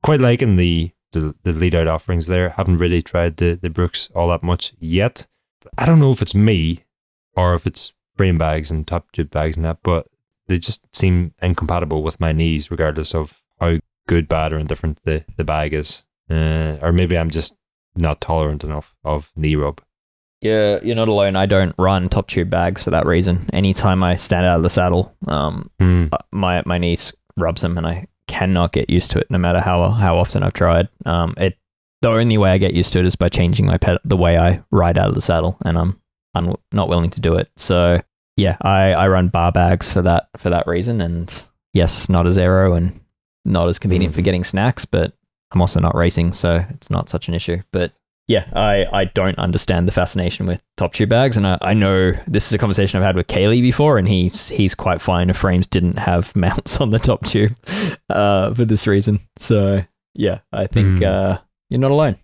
Quite 0.03 0.19
liking 0.19 0.55
the 0.57 0.91
the, 1.13 1.35
the 1.43 1.51
lead 1.53 1.75
out 1.75 1.87
offerings 1.87 2.27
there. 2.27 2.49
Haven't 2.51 2.77
really 2.77 3.01
tried 3.01 3.37
the, 3.37 3.55
the 3.61 3.69
Brooks 3.69 4.09
all 4.15 4.29
that 4.29 4.43
much 4.43 4.71
yet. 4.79 5.27
I 5.77 5.85
don't 5.85 5.99
know 5.99 6.11
if 6.11 6.21
it's 6.21 6.33
me 6.33 6.85
or 7.35 7.53
if 7.55 7.67
it's 7.67 7.91
frame 8.21 8.37
bags 8.37 8.69
and 8.69 8.85
top 8.85 9.11
tube 9.13 9.31
bags 9.31 9.57
and 9.57 9.65
that, 9.65 9.79
but 9.81 10.05
they 10.45 10.59
just 10.59 10.95
seem 10.95 11.33
incompatible 11.41 12.03
with 12.03 12.19
my 12.19 12.31
knees, 12.31 12.69
regardless 12.69 13.15
of 13.15 13.41
how 13.59 13.79
good, 14.07 14.27
bad, 14.27 14.53
or 14.53 14.59
indifferent 14.59 14.99
the, 15.05 15.25
the 15.37 15.43
bag 15.43 15.73
is. 15.73 16.03
Uh, 16.29 16.77
or 16.83 16.91
maybe 16.91 17.17
I'm 17.17 17.31
just 17.31 17.57
not 17.95 18.21
tolerant 18.21 18.63
enough 18.63 18.95
of 19.03 19.31
knee 19.35 19.55
rub. 19.55 19.81
Yeah, 20.39 20.77
you're 20.83 20.95
not 20.95 21.07
alone. 21.07 21.35
I 21.35 21.47
don't 21.47 21.73
run 21.79 22.09
top 22.09 22.27
tube 22.27 22.51
bags 22.51 22.83
for 22.83 22.91
that 22.91 23.07
reason. 23.07 23.49
Anytime 23.53 24.03
I 24.03 24.17
stand 24.17 24.45
out 24.45 24.57
of 24.57 24.63
the 24.63 24.69
saddle, 24.69 25.15
um, 25.27 25.71
uh, 25.79 26.17
my 26.31 26.61
my 26.67 26.77
niece 26.77 27.11
rubs 27.37 27.61
them, 27.61 27.75
and 27.75 27.87
I 27.87 28.05
cannot 28.27 28.71
get 28.71 28.87
used 28.87 29.09
to 29.11 29.19
it, 29.19 29.31
no 29.31 29.39
matter 29.39 29.61
how 29.61 29.89
how 29.89 30.15
often 30.15 30.43
I've 30.43 30.53
tried. 30.53 30.89
Um, 31.07 31.33
it 31.37 31.57
the 32.03 32.09
only 32.09 32.37
way 32.37 32.51
I 32.51 32.59
get 32.59 32.75
used 32.75 32.93
to 32.93 32.99
it 32.99 33.05
is 33.05 33.15
by 33.15 33.29
changing 33.29 33.65
my 33.65 33.79
ped- 33.79 34.01
the 34.03 34.17
way 34.17 34.37
I 34.37 34.61
ride 34.69 34.99
out 34.99 35.09
of 35.09 35.15
the 35.15 35.21
saddle, 35.21 35.57
and 35.65 35.75
I'm 35.75 35.99
I'm 36.35 36.55
not 36.71 36.87
willing 36.87 37.09
to 37.11 37.21
do 37.21 37.35
it. 37.35 37.49
So 37.57 37.99
yeah, 38.41 38.57
I 38.61 38.93
I 38.93 39.07
run 39.07 39.27
bar 39.29 39.51
bags 39.51 39.91
for 39.91 40.01
that 40.01 40.27
for 40.37 40.49
that 40.49 40.65
reason, 40.67 40.99
and 41.01 41.31
yes, 41.73 42.09
not 42.09 42.25
as 42.27 42.37
aero 42.39 42.73
and 42.73 42.99
not 43.45 43.69
as 43.69 43.79
convenient 43.79 44.13
for 44.13 44.21
Mhm. 44.21 44.25
getting 44.25 44.43
snacks, 44.43 44.85
but 44.85 45.13
I'm 45.53 45.61
also 45.61 45.79
not 45.79 45.95
racing, 45.95 46.33
so 46.33 46.65
it's 46.69 46.89
not 46.89 47.09
such 47.09 47.27
an 47.27 47.33
issue. 47.33 47.61
But 47.71 47.91
yeah, 48.27 48.45
I, 48.53 48.85
I 49.01 49.05
don't 49.05 49.37
understand 49.39 49.87
the 49.87 49.91
fascination 49.91 50.45
with 50.45 50.61
top 50.77 50.93
tube 50.93 51.09
bags, 51.09 51.35
and 51.37 51.45
I, 51.45 51.57
I 51.61 51.73
know 51.73 52.11
this 52.27 52.47
is 52.47 52.53
a 52.53 52.57
conversation 52.57 52.97
I've 52.97 53.05
had 53.05 53.15
with 53.15 53.27
Caley 53.27 53.61
before, 53.61 53.97
and 53.97 54.07
he's 54.07 54.49
he's 54.49 54.75
quite 54.75 55.01
fine 55.01 55.29
if 55.29 55.37
frames 55.37 55.67
didn't 55.67 55.97
have 55.99 56.35
mounts 56.45 56.79
on 56.81 56.89
the 56.91 56.99
top 56.99 57.25
tube 57.25 57.55
uh, 58.09 58.53
for 58.53 58.65
this 58.65 58.87
reason. 58.87 59.19
So 59.37 59.83
yeah, 60.13 60.39
I 60.53 60.67
think 60.67 60.99
Hmm. 60.99 61.03
uh, 61.05 61.37
you're 61.69 61.79
not 61.79 61.91
alone. 61.91 62.17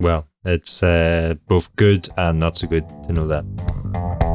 Well, 0.00 0.26
it's 0.44 0.82
uh, 0.82 1.34
both 1.48 1.74
good 1.76 2.08
and 2.16 2.38
not 2.40 2.56
so 2.56 2.66
good 2.68 2.88
to 3.06 3.12
know 3.12 3.26
that. 3.28 4.29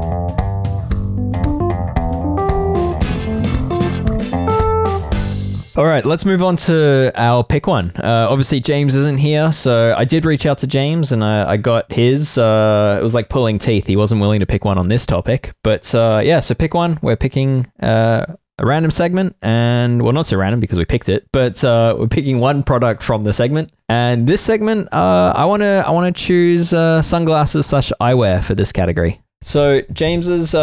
All 5.78 5.86
right, 5.86 6.06
let's 6.06 6.24
move 6.24 6.42
on 6.42 6.56
to 6.56 7.12
our 7.16 7.44
pick 7.44 7.68
one. 7.68 7.92
Uh, 7.98 8.28
obviously, 8.30 8.62
James 8.62 8.96
isn't 8.96 9.18
here, 9.18 9.52
so 9.52 9.94
I 9.98 10.06
did 10.06 10.24
reach 10.24 10.46
out 10.46 10.60
to 10.60 10.68
James 10.68 11.12
and 11.12 11.22
I, 11.22 11.52
I 11.52 11.58
got 11.58 11.92
his. 11.92 12.38
Uh, 12.38 12.98
it 12.98 13.04
was 13.04 13.14
like 13.14 13.28
pulling 13.28 13.60
teeth. 13.60 13.86
He 13.86 13.98
wasn't 13.98 14.22
willing 14.22 14.40
to 14.40 14.46
pick 14.46 14.64
one 14.64 14.78
on 14.78 14.88
this 14.88 15.06
topic, 15.06 15.52
but 15.66 15.94
uh, 15.94 16.22
yeah. 16.24 16.40
So 16.40 16.56
pick 16.56 16.74
one. 16.74 16.98
We're 17.02 17.18
picking 17.18 17.68
uh, 17.84 18.26
a 18.58 18.66
random 18.66 18.90
segment, 18.90 19.36
and 19.42 20.02
well, 20.02 20.14
not 20.14 20.28
so 20.28 20.38
random 20.38 20.62
because 20.62 20.78
we 20.78 20.86
picked 20.86 21.10
it, 21.10 21.28
but 21.34 21.62
uh, 21.62 21.98
we're 22.00 22.08
picking 22.08 22.40
one 22.40 22.64
product 22.64 23.04
from 23.04 23.26
the 23.26 23.34
segment. 23.34 23.70
And 23.90 24.28
this 24.28 24.40
segment, 24.40 24.88
uh, 24.94 25.34
I 25.36 25.44
wanna 25.44 25.84
I 25.86 25.92
wanna 25.92 26.14
choose 26.14 26.70
sunglasses 26.70 27.66
slash 27.66 27.92
eyewear 28.00 28.42
for 28.42 28.56
this 28.56 28.72
category. 28.72 29.22
So 29.42 29.82
James's 29.92 30.56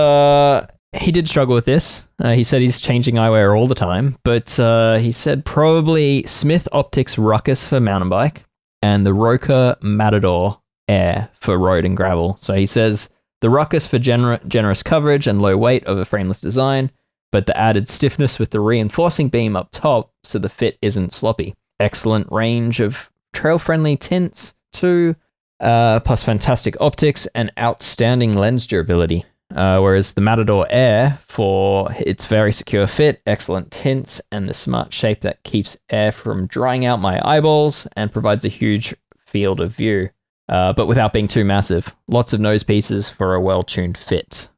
he 0.96 1.10
did 1.10 1.28
struggle 1.28 1.54
with 1.54 1.64
this. 1.64 2.06
Uh, 2.18 2.32
he 2.32 2.44
said 2.44 2.60
he's 2.60 2.80
changing 2.80 3.14
eyewear 3.14 3.56
all 3.56 3.66
the 3.66 3.74
time, 3.74 4.16
but 4.24 4.58
uh, 4.58 4.98
he 4.98 5.12
said 5.12 5.44
probably 5.44 6.22
Smith 6.24 6.68
Optics 6.72 7.16
Ruckus 7.18 7.66
for 7.66 7.80
mountain 7.80 8.08
bike 8.08 8.44
and 8.82 9.06
the 9.06 9.14
Roka 9.14 9.78
Matador 9.80 10.60
Air 10.88 11.30
for 11.40 11.56
road 11.58 11.84
and 11.84 11.96
gravel. 11.96 12.36
So 12.40 12.54
he 12.54 12.66
says 12.66 13.08
the 13.40 13.50
Ruckus 13.50 13.86
for 13.86 13.98
gener- 13.98 14.46
generous 14.46 14.82
coverage 14.82 15.26
and 15.26 15.40
low 15.40 15.56
weight 15.56 15.84
of 15.84 15.98
a 15.98 16.04
frameless 16.04 16.40
design, 16.40 16.90
but 17.30 17.46
the 17.46 17.56
added 17.56 17.88
stiffness 17.88 18.38
with 18.38 18.50
the 18.50 18.60
reinforcing 18.60 19.28
beam 19.28 19.56
up 19.56 19.70
top 19.70 20.12
so 20.24 20.38
the 20.38 20.48
fit 20.48 20.78
isn't 20.82 21.12
sloppy. 21.12 21.54
Excellent 21.80 22.30
range 22.30 22.80
of 22.80 23.10
trail 23.32 23.58
friendly 23.58 23.96
tints, 23.96 24.54
too, 24.72 25.16
uh, 25.60 26.00
plus 26.00 26.22
fantastic 26.22 26.76
optics 26.80 27.26
and 27.34 27.50
outstanding 27.58 28.34
lens 28.34 28.66
durability. 28.66 29.24
Uh, 29.54 29.80
whereas 29.80 30.12
the 30.12 30.20
Matador 30.20 30.66
Air, 30.70 31.18
for 31.26 31.92
its 31.98 32.26
very 32.26 32.52
secure 32.52 32.86
fit, 32.86 33.20
excellent 33.26 33.70
tints, 33.70 34.20
and 34.30 34.48
the 34.48 34.54
smart 34.54 34.92
shape 34.92 35.20
that 35.20 35.42
keeps 35.42 35.76
air 35.90 36.12
from 36.12 36.46
drying 36.46 36.86
out 36.86 37.00
my 37.00 37.20
eyeballs 37.24 37.86
and 37.96 38.12
provides 38.12 38.44
a 38.44 38.48
huge 38.48 38.94
field 39.26 39.60
of 39.60 39.74
view, 39.74 40.10
uh, 40.48 40.72
but 40.72 40.86
without 40.86 41.12
being 41.12 41.28
too 41.28 41.44
massive. 41.44 41.94
Lots 42.08 42.32
of 42.32 42.40
nose 42.40 42.62
pieces 42.62 43.10
for 43.10 43.34
a 43.34 43.40
well 43.40 43.62
tuned 43.62 43.98
fit. 43.98 44.48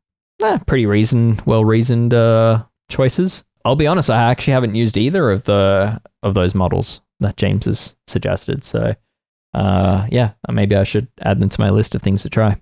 Eh, 0.43 0.59
pretty 0.67 0.87
reasoned, 0.87 1.41
well 1.43 1.65
reasoned 1.65 2.13
uh, 2.13 2.65
choices. 2.89 3.45
I'll 3.65 3.77
be 3.77 3.87
honest, 3.87 4.11
I 4.11 4.31
actually 4.31 4.53
haven't 4.53 4.75
used 4.75 4.97
either 4.97 5.31
of 5.31 5.45
the 5.45 6.01
of 6.23 6.35
those 6.35 6.55
models 6.55 7.01
that 7.21 7.37
James 7.37 7.65
has 7.65 7.97
suggested. 8.07 8.63
So, 8.63 8.95
uh, 9.55 10.07
yeah, 10.11 10.33
maybe 10.51 10.77
I 10.77 10.85
should 10.85 11.09
add 11.23 11.41
them 11.41 11.49
to 11.49 11.61
my 11.61 11.71
list 11.71 11.95
of 11.95 12.03
things 12.03 12.23
to 12.23 12.31
try. 12.31 12.61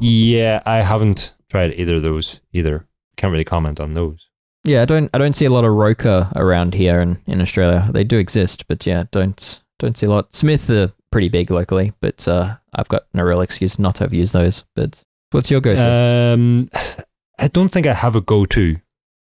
Yeah, 0.00 0.62
I 0.66 0.78
haven't 0.78 1.34
tried 1.54 1.74
either 1.78 1.96
of 1.96 2.02
those 2.02 2.40
either. 2.52 2.84
Can't 3.16 3.30
really 3.30 3.44
comment 3.44 3.78
on 3.78 3.94
those. 3.94 4.28
Yeah, 4.64 4.82
I 4.82 4.86
don't 4.86 5.08
I 5.14 5.18
don't 5.18 5.34
see 5.34 5.44
a 5.44 5.50
lot 5.50 5.64
of 5.64 5.72
Roka 5.72 6.32
around 6.34 6.74
here 6.74 7.00
in, 7.00 7.20
in 7.26 7.40
Australia. 7.40 7.88
They 7.92 8.02
do 8.02 8.18
exist, 8.18 8.66
but 8.66 8.84
yeah, 8.84 9.04
don't 9.12 9.62
don't 9.78 9.96
see 9.96 10.06
a 10.06 10.10
lot. 10.10 10.34
Smith 10.34 10.68
are 10.68 10.92
pretty 11.12 11.28
big 11.28 11.52
locally, 11.52 11.92
but 12.00 12.26
uh, 12.26 12.56
I've 12.74 12.88
got 12.88 13.04
no 13.14 13.22
real 13.22 13.40
excuse 13.40 13.78
not 13.78 13.94
to 13.96 14.04
have 14.04 14.12
used 14.12 14.32
those. 14.32 14.64
But 14.74 15.04
what's 15.30 15.48
your 15.48 15.60
go-to? 15.60 16.34
Um, 16.34 16.68
I 17.38 17.46
don't 17.46 17.68
think 17.68 17.86
I 17.86 17.92
have 17.92 18.16
a 18.16 18.20
go-to. 18.20 18.76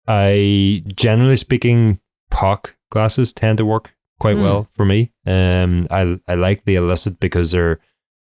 I 0.08 0.84
generally 0.96 1.36
speaking, 1.36 2.00
POC 2.32 2.74
glasses 2.90 3.32
tend 3.32 3.60
to 3.60 3.66
work 3.66 3.94
quite 4.20 4.38
mm. 4.38 4.44
well 4.44 4.70
for 4.72 4.86
me. 4.86 5.12
Um, 5.28 5.86
I 5.92 6.20
I 6.28 6.34
like 6.34 6.66
the 6.66 6.76
Illicit 6.76 7.20
because 7.20 7.52
they're 7.52 7.80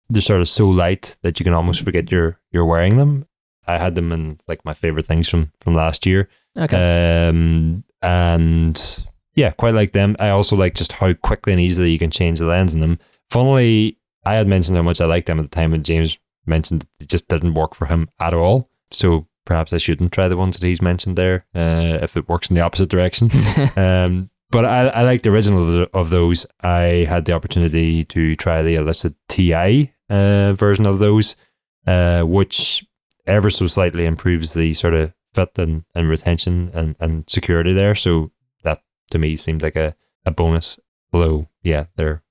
they're 0.08 0.22
sort 0.22 0.40
of 0.40 0.48
so 0.48 0.70
light 0.70 1.18
that 1.20 1.38
you 1.38 1.44
can 1.44 1.52
almost 1.52 1.82
forget 1.84 2.10
you're 2.10 2.38
you're 2.52 2.64
wearing 2.64 2.96
them, 2.96 3.27
I 3.68 3.78
had 3.78 3.94
them 3.94 4.12
in 4.12 4.40
like 4.48 4.64
my 4.64 4.74
favorite 4.74 5.06
things 5.06 5.28
from 5.28 5.52
from 5.60 5.74
last 5.74 6.06
year. 6.06 6.28
Okay. 6.56 7.28
Um, 7.28 7.84
and 8.02 9.04
yeah, 9.34 9.50
quite 9.52 9.74
like 9.74 9.92
them. 9.92 10.16
I 10.18 10.30
also 10.30 10.56
like 10.56 10.74
just 10.74 10.92
how 10.92 11.12
quickly 11.12 11.52
and 11.52 11.60
easily 11.60 11.92
you 11.92 11.98
can 11.98 12.10
change 12.10 12.38
the 12.38 12.46
lens 12.46 12.74
in 12.74 12.80
them. 12.80 12.98
Funnily, 13.30 13.98
I 14.24 14.34
had 14.34 14.48
mentioned 14.48 14.76
how 14.76 14.82
much 14.82 15.00
I 15.00 15.06
liked 15.06 15.26
them 15.26 15.38
at 15.38 15.42
the 15.42 15.54
time, 15.54 15.72
and 15.72 15.84
James 15.84 16.18
mentioned 16.46 16.86
it 16.98 17.08
just 17.08 17.28
didn't 17.28 17.54
work 17.54 17.74
for 17.74 17.86
him 17.86 18.08
at 18.18 18.34
all. 18.34 18.68
So 18.90 19.28
perhaps 19.44 19.72
I 19.72 19.78
shouldn't 19.78 20.12
try 20.12 20.28
the 20.28 20.36
ones 20.36 20.58
that 20.58 20.66
he's 20.66 20.82
mentioned 20.82 21.16
there 21.16 21.46
uh, 21.54 21.98
if 22.02 22.16
it 22.16 22.28
works 22.28 22.50
in 22.50 22.56
the 22.56 22.62
opposite 22.62 22.88
direction. 22.88 23.30
um, 23.76 24.30
but 24.50 24.64
I, 24.64 24.88
I 24.88 25.02
like 25.02 25.22
the 25.22 25.30
original 25.30 25.86
of 25.92 26.10
those. 26.10 26.46
I 26.62 27.06
had 27.08 27.26
the 27.26 27.32
opportunity 27.32 28.04
to 28.04 28.34
try 28.36 28.62
the 28.62 28.76
Illicit 28.76 29.14
TI 29.28 29.92
uh, 30.08 30.54
version 30.54 30.86
of 30.86 30.98
those, 30.98 31.36
uh, 31.86 32.22
which 32.22 32.84
ever 33.28 33.50
so 33.50 33.66
slightly 33.66 34.06
improves 34.06 34.54
the 34.54 34.74
sort 34.74 34.94
of 34.94 35.14
fit 35.34 35.58
and, 35.58 35.84
and 35.94 36.08
retention 36.08 36.70
and, 36.74 36.96
and 36.98 37.28
security 37.28 37.72
there. 37.72 37.94
So 37.94 38.32
that 38.64 38.82
to 39.10 39.18
me 39.18 39.36
seemed 39.36 39.62
like 39.62 39.76
a, 39.76 39.94
a 40.24 40.30
bonus. 40.30 40.80
Although, 41.12 41.48
yeah, 41.62 41.86
they're 41.96 42.22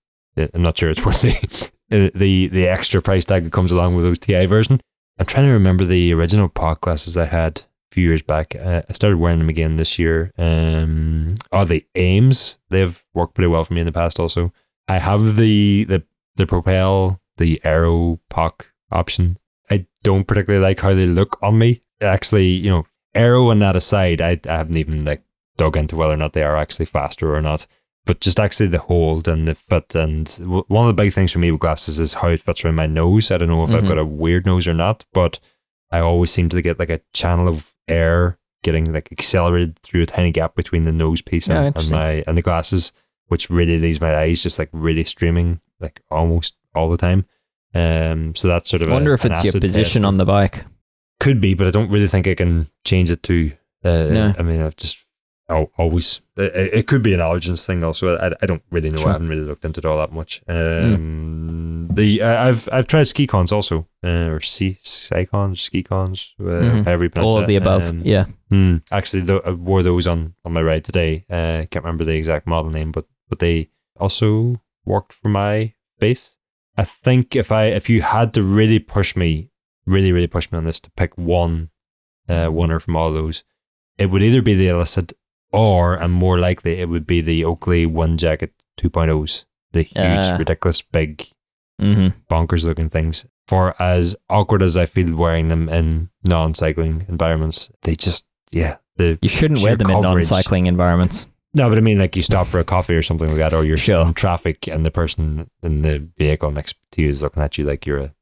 I'm 0.54 0.62
not 0.62 0.78
sure 0.78 0.90
it's 0.90 1.06
worth 1.06 1.22
the 1.90 2.12
the 2.14 2.48
the 2.48 2.68
extra 2.68 3.02
price 3.02 3.26
tag 3.26 3.44
that 3.44 3.54
comes 3.54 3.72
along 3.72 3.96
with 3.96 4.06
those 4.06 4.20
TI 4.20 4.46
version. 4.46 4.82
I'm 5.20 5.26
trying 5.26 5.48
to 5.48 5.54
remember 5.54 5.84
the 5.84 6.14
original 6.14 6.50
POC 6.50 6.82
glasses 6.82 7.18
I 7.18 7.26
had 7.26 7.62
a 7.92 7.96
few 7.96 8.08
years 8.08 8.22
back. 8.22 8.56
Uh, 8.56 8.84
I 8.88 8.94
started 8.94 9.18
wearing 9.18 9.40
them 9.40 9.50
again 9.50 9.78
this 9.78 9.98
year. 9.98 10.32
Um, 10.38 11.34
oh, 11.52 11.66
the 11.66 11.86
Aims 11.96 12.60
they've 12.70 13.04
worked 13.14 13.34
pretty 13.34 13.48
well 13.48 13.64
for 13.64 13.74
me 13.74 13.82
in 13.82 13.88
the 13.88 13.92
past. 13.92 14.20
Also, 14.20 14.54
I 14.88 15.00
have 15.00 15.38
the 15.38 15.86
the 15.86 16.04
the 16.36 16.46
Propel 16.46 17.20
the 17.38 17.60
Aero 17.64 18.20
POC 18.30 18.66
option 18.92 19.38
I 19.70 19.86
don't 20.04 20.28
particularly 20.28 20.64
like 20.64 20.80
how 20.80 20.94
they 20.94 21.06
look 21.06 21.38
on 21.42 21.58
me. 21.58 21.82
Actually, 22.02 22.48
you 22.48 22.70
know, 22.70 22.86
arrow 23.14 23.50
and 23.50 23.62
that 23.62 23.76
aside, 23.76 24.22
I, 24.22 24.40
I 24.48 24.58
haven't 24.58 24.78
even 24.78 25.06
like 25.06 25.24
dug 25.58 25.76
into 25.76 25.96
whether 25.96 26.14
or 26.14 26.18
not 26.18 26.34
they 26.34 26.44
are 26.44 26.56
actually 26.56 26.86
faster 26.86 27.36
or 27.36 27.42
not. 27.42 27.68
But 28.06 28.22
just 28.22 28.40
actually 28.40 28.68
the 28.68 28.80
hold 28.80 29.28
and 29.28 29.46
the 29.46 29.56
fit, 29.56 29.94
and 29.94 30.26
w- 30.40 30.64
one 30.68 30.88
of 30.88 30.96
the 30.96 31.02
big 31.02 31.12
things 31.12 31.34
for 31.34 31.40
me 31.40 31.52
with 31.52 31.60
glasses 31.60 32.00
is 32.00 32.14
how 32.14 32.30
it 32.30 32.40
fits 32.40 32.64
around 32.64 32.76
my 32.76 32.88
nose. 32.88 33.32
I 33.32 33.38
don't 33.38 33.50
know 33.50 33.66
if 33.66 33.70
mm-hmm. 33.70 33.80
I've 33.80 33.88
got 33.88 33.98
a 33.98 34.06
weird 34.06 34.46
nose 34.46 34.66
or 34.66 34.74
not, 34.74 35.04
but 35.12 35.40
I 35.92 36.00
always 36.00 36.32
seem 36.32 36.48
to 36.50 36.62
get 36.62 36.80
like 36.80 36.90
a 36.90 37.02
channel 37.14 37.50
of 37.50 37.74
air 37.90 38.40
getting 38.64 38.94
like 38.94 39.12
accelerated 39.12 39.80
through 39.80 40.04
a 40.04 40.06
tiny 40.06 40.32
gap 40.32 40.56
between 40.56 40.84
the 40.84 40.92
nose 40.94 41.22
piece 41.22 41.50
and, 41.50 41.76
and 41.76 41.92
my 41.92 42.24
and 42.28 42.38
the 42.38 42.42
glasses, 42.42 42.94
which 43.28 43.50
really 43.50 43.78
leaves 43.78 44.00
my 44.00 44.16
eyes 44.16 44.42
just 44.42 44.58
like 44.58 44.70
really 44.72 45.04
streaming 45.04 45.60
like 45.82 46.02
almost 46.10 46.56
all 46.74 46.90
the 46.90 46.98
time. 46.98 47.26
Um, 47.78 48.36
so 48.36 48.48
that's 48.48 48.70
sort 48.70 48.82
of. 48.82 48.90
I 48.90 48.94
wonder 48.94 49.12
a, 49.12 49.16
if 49.16 49.26
it's 49.26 49.44
your 49.44 49.62
position 49.62 50.04
on 50.04 50.18
the 50.18 50.26
bike. 50.26 50.66
Could 51.20 51.42
be, 51.42 51.54
but 51.54 51.68
I 51.68 51.72
don't 51.72 51.92
really 51.92 52.08
think 52.08 52.28
I 52.28 52.36
can 52.36 52.68
change 52.84 53.12
it 53.12 53.24
to. 53.24 53.52
Uh, 53.84 54.08
no. 54.12 54.34
I 54.38 54.42
mean, 54.42 54.62
I've 54.62 54.76
just 54.76 55.04
I'll 55.50 55.72
always. 55.78 56.22
It, 56.36 56.74
it, 56.74 56.88
could 56.88 57.02
be 57.04 57.14
an 57.14 57.20
allergens 57.20 57.66
thing. 57.66 57.84
Also, 57.84 58.18
I, 58.18 58.34
I 58.42 58.46
don't 58.46 58.64
really 58.70 58.90
know. 58.90 59.00
Sure. 59.00 59.10
I 59.10 59.14
haven't 59.14 59.30
really 59.30 59.44
looked 59.44 59.64
into 59.64 59.80
it 59.80 59.86
all 59.86 59.98
that 59.98 60.12
much. 60.12 60.42
Um, 60.48 61.88
mm. 61.90 61.96
The 61.96 62.22
uh, 62.22 62.48
I've 62.48 62.68
I've 62.72 62.88
tried 62.88 63.04
Scicons 63.04 63.52
also, 63.52 63.88
uh, 64.04 64.30
or 64.30 64.42
ski 64.42 64.78
cons, 65.32 65.62
Scicons, 65.62 66.34
uh, 66.40 66.44
mm-hmm. 66.84 67.20
all 67.20 67.38
of 67.38 67.48
the 67.48 67.56
above. 67.56 67.90
Um, 67.90 68.02
yeah. 68.04 68.26
Hmm, 68.50 68.78
actually, 68.92 69.22
the, 69.22 69.42
I 69.46 69.52
wore 69.52 69.84
those 69.84 70.06
on 70.06 70.36
on 70.44 70.54
my 70.54 70.62
ride 70.62 70.84
today. 70.84 71.26
Uh, 71.30 71.66
can't 71.72 71.86
remember 71.86 72.04
the 72.04 72.16
exact 72.16 72.48
model 72.48 72.72
name, 72.72 72.92
but 72.92 73.06
but 73.30 73.40
they 73.40 73.70
also 74.00 74.62
worked 74.86 75.14
for 75.14 75.30
my 75.30 75.74
face. 76.00 76.37
I 76.78 76.84
think 76.84 77.36
if 77.36 77.52
I 77.52 77.66
if 77.66 77.90
you 77.90 78.02
had 78.02 78.34
to 78.36 78.44
really 78.44 78.80
push 78.80 79.16
me, 79.16 79.50
really 79.86 80.12
really 80.12 80.28
push 80.28 80.52
me 80.52 80.58
on 80.58 80.66
this 80.66 80.80
to 80.82 80.92
pick 80.92 81.18
one 81.18 81.70
uh, 82.30 82.50
winner 82.52 82.80
from 82.80 82.96
all 82.96 83.12
those, 83.12 83.44
it 83.98 84.08
would 84.08 84.24
either 84.24 84.42
be 84.42 84.54
the 84.54 84.68
illicit 84.68 85.14
or, 85.52 85.96
and 85.96 86.14
more 86.14 86.38
likely, 86.38 86.80
it 86.80 86.90
would 86.90 87.08
be 87.08 87.22
the 87.22 87.46
Oakley 87.46 87.86
Wind 87.86 88.20
Jacket 88.20 88.54
2.0s, 88.80 89.46
the 89.72 89.84
huge, 89.84 89.98
uh, 89.98 90.36
ridiculous, 90.38 90.82
big, 90.82 91.30
mm-hmm. 91.82 92.10
bonkers 92.30 92.64
looking 92.64 92.90
things. 92.90 93.26
For 93.48 93.82
as 93.82 94.16
awkward 94.30 94.62
as 94.62 94.76
I 94.76 94.86
feel 94.86 95.16
wearing 95.16 95.48
them 95.48 95.70
in 95.70 96.10
non 96.24 96.54
cycling 96.54 97.06
environments, 97.08 97.72
they 97.84 97.96
just 97.96 98.26
yeah. 98.52 98.78
The 98.98 99.18
you 99.22 99.30
shouldn't 99.30 99.62
wear 99.62 99.78
them 99.78 99.88
coverage, 99.88 100.06
in 100.06 100.12
non 100.12 100.24
cycling 100.24 100.68
environments. 100.68 101.28
No, 101.54 101.70
but 101.70 101.78
I 101.78 101.82
mean, 101.82 101.98
like 101.98 102.16
you 102.16 102.22
stop 102.22 102.48
for 102.48 102.60
a 102.60 102.64
coffee 102.64 102.96
or 102.96 103.02
something 103.02 103.30
like 103.30 103.38
that, 103.38 103.54
or 103.54 103.64
you're 103.64 103.78
sure. 103.78 104.06
in 104.06 104.14
traffic 104.14 104.68
and 104.68 104.86
the 104.86 104.92
person 104.92 105.50
in 105.64 105.82
the 105.82 106.08
vehicle 106.18 106.52
next 106.52 106.76
to 106.92 107.02
you 107.02 107.10
is 107.10 107.22
looking 107.22 107.42
at 107.42 107.58
you 107.58 107.66
like 107.66 107.86
you're 107.86 107.98
a 107.98 108.14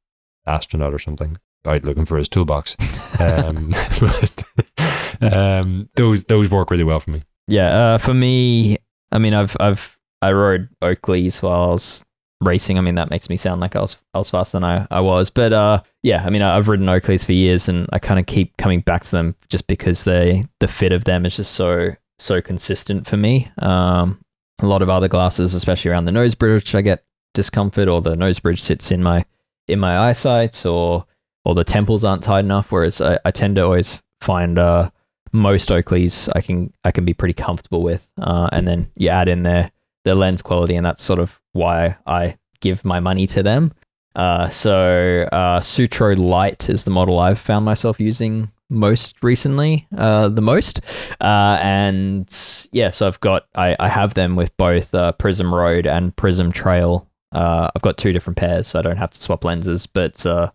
astronaut 0.46 0.94
or 0.94 1.00
something, 1.00 1.38
out 1.66 1.84
looking 1.84 2.06
for 2.06 2.18
his 2.18 2.30
toolbox. 2.30 2.78
um, 3.20 3.70
but 4.00 5.34
um, 5.34 5.90
those 5.96 6.24
those 6.26 6.50
work 6.50 6.72
really 6.72 6.84
well 6.84 7.00
for 7.00 7.12
me. 7.12 7.24
Yeah, 7.48 7.68
uh, 7.68 7.98
for 7.98 8.14
me, 8.14 8.78
I 9.12 9.20
mean, 9.20 9.34
I've 9.34 9.56
I've 9.60 9.98
I 10.22 10.32
rode 10.32 10.70
Oakleys 10.82 11.42
while 11.42 11.64
I 11.64 11.68
was 11.68 12.06
racing. 12.42 12.78
I 12.78 12.82
mean, 12.82 12.96
that 12.96 13.10
makes 13.10 13.30
me 13.30 13.38
sound 13.38 13.62
like 13.62 13.76
I 13.76 13.82
was 13.82 13.98
I 14.14 14.20
was 14.20 14.30
faster 14.30 14.58
than 14.58 14.64
I, 14.64 14.88
I 14.90 15.02
was. 15.02 15.30
But 15.30 15.54
uh, 15.54 15.82
yeah, 16.04 16.24
I 16.26 16.30
mean, 16.30 16.42
I've 16.42 16.68
ridden 16.68 16.88
Oakleys 16.88 17.26
for 17.26 17.34
years, 17.34 17.68
and 17.70 17.88
I 17.92 18.00
kind 18.00 18.20
of 18.20 18.26
keep 18.26 18.56
coming 18.58 18.82
back 18.82 19.04
to 19.04 19.12
them 19.12 19.36
just 19.50 19.68
because 19.68 20.04
they 20.04 20.46
the 20.60 20.68
fit 20.68 20.92
of 20.92 21.04
them 21.04 21.26
is 21.26 21.36
just 21.36 21.54
so 21.54 21.96
so 22.18 22.42
consistent 22.42 23.08
for 23.08 23.18
me. 23.18 23.52
Um, 23.60 24.20
a 24.60 24.68
lot 24.68 24.82
of 24.82 24.90
other 24.90 25.08
glasses, 25.08 25.54
especially 25.54 25.92
around 25.92 26.06
the 26.06 26.12
nose 26.12 26.36
bridge, 26.36 26.74
I 26.76 26.82
get 26.82 27.04
discomfort, 27.34 27.88
or 27.88 28.02
the 28.02 28.16
nose 28.16 28.40
bridge 28.40 28.62
sits 28.62 28.92
in 28.92 29.04
my 29.04 29.26
in 29.68 29.80
my 29.80 29.98
eyesight, 29.98 30.66
or 30.66 31.06
or 31.44 31.56
the 31.56 31.64
temples 31.64 32.04
aren't 32.04 32.24
tight 32.24 32.46
enough. 32.46 32.72
Whereas 32.72 33.02
I, 33.02 33.20
I 33.26 33.32
tend 33.32 33.56
to 33.56 33.64
always 33.64 34.02
find 34.22 34.58
uh, 34.58 34.90
most 35.32 35.70
Oakleys 35.70 36.30
I 36.36 36.42
can 36.42 36.74
I 36.84 36.92
can 36.92 37.06
be 37.06 37.14
pretty 37.14 37.34
comfortable 37.34 37.84
with. 37.84 38.08
Uh, 38.20 38.50
and 38.52 38.68
then 38.68 38.92
you 38.96 39.10
add 39.10 39.28
in 39.28 39.44
their 39.44 39.72
their 40.06 40.16
lens 40.16 40.42
quality, 40.42 40.76
and 40.76 40.86
that's 40.86 41.04
sort 41.04 41.20
of 41.20 41.40
why 41.54 41.98
I 42.08 42.38
give 42.62 42.86
my 42.86 43.00
money 43.00 43.28
to 43.28 43.44
them. 43.44 43.74
Uh, 44.16 44.48
so 44.48 45.28
uh, 45.32 45.60
Sutro 45.60 46.16
Light 46.16 46.70
is 46.70 46.86
the 46.86 46.92
model 46.92 47.20
I've 47.20 47.40
found 47.40 47.66
myself 47.66 48.00
using 48.00 48.52
most 48.70 49.22
recently, 49.24 49.88
uh, 49.98 50.30
the 50.30 50.42
most. 50.42 50.82
Uh, 51.22 51.58
and 51.62 52.28
yeah, 52.72 52.90
so 52.90 53.08
I've 53.08 53.20
got 53.20 53.48
I, 53.56 53.76
I 53.80 53.88
have 53.88 54.14
them 54.14 54.36
with 54.36 54.56
both 54.58 54.94
uh, 54.94 55.14
Prizm 55.20 55.52
Road 55.52 55.86
and 55.86 56.16
Prizm 56.16 56.54
Trail. 56.54 57.08
Uh, 57.32 57.70
I've 57.76 57.82
got 57.82 57.98
two 57.98 58.14
different 58.14 58.38
pairs, 58.38 58.68
so 58.68 58.80
I 58.80 58.82
don't 58.82 58.98
have 58.98 59.12
to 59.12 59.22
swap 59.22 59.44
lenses. 59.44 59.86
But 59.86 60.26
uh, 60.26 60.52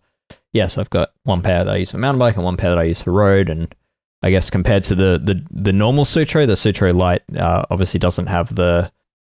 yeah, 0.51 0.67
so 0.67 0.81
I've 0.81 0.89
got 0.89 1.11
one 1.23 1.41
pair 1.41 1.63
that 1.63 1.73
I 1.73 1.77
use 1.77 1.91
for 1.91 1.97
mountain 1.97 2.19
bike 2.19 2.35
and 2.35 2.43
one 2.43 2.57
pair 2.57 2.69
that 2.69 2.79
I 2.79 2.83
use 2.83 3.01
for 3.01 3.11
road. 3.11 3.49
And 3.49 3.73
I 4.21 4.31
guess 4.31 4.49
compared 4.49 4.83
to 4.83 4.95
the 4.95 5.21
the, 5.23 5.45
the 5.51 5.73
normal 5.73 6.05
Sutro, 6.05 6.45
the 6.45 6.55
Sutro 6.57 6.93
Light 6.93 7.21
uh, 7.35 7.65
obviously 7.69 7.99
doesn't 7.99 8.27
have 8.27 8.53
the 8.55 8.91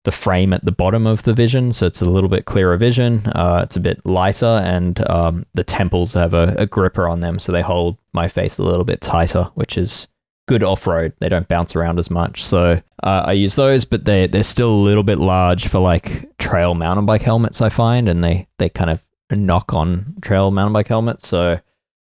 the 0.05 0.11
frame 0.11 0.53
at 0.53 0.63
the 0.63 0.71
bottom 0.71 1.05
of 1.05 1.23
the 1.23 1.33
vision, 1.33 1.73
so 1.73 1.85
it's 1.85 2.01
a 2.01 2.09
little 2.09 2.29
bit 2.29 2.45
clearer 2.45 2.77
vision. 2.77 3.25
Uh, 3.27 3.61
it's 3.63 3.75
a 3.75 3.79
bit 3.79 4.03
lighter, 4.05 4.61
and 4.63 5.07
um, 5.09 5.45
the 5.53 5.63
temples 5.63 6.13
have 6.13 6.33
a, 6.33 6.55
a, 6.57 6.65
gripper 6.65 7.09
on 7.09 7.19
them, 7.19 7.39
so 7.39 7.51
they 7.51 7.61
hold 7.61 7.97
my 8.13 8.27
face 8.27 8.57
a 8.57 8.63
little 8.63 8.85
bit 8.85 9.01
tighter, 9.01 9.49
which 9.55 9.77
is 9.77 10.07
good 10.47 10.63
off 10.63 10.87
road. 10.87 11.13
They 11.19 11.27
don't 11.27 11.47
bounce 11.47 11.75
around 11.75 11.99
as 11.99 12.09
much, 12.09 12.43
so 12.43 12.81
uh, 13.03 13.23
I 13.25 13.33
use 13.33 13.55
those, 13.55 13.83
but 13.83 14.05
they 14.05 14.27
they're 14.27 14.43
still 14.43 14.71
a 14.71 14.85
little 14.87 15.03
bit 15.03 15.17
large 15.17 15.67
for 15.67 15.79
like 15.79 16.37
trail 16.37 16.75
mountain 16.75 17.05
bike 17.05 17.23
helmets. 17.23 17.61
I 17.61 17.69
find, 17.69 18.07
and 18.07 18.23
they 18.23 18.47
they 18.59 18.69
kind 18.69 18.91
of 18.91 19.03
knock 19.31 19.73
on 19.73 20.15
trail 20.21 20.51
mountain 20.51 20.73
bike 20.73 20.87
helmets. 20.87 21.27
So 21.27 21.59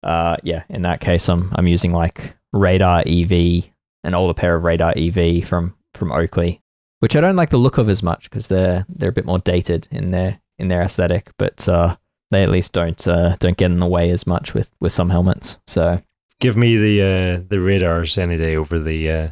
uh, 0.02 0.36
yeah, 0.42 0.64
in 0.68 0.82
that 0.82 1.00
case, 1.00 1.28
I'm 1.28 1.52
I'm 1.54 1.68
using 1.68 1.92
like 1.92 2.36
Radar 2.52 3.04
EV, 3.06 3.70
an 4.02 4.14
older 4.14 4.34
pair 4.34 4.56
of 4.56 4.64
Radar 4.64 4.94
EV 4.96 5.46
from 5.46 5.76
from 5.94 6.10
Oakley 6.10 6.60
which 7.04 7.14
I 7.14 7.20
don't 7.20 7.36
like 7.36 7.50
the 7.50 7.58
look 7.58 7.76
of 7.76 7.90
as 7.90 8.02
much 8.02 8.30
because 8.30 8.48
they're 8.48 8.86
they're 8.88 9.10
a 9.10 9.12
bit 9.12 9.26
more 9.26 9.38
dated 9.38 9.86
in 9.90 10.10
their 10.10 10.40
in 10.58 10.68
their 10.68 10.80
aesthetic, 10.80 11.32
but 11.36 11.68
uh, 11.68 11.96
they 12.30 12.42
at 12.42 12.48
least 12.48 12.72
don't 12.72 13.06
uh, 13.06 13.36
don't 13.40 13.58
get 13.58 13.70
in 13.70 13.78
the 13.78 13.86
way 13.86 14.08
as 14.08 14.26
much 14.26 14.54
with 14.54 14.70
with 14.80 14.90
some 14.90 15.10
helmets. 15.10 15.58
So 15.66 16.00
give 16.40 16.56
me 16.56 16.78
the 16.78 17.02
uh, 17.02 17.44
the 17.46 17.60
radars 17.60 18.16
any 18.16 18.38
day 18.38 18.56
over 18.56 18.78
the 18.78 19.10
uh, 19.10 19.28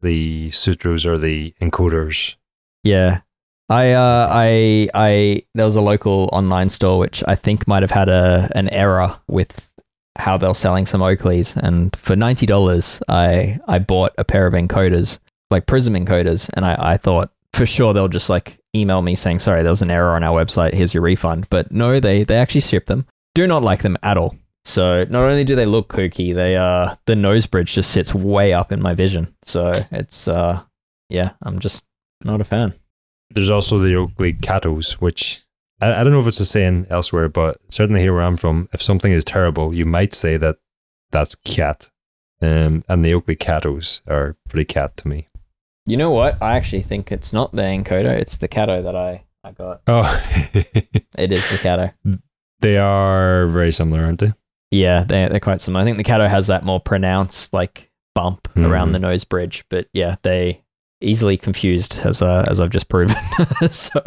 the 0.00 0.50
Sutros 0.50 1.06
or 1.06 1.16
the 1.16 1.54
encoders. 1.62 2.34
Yeah. 2.82 3.20
I 3.68 3.92
uh 3.92 4.28
I 4.32 4.88
I 4.92 5.42
there 5.54 5.66
was 5.66 5.76
a 5.76 5.80
local 5.80 6.28
online 6.32 6.68
store 6.68 6.98
which 6.98 7.22
I 7.28 7.36
think 7.36 7.68
might 7.68 7.84
have 7.84 7.92
had 7.92 8.08
a 8.08 8.50
an 8.56 8.68
error 8.70 9.20
with 9.28 9.70
how 10.18 10.36
they're 10.36 10.52
selling 10.52 10.84
some 10.84 11.00
Oakleys 11.00 11.56
and 11.56 11.94
for 11.94 12.16
ninety 12.16 12.44
dollars 12.44 13.00
I 13.08 13.60
I 13.68 13.78
bought 13.78 14.14
a 14.18 14.24
pair 14.24 14.48
of 14.48 14.54
encoders 14.54 15.20
like 15.54 15.66
Prizm 15.66 15.96
encoders, 15.96 16.50
and 16.54 16.64
I, 16.66 16.76
I 16.78 16.96
thought 16.96 17.30
for 17.52 17.64
sure 17.64 17.94
they'll 17.94 18.08
just 18.08 18.28
like 18.28 18.58
email 18.74 19.00
me 19.00 19.14
saying, 19.14 19.38
sorry, 19.38 19.62
there 19.62 19.70
was 19.70 19.82
an 19.82 19.90
error 19.90 20.14
on 20.14 20.24
our 20.24 20.44
website. 20.44 20.74
Here's 20.74 20.92
your 20.92 21.02
refund. 21.02 21.46
But 21.48 21.70
no, 21.72 22.00
they 22.00 22.24
they 22.24 22.36
actually 22.36 22.60
ship 22.62 22.86
them. 22.86 23.06
Do 23.34 23.46
not 23.46 23.62
like 23.62 23.82
them 23.82 23.96
at 24.02 24.18
all. 24.18 24.36
So 24.64 25.04
not 25.04 25.22
only 25.22 25.44
do 25.44 25.54
they 25.54 25.66
look 25.66 25.88
kooky, 25.88 26.34
they 26.34 26.56
uh 26.56 26.96
the 27.06 27.16
nose 27.16 27.46
bridge 27.46 27.74
just 27.74 27.90
sits 27.90 28.14
way 28.14 28.52
up 28.52 28.72
in 28.72 28.82
my 28.82 28.94
vision. 28.94 29.34
So 29.44 29.72
it's 29.92 30.28
uh 30.28 30.62
yeah, 31.08 31.30
I'm 31.42 31.58
just 31.58 31.84
not 32.24 32.40
a 32.40 32.44
fan. 32.44 32.74
There's 33.30 33.50
also 33.50 33.78
the 33.78 33.94
Oakley 33.96 34.32
Katos, 34.34 34.94
which 34.94 35.42
I, 35.80 36.00
I 36.00 36.04
don't 36.04 36.12
know 36.12 36.20
if 36.20 36.26
it's 36.26 36.38
the 36.38 36.44
same 36.44 36.86
elsewhere, 36.90 37.28
but 37.28 37.58
certainly 37.70 38.00
here 38.00 38.14
where 38.14 38.22
I'm 38.22 38.36
from, 38.36 38.68
if 38.72 38.82
something 38.82 39.12
is 39.12 39.24
terrible, 39.24 39.74
you 39.74 39.84
might 39.84 40.14
say 40.14 40.36
that 40.38 40.56
that's 41.10 41.34
cat. 41.34 41.90
Um, 42.42 42.82
and 42.88 43.04
the 43.04 43.14
Oakley 43.14 43.36
Katos 43.36 44.00
are 44.06 44.36
pretty 44.48 44.64
cat 44.64 44.96
to 44.98 45.08
me. 45.08 45.26
You 45.86 45.96
know 45.98 46.10
what? 46.10 46.42
I 46.42 46.56
actually 46.56 46.82
think 46.82 47.12
it's 47.12 47.32
not 47.32 47.52
the 47.52 47.62
encoder. 47.62 48.18
It's 48.18 48.38
the 48.38 48.48
Kato 48.48 48.82
that 48.82 48.96
I, 48.96 49.24
I 49.42 49.52
got. 49.52 49.82
Oh, 49.86 50.22
it 50.54 51.32
is 51.32 51.50
the 51.50 51.58
Kato. 51.58 51.92
They 52.60 52.78
are 52.78 53.46
very 53.48 53.72
similar, 53.72 54.04
aren't 54.04 54.20
they? 54.20 54.32
Yeah, 54.70 55.04
they 55.04 55.28
they're 55.28 55.40
quite 55.40 55.60
similar. 55.60 55.82
I 55.82 55.84
think 55.84 55.98
the 55.98 56.04
Kato 56.04 56.26
has 56.26 56.46
that 56.46 56.64
more 56.64 56.80
pronounced 56.80 57.52
like 57.52 57.90
bump 58.14 58.48
mm-hmm. 58.48 58.64
around 58.64 58.92
the 58.92 58.98
nose 58.98 59.24
bridge, 59.24 59.64
but 59.68 59.88
yeah, 59.92 60.16
they 60.22 60.64
easily 61.02 61.36
confused 61.36 62.00
as 62.04 62.22
uh, 62.22 62.46
as 62.48 62.60
I've 62.60 62.70
just 62.70 62.88
proven. 62.88 63.16
so, 63.70 64.02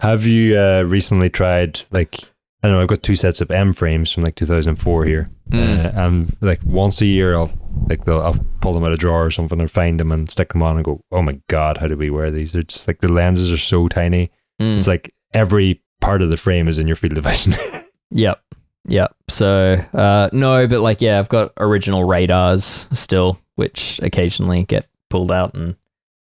have 0.00 0.24
you 0.24 0.58
uh, 0.58 0.82
recently 0.82 1.28
tried 1.28 1.80
like 1.90 2.20
I 2.62 2.68
know 2.68 2.80
I've 2.80 2.88
got 2.88 3.02
two 3.02 3.14
sets 3.14 3.40
of 3.40 3.50
M 3.50 3.72
frames 3.72 4.12
from 4.12 4.24
like 4.24 4.34
2004 4.34 5.04
here, 5.04 5.28
mm. 5.50 5.84
uh, 5.84 5.92
and 5.94 6.36
like 6.40 6.60
once 6.64 7.00
a 7.00 7.06
year 7.06 7.36
I'll 7.36 7.52
like 7.88 8.04
they'll, 8.04 8.20
I'll 8.20 8.44
pull 8.60 8.72
them 8.72 8.82
out 8.82 8.88
of 8.88 8.94
a 8.94 8.96
drawer 8.96 9.24
or 9.24 9.30
something 9.30 9.60
and 9.60 9.70
find 9.70 10.00
them 10.00 10.10
and 10.10 10.28
stick 10.28 10.52
them 10.52 10.62
on 10.62 10.76
and 10.76 10.84
go, 10.84 11.04
oh 11.12 11.22
my 11.22 11.40
god, 11.48 11.78
how 11.78 11.86
do 11.86 11.96
we 11.96 12.10
wear 12.10 12.30
these? 12.30 12.52
They're 12.52 12.64
just 12.64 12.88
like 12.88 12.98
the 12.98 13.12
lenses 13.12 13.52
are 13.52 13.58
so 13.58 13.86
tiny. 13.86 14.32
Mm. 14.60 14.76
It's 14.76 14.88
like 14.88 15.14
every 15.32 15.82
part 16.00 16.20
of 16.20 16.30
the 16.30 16.36
frame 16.36 16.68
is 16.68 16.78
in 16.78 16.88
your 16.88 16.96
field 16.96 17.16
of 17.16 17.24
vision. 17.24 17.54
yep, 18.10 18.42
yep. 18.88 19.14
So 19.28 19.76
uh, 19.92 20.28
no, 20.32 20.66
but 20.66 20.80
like 20.80 21.00
yeah, 21.00 21.20
I've 21.20 21.28
got 21.28 21.52
original 21.58 22.04
radars 22.04 22.88
still, 22.92 23.38
which 23.54 24.00
occasionally 24.02 24.64
get 24.64 24.88
pulled 25.10 25.30
out 25.30 25.54
and 25.54 25.76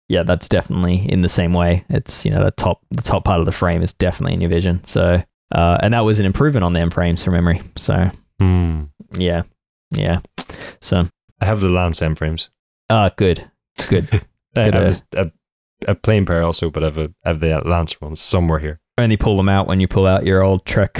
yeah, 0.08 0.22
that's 0.22 0.48
definitely 0.48 1.10
in 1.10 1.20
the 1.20 1.28
same 1.28 1.52
way. 1.52 1.84
It's 1.88 2.24
you 2.24 2.30
know 2.30 2.44
the 2.44 2.50
top 2.50 2.82
the 2.90 3.02
top 3.02 3.24
part 3.24 3.40
of 3.40 3.46
the 3.46 3.52
frame 3.52 3.82
is 3.82 3.92
definitely 3.94 4.34
in 4.34 4.40
your 4.40 4.50
vision. 4.50 4.82
So 4.84 5.22
uh, 5.52 5.78
and 5.82 5.94
that 5.94 6.00
was 6.00 6.18
an 6.18 6.26
improvement 6.26 6.64
on 6.64 6.72
the 6.72 6.80
M 6.80 6.90
frames 6.90 7.24
from 7.24 7.34
memory. 7.34 7.62
So 7.76 8.10
mm. 8.40 8.88
yeah, 9.12 9.42
yeah. 9.90 10.20
So 10.80 11.08
I 11.40 11.44
have 11.44 11.60
the 11.60 11.70
Lance 11.70 12.02
M 12.02 12.14
frames. 12.14 12.50
Ah, 12.90 13.10
good, 13.16 13.50
good. 13.88 14.10
good 14.10 14.24
I 14.56 14.62
have 14.62 14.74
uh, 14.74 14.92
a, 15.16 15.32
a, 15.92 15.94
plain 15.94 16.26
pair 16.26 16.42
also, 16.42 16.70
but 16.70 16.82
I 16.82 16.86
have, 16.86 16.98
a, 16.98 17.14
I 17.24 17.28
have 17.28 17.40
the 17.40 17.60
Lance 17.64 18.00
ones 18.00 18.20
somewhere 18.20 18.58
here. 18.58 18.80
Only 18.96 19.16
pull 19.16 19.36
them 19.36 19.48
out 19.48 19.66
when 19.66 19.80
you 19.80 19.86
pull 19.88 20.06
out 20.06 20.26
your 20.26 20.42
old 20.42 20.64
Trek 20.64 20.98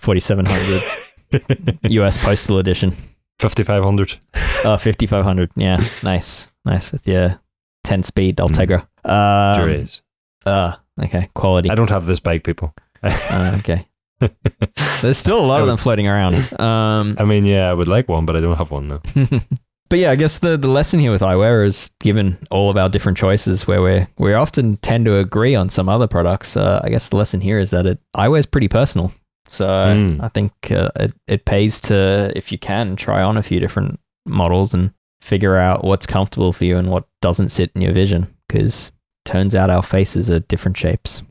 4700 0.00 1.82
US 1.90 2.18
Postal 2.24 2.58
Edition. 2.58 2.96
5500. 3.38 4.18
Oh, 4.64 4.76
5500. 4.76 5.50
Yeah, 5.56 5.78
nice. 6.02 6.50
Nice 6.64 6.92
with 6.92 7.08
your 7.08 7.40
10 7.84 8.02
speed 8.02 8.36
Ultegra. 8.36 8.86
Mm. 9.04 9.10
Um, 9.10 9.54
sure 9.56 9.68
is. 9.68 10.02
Uh, 10.44 10.76
okay, 11.02 11.28
quality. 11.34 11.70
I 11.70 11.74
don't 11.74 11.90
have 11.90 12.06
this 12.06 12.20
bike, 12.20 12.44
people. 12.44 12.74
Uh, 13.02 13.58
okay. 13.58 13.86
There's 15.02 15.18
still 15.18 15.44
a 15.44 15.46
lot 15.46 15.60
of 15.60 15.66
them 15.66 15.76
floating 15.76 16.06
around. 16.06 16.34
Um, 16.60 17.16
I 17.18 17.24
mean, 17.24 17.44
yeah, 17.44 17.68
I 17.68 17.74
would 17.74 17.88
like 17.88 18.08
one, 18.08 18.24
but 18.26 18.36
I 18.36 18.40
don't 18.40 18.56
have 18.56 18.70
one 18.70 18.88
though. 18.88 19.02
but 19.88 19.98
yeah, 19.98 20.10
I 20.10 20.16
guess 20.16 20.38
the, 20.38 20.56
the 20.56 20.68
lesson 20.68 21.00
here 21.00 21.10
with 21.10 21.22
eyewear 21.22 21.66
is 21.66 21.90
given 22.00 22.38
all 22.50 22.70
of 22.70 22.76
our 22.76 22.88
different 22.88 23.18
choices 23.18 23.66
where 23.66 23.82
we 23.82 24.06
we 24.18 24.32
often 24.34 24.76
tend 24.78 25.06
to 25.06 25.16
agree 25.16 25.54
on 25.54 25.68
some 25.68 25.88
other 25.88 26.06
products. 26.06 26.56
Uh, 26.56 26.80
I 26.84 26.88
guess 26.88 27.08
the 27.08 27.16
lesson 27.16 27.40
here 27.40 27.58
is 27.58 27.70
that 27.70 27.86
it 27.86 27.98
eyewear 28.16 28.38
is 28.38 28.46
pretty 28.46 28.68
personal. 28.68 29.12
So 29.48 29.66
mm. 29.66 30.22
I 30.22 30.28
think 30.28 30.52
uh, 30.70 30.90
it, 30.96 31.12
it 31.26 31.44
pays 31.44 31.80
to, 31.82 32.32
if 32.34 32.52
you 32.52 32.58
can, 32.58 32.96
try 32.96 33.22
on 33.22 33.36
a 33.36 33.42
few 33.42 33.60
different 33.60 34.00
models 34.24 34.72
and 34.72 34.92
figure 35.20 35.56
out 35.56 35.84
what's 35.84 36.06
comfortable 36.06 36.52
for 36.52 36.64
you 36.64 36.78
and 36.78 36.90
what 36.90 37.04
doesn't 37.20 37.50
sit 37.50 37.70
in 37.74 37.82
your 37.82 37.92
vision 37.92 38.34
because 38.48 38.92
turns 39.24 39.54
out 39.54 39.70
our 39.70 39.82
faces 39.82 40.30
are 40.30 40.38
different 40.38 40.76
shapes. 40.76 41.22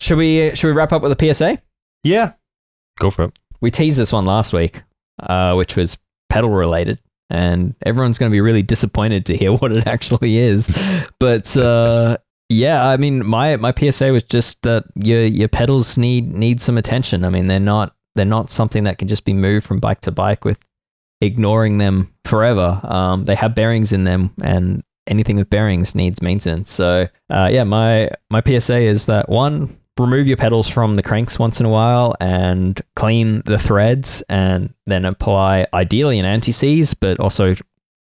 Should 0.00 0.18
we 0.18 0.54
should 0.54 0.68
we 0.68 0.72
wrap 0.72 0.92
up 0.92 1.02
with 1.02 1.20
a 1.20 1.34
PSA? 1.34 1.60
Yeah, 2.04 2.32
go 2.98 3.10
for 3.10 3.24
it. 3.24 3.38
We 3.60 3.70
teased 3.70 3.98
this 3.98 4.12
one 4.12 4.24
last 4.24 4.52
week, 4.52 4.82
uh, 5.20 5.54
which 5.54 5.76
was 5.76 5.98
pedal 6.30 6.50
related, 6.50 7.00
and 7.30 7.74
everyone's 7.84 8.18
going 8.18 8.30
to 8.30 8.34
be 8.34 8.40
really 8.40 8.62
disappointed 8.62 9.26
to 9.26 9.36
hear 9.36 9.52
what 9.56 9.72
it 9.72 9.86
actually 9.86 10.36
is. 10.36 10.68
But 11.18 11.56
uh, 11.56 12.18
yeah, 12.48 12.88
I 12.88 12.96
mean, 12.96 13.26
my 13.26 13.56
my 13.56 13.72
PSA 13.72 14.12
was 14.12 14.24
just 14.24 14.62
that 14.62 14.84
your 14.94 15.24
your 15.24 15.48
pedals 15.48 15.98
need 15.98 16.32
need 16.32 16.60
some 16.60 16.78
attention. 16.78 17.24
I 17.24 17.28
mean, 17.28 17.48
they're 17.48 17.60
not 17.60 17.94
they're 18.14 18.24
not 18.24 18.50
something 18.50 18.84
that 18.84 18.98
can 18.98 19.08
just 19.08 19.24
be 19.24 19.32
moved 19.32 19.66
from 19.66 19.80
bike 19.80 20.00
to 20.02 20.12
bike 20.12 20.44
with 20.44 20.58
ignoring 21.20 21.78
them 21.78 22.12
forever. 22.24 22.80
Um, 22.84 23.24
they 23.24 23.34
have 23.34 23.54
bearings 23.54 23.92
in 23.92 24.04
them, 24.04 24.32
and 24.40 24.82
anything 25.08 25.36
with 25.36 25.50
bearings 25.50 25.94
needs 25.94 26.22
maintenance. 26.22 26.70
So 26.70 27.08
uh, 27.30 27.48
yeah, 27.52 27.64
my 27.64 28.10
my 28.30 28.42
PSA 28.46 28.78
is 28.78 29.06
that 29.06 29.28
one 29.28 29.77
remove 29.98 30.26
your 30.26 30.36
pedals 30.36 30.68
from 30.68 30.94
the 30.94 31.02
cranks 31.02 31.38
once 31.38 31.60
in 31.60 31.66
a 31.66 31.70
while 31.70 32.14
and 32.20 32.80
clean 32.96 33.42
the 33.44 33.58
threads 33.58 34.22
and 34.28 34.74
then 34.86 35.04
apply 35.04 35.66
ideally 35.74 36.18
an 36.18 36.24
anti-seize, 36.24 36.94
but 36.94 37.18
also 37.20 37.54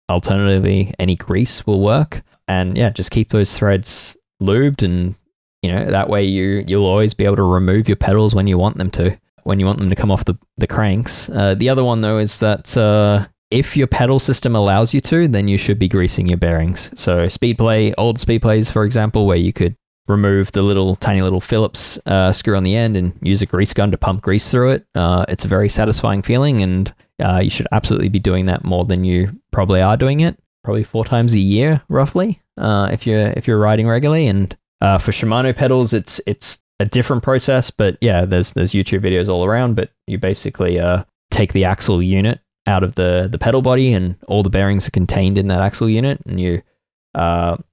alternatively 0.09 0.93
any 0.99 1.17
grease 1.17 1.67
will 1.67 1.81
work. 1.81 2.23
And 2.49 2.77
yeah, 2.77 2.91
just 2.91 3.11
keep 3.11 3.31
those 3.31 3.57
threads 3.57 4.17
lubed 4.43 4.83
and 4.83 5.15
you 5.63 5.71
know, 5.73 5.85
that 5.91 6.09
way 6.09 6.25
you 6.25 6.65
you'll 6.67 6.87
always 6.87 7.15
be 7.15 7.25
able 7.25 7.37
to 7.37 7.43
remove 7.43 7.89
your 7.89 7.97
pedals 7.97 8.35
when 8.35 8.49
you 8.49 8.59
want 8.59 8.79
them 8.79 8.91
to, 8.91 9.17
when 9.45 9.61
you 9.61 9.67
want 9.67 9.79
them 9.79 9.89
to 9.89 9.95
come 9.95 10.11
off 10.11 10.25
the, 10.25 10.37
the 10.59 10.67
cranks. 10.67 11.29
Uh, 11.29 11.55
the 11.55 11.69
other 11.69 11.85
one 11.85 12.01
though 12.01 12.19
is 12.19 12.41
that 12.41 12.77
uh, 12.77 13.27
if 13.51 13.77
your 13.77 13.87
pedal 13.87 14.19
system 14.19 14.57
allows 14.57 14.93
you 14.93 15.01
to, 15.03 15.29
then 15.29 15.47
you 15.47 15.59
should 15.59 15.79
be 15.79 15.89
greasing 15.89 16.27
your 16.27 16.39
bearings. 16.39 16.91
So 16.99 17.27
Speedplay, 17.27 17.95
old 17.97 18.19
Speedplays, 18.19 18.73
for 18.73 18.85
example, 18.85 19.27
where 19.27 19.37
you 19.37 19.53
could 19.53 19.77
remove 20.09 20.53
the 20.53 20.63
little 20.63 20.97
tiny 20.97 21.23
little 21.23 21.41
Phillips 21.41 21.99
uh, 22.07 22.33
screw 22.33 22.57
on 22.57 22.65
the 22.65 22.77
end 22.77 22.97
and 22.97 23.19
use 23.23 23.43
a 23.43 23.47
grease 23.47 23.73
gun 23.73 23.91
to 23.91 23.99
pump 23.99 24.23
grease 24.23 24.51
through 24.51 24.71
it. 24.71 24.87
Uh, 24.95 25.25
it's 25.29 25.45
a 25.45 25.49
very 25.49 25.69
satisfying 25.69 26.23
feeling, 26.23 26.61
and 26.61 26.93
uh, 27.23 27.41
you 27.43 27.51
should 27.51 27.69
absolutely 27.73 28.09
be 28.09 28.19
doing 28.19 28.47
that 28.47 28.65
more 28.65 28.85
than 28.85 29.05
you 29.05 29.41
probably 29.51 29.81
are 29.81 29.97
doing 29.97 30.21
it. 30.21 30.39
Probably 30.65 30.85
four 30.85 31.05
times 31.05 31.33
a 31.35 31.41
year, 31.41 31.83
roughly, 31.89 32.41
uh, 32.57 32.89
if 32.93 33.07
you're 33.07 33.29
if 33.29 33.49
you're 33.49 33.59
riding 33.59 33.89
regularly. 33.89 34.29
And 34.29 34.57
uh, 34.81 34.99
for 34.99 35.11
Shimano 35.11 35.55
pedals, 35.55 35.93
it's 35.93 36.21
it's 36.27 36.63
a 36.79 36.85
different 36.85 37.23
process, 37.23 37.71
but 37.71 37.97
yeah, 38.01 38.25
there's 38.25 38.53
there's 38.53 38.73
YouTube 38.73 39.01
videos 39.01 39.29
all 39.29 39.45
around. 39.45 39.75
But 39.75 39.91
you 40.07 40.19
basically 40.19 40.79
uh, 40.79 41.05
take 41.31 41.53
the 41.53 41.65
axle 41.65 42.01
unit 42.01 42.41
out 42.69 42.85
of 42.85 42.95
the 42.95 43.29
the 43.31 43.39
pedal 43.39 43.61
body, 43.61 43.93
and 43.93 44.17
all 44.29 44.45
the 44.45 44.51
bearings 44.51 44.87
are 44.87 44.93
contained 44.93 45.37
in 45.37 45.49
that 45.49 45.63
axle 45.63 45.89
unit, 45.89 46.21
and 46.27 46.41
you 46.41 46.63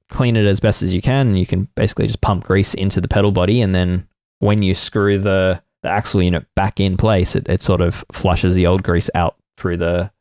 clean 0.09 0.35
it 0.35 0.45
as 0.45 0.59
best 0.59 0.81
as 0.81 0.93
you 0.93 1.01
can. 1.01 1.35
You 1.35 1.45
can 1.45 1.67
basically 1.75 2.07
just 2.07 2.21
pump 2.21 2.43
grease 2.43 2.73
into 2.73 2.99
the 2.99 3.07
pedal 3.07 3.31
body, 3.31 3.61
and 3.61 3.73
then 3.73 4.07
when 4.39 4.61
you 4.61 4.73
screw 4.73 5.17
the 5.17 5.61
the 5.81 5.89
axle 5.89 6.21
unit 6.21 6.45
back 6.55 6.79
in 6.79 6.97
place, 6.97 7.35
it, 7.35 7.47
it 7.47 7.61
sort 7.61 7.79
of 7.79 8.03
flushes 8.11 8.55
the 8.55 8.67
old 8.67 8.83
grease 8.83 9.09
out 9.15 9.37
through 9.57 9.77
the 9.77 10.11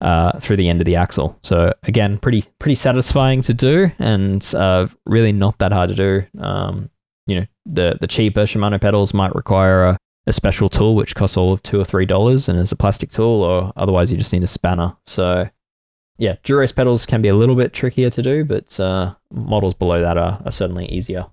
uh, 0.00 0.38
through 0.40 0.56
the 0.56 0.68
end 0.68 0.80
of 0.80 0.84
the 0.84 0.96
axle. 0.96 1.38
So 1.42 1.72
again, 1.84 2.18
pretty 2.18 2.44
pretty 2.58 2.74
satisfying 2.74 3.42
to 3.42 3.54
do, 3.54 3.90
and 3.98 4.44
uh, 4.56 4.88
really 5.06 5.32
not 5.32 5.58
that 5.58 5.72
hard 5.72 5.90
to 5.90 5.94
do. 5.94 6.42
Um, 6.42 6.90
you 7.26 7.40
know, 7.40 7.46
the 7.66 7.98
the 8.00 8.06
cheaper 8.06 8.42
Shimano 8.42 8.80
pedals 8.80 9.12
might 9.12 9.34
require 9.34 9.84
a, 9.84 9.98
a 10.26 10.32
special 10.32 10.68
tool 10.68 10.94
which 10.94 11.14
costs 11.14 11.36
all 11.36 11.52
of 11.52 11.62
two 11.62 11.80
or 11.80 11.84
three 11.84 12.06
dollars, 12.06 12.48
and 12.48 12.58
is 12.58 12.72
a 12.72 12.76
plastic 12.76 13.10
tool, 13.10 13.42
or 13.42 13.72
otherwise 13.76 14.10
you 14.10 14.18
just 14.18 14.32
need 14.32 14.42
a 14.42 14.48
spanner. 14.48 14.96
So 15.04 15.48
yeah, 16.18 16.34
Duros 16.44 16.74
pedals 16.74 17.06
can 17.06 17.22
be 17.22 17.28
a 17.28 17.34
little 17.34 17.54
bit 17.54 17.72
trickier 17.72 18.10
to 18.10 18.22
do, 18.22 18.44
but 18.44 18.78
uh, 18.80 19.14
models 19.32 19.74
below 19.74 20.00
that 20.00 20.16
are, 20.18 20.40
are 20.44 20.52
certainly 20.52 20.86
easier. 20.86 21.26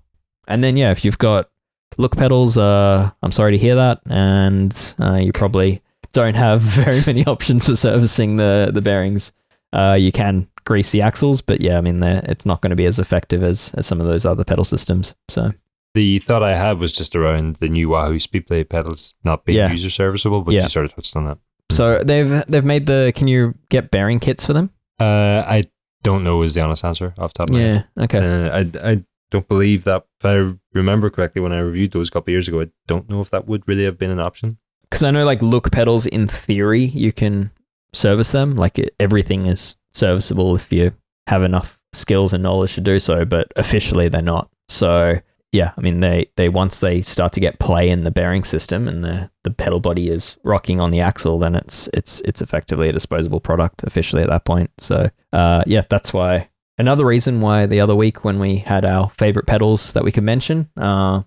And 0.48 0.62
then 0.62 0.76
yeah, 0.76 0.90
if 0.92 1.04
you've 1.04 1.18
got 1.18 1.50
look 1.98 2.16
pedals, 2.16 2.56
uh, 2.56 3.10
I'm 3.22 3.32
sorry 3.32 3.52
to 3.52 3.58
hear 3.58 3.74
that, 3.74 4.00
and 4.06 4.94
uh, 5.00 5.14
you 5.14 5.32
probably 5.32 5.82
don't 6.12 6.34
have 6.36 6.60
very 6.84 7.02
many 7.06 7.24
options 7.26 7.66
for 7.66 7.76
servicing 7.76 8.36
the 8.36 8.70
the 8.72 8.80
bearings. 8.82 9.32
Uh, 9.72 9.96
you 9.98 10.12
can 10.12 10.48
grease 10.64 10.90
the 10.92 11.02
axles, 11.02 11.40
but 11.42 11.60
yeah, 11.60 11.76
I 11.78 11.80
mean, 11.80 12.02
it's 12.02 12.46
not 12.46 12.60
going 12.62 12.70
to 12.70 12.76
be 12.76 12.86
as 12.86 12.98
effective 12.98 13.42
as, 13.42 13.72
as 13.74 13.86
some 13.86 14.00
of 14.00 14.06
those 14.06 14.24
other 14.24 14.42
pedal 14.44 14.64
systems. 14.64 15.14
So 15.28 15.52
the 15.94 16.18
thought 16.20 16.42
I 16.42 16.56
had 16.56 16.78
was 16.78 16.92
just 16.92 17.14
around 17.16 17.56
the 17.56 17.68
new 17.68 17.88
Wahoo 17.90 18.18
Speedplay 18.18 18.68
pedals 18.68 19.14
not 19.24 19.44
being 19.44 19.58
Yeah. 19.58 19.70
user 19.70 19.90
serviceable, 19.90 20.42
but 20.42 20.54
Yeah. 20.54 20.62
you 20.62 20.68
sort 20.68 20.86
of 20.86 20.94
touched 20.94 21.14
on 21.16 21.24
that. 21.26 21.38
so 21.70 21.98
they've 22.02 22.42
they've 22.48 22.64
made 22.64 22.86
the. 22.86 23.12
Can 23.16 23.26
you 23.28 23.54
get 23.68 23.90
bearing 23.90 24.20
kits 24.20 24.46
for 24.46 24.52
them? 24.52 24.70
Uh, 24.98 25.44
I 25.46 25.64
don't 26.02 26.24
know 26.24 26.42
is 26.42 26.54
the 26.54 26.62
honest 26.62 26.84
answer 26.84 27.14
off 27.18 27.32
the 27.32 27.38
top 27.38 27.50
of 27.50 27.54
my 27.54 27.60
head. 27.60 27.88
Yeah. 27.96 28.04
Okay. 28.04 28.18
Uh, 28.18 28.58
I, 28.58 28.92
I 28.92 29.04
don't 29.30 29.48
believe 29.48 29.84
that. 29.84 30.06
If 30.20 30.26
I 30.26 30.56
remember 30.72 31.10
correctly, 31.10 31.42
when 31.42 31.52
I 31.52 31.58
reviewed 31.58 31.92
those 31.92 32.08
a 32.08 32.12
couple 32.12 32.30
of 32.30 32.34
years 32.34 32.48
ago, 32.48 32.62
I 32.62 32.68
don't 32.86 33.08
know 33.08 33.20
if 33.20 33.30
that 33.30 33.46
would 33.46 33.66
really 33.66 33.84
have 33.84 33.98
been 33.98 34.10
an 34.10 34.20
option. 34.20 34.58
Because 34.82 35.02
I 35.02 35.10
know 35.10 35.24
like 35.24 35.42
look 35.42 35.72
pedals 35.72 36.06
in 36.06 36.28
theory 36.28 36.84
you 36.84 37.12
can 37.12 37.50
service 37.92 38.32
them. 38.32 38.56
Like 38.56 38.78
it, 38.78 38.94
everything 39.00 39.46
is 39.46 39.76
serviceable 39.92 40.54
if 40.54 40.70
you 40.70 40.92
have 41.26 41.42
enough 41.42 41.78
skills 41.92 42.32
and 42.32 42.42
knowledge 42.42 42.74
to 42.74 42.80
do 42.80 43.00
so, 43.00 43.24
but 43.24 43.52
officially 43.56 44.08
they're 44.08 44.22
not. 44.22 44.48
So 44.68 45.20
yeah, 45.52 45.72
I 45.76 45.80
mean 45.80 46.00
they 46.00 46.30
they 46.36 46.48
once 46.48 46.80
they 46.80 47.02
start 47.02 47.32
to 47.34 47.40
get 47.40 47.58
play 47.58 47.88
in 47.88 48.04
the 48.04 48.10
bearing 48.10 48.44
system 48.44 48.88
and 48.88 49.04
the 49.04 49.30
the 49.44 49.50
pedal 49.50 49.80
body 49.80 50.08
is 50.08 50.36
rocking 50.42 50.80
on 50.80 50.90
the 50.90 51.00
axle, 51.00 51.38
then 51.38 51.54
it's 51.54 51.88
it's 51.94 52.20
it's 52.20 52.42
effectively 52.42 52.88
a 52.88 52.92
disposable 52.92 53.40
product 53.40 53.82
officially 53.84 54.22
at 54.22 54.28
that 54.28 54.44
point. 54.44 54.70
So 54.78 55.10
uh, 55.32 55.62
yeah, 55.66 55.82
that's 55.88 56.12
why 56.12 56.50
another 56.78 57.06
reason 57.06 57.40
why 57.40 57.66
the 57.66 57.80
other 57.80 57.94
week 57.94 58.24
when 58.24 58.38
we 58.38 58.58
had 58.58 58.84
our 58.84 59.10
favorite 59.10 59.46
pedals 59.46 59.92
that 59.92 60.04
we 60.04 60.12
could 60.12 60.24
mention, 60.24 60.68
uh, 60.76 61.22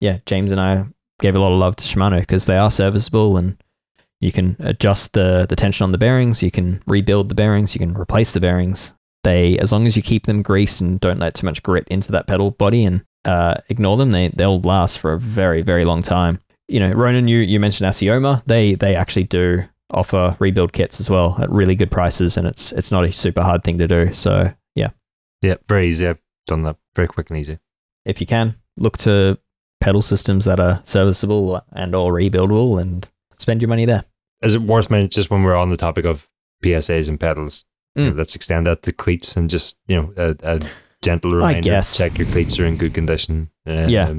yeah, 0.00 0.18
James 0.26 0.52
and 0.52 0.60
I 0.60 0.86
gave 1.20 1.34
a 1.34 1.38
lot 1.38 1.52
of 1.52 1.58
love 1.58 1.76
to 1.76 1.84
Shimano 1.84 2.20
because 2.20 2.46
they 2.46 2.56
are 2.56 2.70
serviceable 2.70 3.36
and 3.36 3.62
you 4.20 4.32
can 4.32 4.56
adjust 4.60 5.12
the 5.12 5.46
the 5.48 5.56
tension 5.56 5.84
on 5.84 5.92
the 5.92 5.98
bearings, 5.98 6.42
you 6.42 6.50
can 6.50 6.82
rebuild 6.86 7.28
the 7.28 7.34
bearings, 7.34 7.74
you 7.74 7.78
can 7.78 7.96
replace 7.96 8.32
the 8.32 8.40
bearings. 8.40 8.94
They 9.22 9.58
as 9.58 9.70
long 9.72 9.86
as 9.86 9.96
you 9.96 10.02
keep 10.02 10.26
them 10.26 10.40
greased 10.40 10.80
and 10.80 10.98
don't 11.00 11.18
let 11.18 11.34
too 11.34 11.46
much 11.46 11.62
grit 11.62 11.86
into 11.88 12.12
that 12.12 12.26
pedal 12.26 12.52
body 12.52 12.84
and 12.84 13.04
uh, 13.24 13.54
ignore 13.68 13.96
them, 13.96 14.10
they 14.10 14.28
they'll 14.28 14.60
last 14.60 14.98
for 14.98 15.12
a 15.12 15.18
very 15.18 15.62
very 15.62 15.84
long 15.84 16.02
time. 16.02 16.40
You 16.68 16.80
know, 16.80 16.92
Ronan, 16.92 17.28
you 17.28 17.38
you 17.38 17.58
mentioned 17.60 17.88
Assioma. 17.90 18.42
They 18.46 18.74
they 18.74 18.94
actually 18.96 19.24
do 19.24 19.64
offer 19.90 20.36
rebuild 20.38 20.72
kits 20.72 21.00
as 21.00 21.10
well 21.10 21.36
at 21.40 21.50
really 21.50 21.74
good 21.74 21.90
prices, 21.90 22.36
and 22.36 22.46
it's 22.46 22.72
it's 22.72 22.90
not 22.92 23.04
a 23.04 23.12
super 23.12 23.42
hard 23.42 23.64
thing 23.64 23.78
to 23.78 23.88
do. 23.88 24.12
So 24.12 24.52
yeah, 24.74 24.90
Yeah, 25.42 25.56
very 25.68 25.88
easy. 25.88 26.06
I've 26.06 26.18
done 26.46 26.62
that 26.62 26.76
very 26.94 27.08
quick 27.08 27.28
and 27.30 27.38
easy. 27.38 27.58
if 28.06 28.20
you 28.20 28.26
can 28.26 28.54
look 28.76 28.96
to 28.98 29.38
pedal 29.80 30.02
systems 30.02 30.44
that 30.44 30.60
are 30.60 30.80
serviceable 30.84 31.60
and 31.72 31.94
or 31.94 32.12
rebuildable, 32.12 32.80
and 32.80 33.08
spend 33.36 33.60
your 33.62 33.68
money 33.68 33.84
there. 33.86 34.04
Is 34.42 34.54
it 34.54 34.62
worth 34.62 34.90
mentioning 34.90 35.10
just 35.10 35.30
when 35.30 35.42
we're 35.42 35.56
on 35.56 35.70
the 35.70 35.76
topic 35.76 36.04
of 36.04 36.28
PSAs 36.64 37.08
and 37.08 37.18
pedals? 37.20 37.64
you 37.96 38.04
know, 38.04 38.12
Mm. 38.12 38.18
let's 38.18 38.36
extend 38.36 38.66
that 38.68 38.82
to 38.82 38.92
cleats 38.92 39.36
and 39.36 39.50
just 39.50 39.76
you 39.88 39.96
know 39.96 40.12
a, 40.16 40.36
a 40.44 40.60
gentle 41.02 41.30
reminder: 41.32 41.62
guess. 41.62 41.96
check 41.96 42.18
your 42.18 42.26
cleats 42.28 42.58
are 42.58 42.66
in 42.66 42.76
good 42.76 42.94
condition. 42.94 43.50
Um, 43.66 43.88
Yeah. 43.88 44.12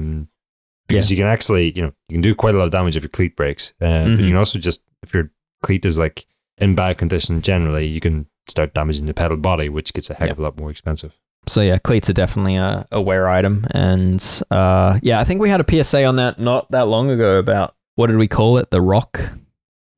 because 0.88 1.10
you 1.10 1.16
can 1.16 1.26
actually 1.26 1.72
you 1.76 1.82
know 1.82 1.92
you 2.08 2.14
can 2.14 2.22
do 2.22 2.34
quite 2.34 2.54
a 2.54 2.58
lot 2.58 2.64
of 2.64 2.70
damage 2.70 2.96
if 2.96 3.02
your 3.02 3.10
cleat 3.10 3.36
breaks. 3.36 3.72
Uh, 3.80 4.04
But 4.04 4.08
Mhm. 4.08 4.18
you 4.20 4.26
can 4.28 4.36
also 4.36 4.58
just 4.58 4.82
if 5.02 5.12
your 5.14 5.30
cleat 5.62 5.84
is 5.84 5.98
like 5.98 6.26
in 6.58 6.74
bad 6.74 6.98
condition 6.98 7.40
generally, 7.42 7.86
you 7.86 8.00
can 8.00 8.26
start 8.48 8.74
damaging 8.74 9.06
the 9.06 9.14
pedal 9.14 9.36
body, 9.36 9.68
which 9.68 9.92
gets 9.94 10.10
a 10.10 10.14
heck 10.14 10.28
Yep. 10.28 10.32
of 10.32 10.38
a 10.38 10.42
lot 10.42 10.58
more 10.58 10.70
expensive. 10.70 11.12
So 11.46 11.60
yeah, 11.60 11.78
cleats 11.78 12.08
are 12.10 12.12
definitely 12.12 12.56
a, 12.56 12.86
a 12.92 13.00
wear 13.00 13.28
item, 13.28 13.66
and 13.72 14.22
uh, 14.50 14.98
yeah, 15.02 15.18
I 15.20 15.24
think 15.24 15.40
we 15.40 15.48
had 15.48 15.60
a 15.60 15.64
PSA 15.68 16.04
on 16.04 16.16
that 16.16 16.38
not 16.38 16.70
that 16.70 16.86
long 16.88 17.10
ago 17.10 17.38
about 17.38 17.74
what 17.96 18.06
did 18.08 18.16
we 18.16 18.28
call 18.28 18.58
it? 18.58 18.70
The 18.70 18.80
rock. 18.80 19.20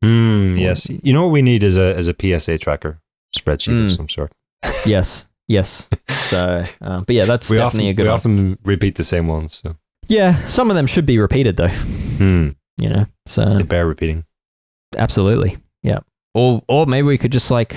Mm, 0.02 0.58
yes, 0.60 0.88
you 1.02 1.12
know 1.12 1.24
what 1.24 1.32
we 1.32 1.42
need 1.42 1.62
is 1.62 1.76
a 1.76 1.96
is 1.98 2.08
a 2.08 2.14
PSA 2.14 2.58
tracker 2.58 3.00
spreadsheet 3.36 3.84
of 3.86 3.90
Mm. 3.92 3.96
some 3.96 4.08
sort. 4.08 4.32
Yes, 4.86 5.26
yes. 5.48 5.88
So, 6.08 6.64
uh, 6.80 7.00
but 7.02 7.14
yeah, 7.14 7.26
that's 7.26 7.48
definitely 7.48 7.64
often, 7.64 7.80
a 7.90 7.94
good 7.94 8.02
we 8.04 8.08
one. 8.08 8.14
often 8.14 8.58
repeat 8.64 8.94
the 8.96 9.04
same 9.04 9.28
ones, 9.28 9.60
so 9.62 9.76
yeah, 10.08 10.36
some 10.46 10.70
of 10.70 10.76
them 10.76 10.86
should 10.86 11.06
be 11.06 11.18
repeated 11.18 11.56
though. 11.56 11.68
Hmm, 11.68 12.50
You 12.80 12.88
know, 12.88 13.06
so 13.26 13.56
they 13.58 13.62
bear 13.62 13.86
repeating. 13.86 14.24
absolutely, 14.96 15.58
yeah. 15.82 16.00
Or 16.34 16.62
or 16.68 16.86
maybe 16.86 17.06
we 17.06 17.18
could 17.18 17.32
just 17.32 17.50
like 17.50 17.76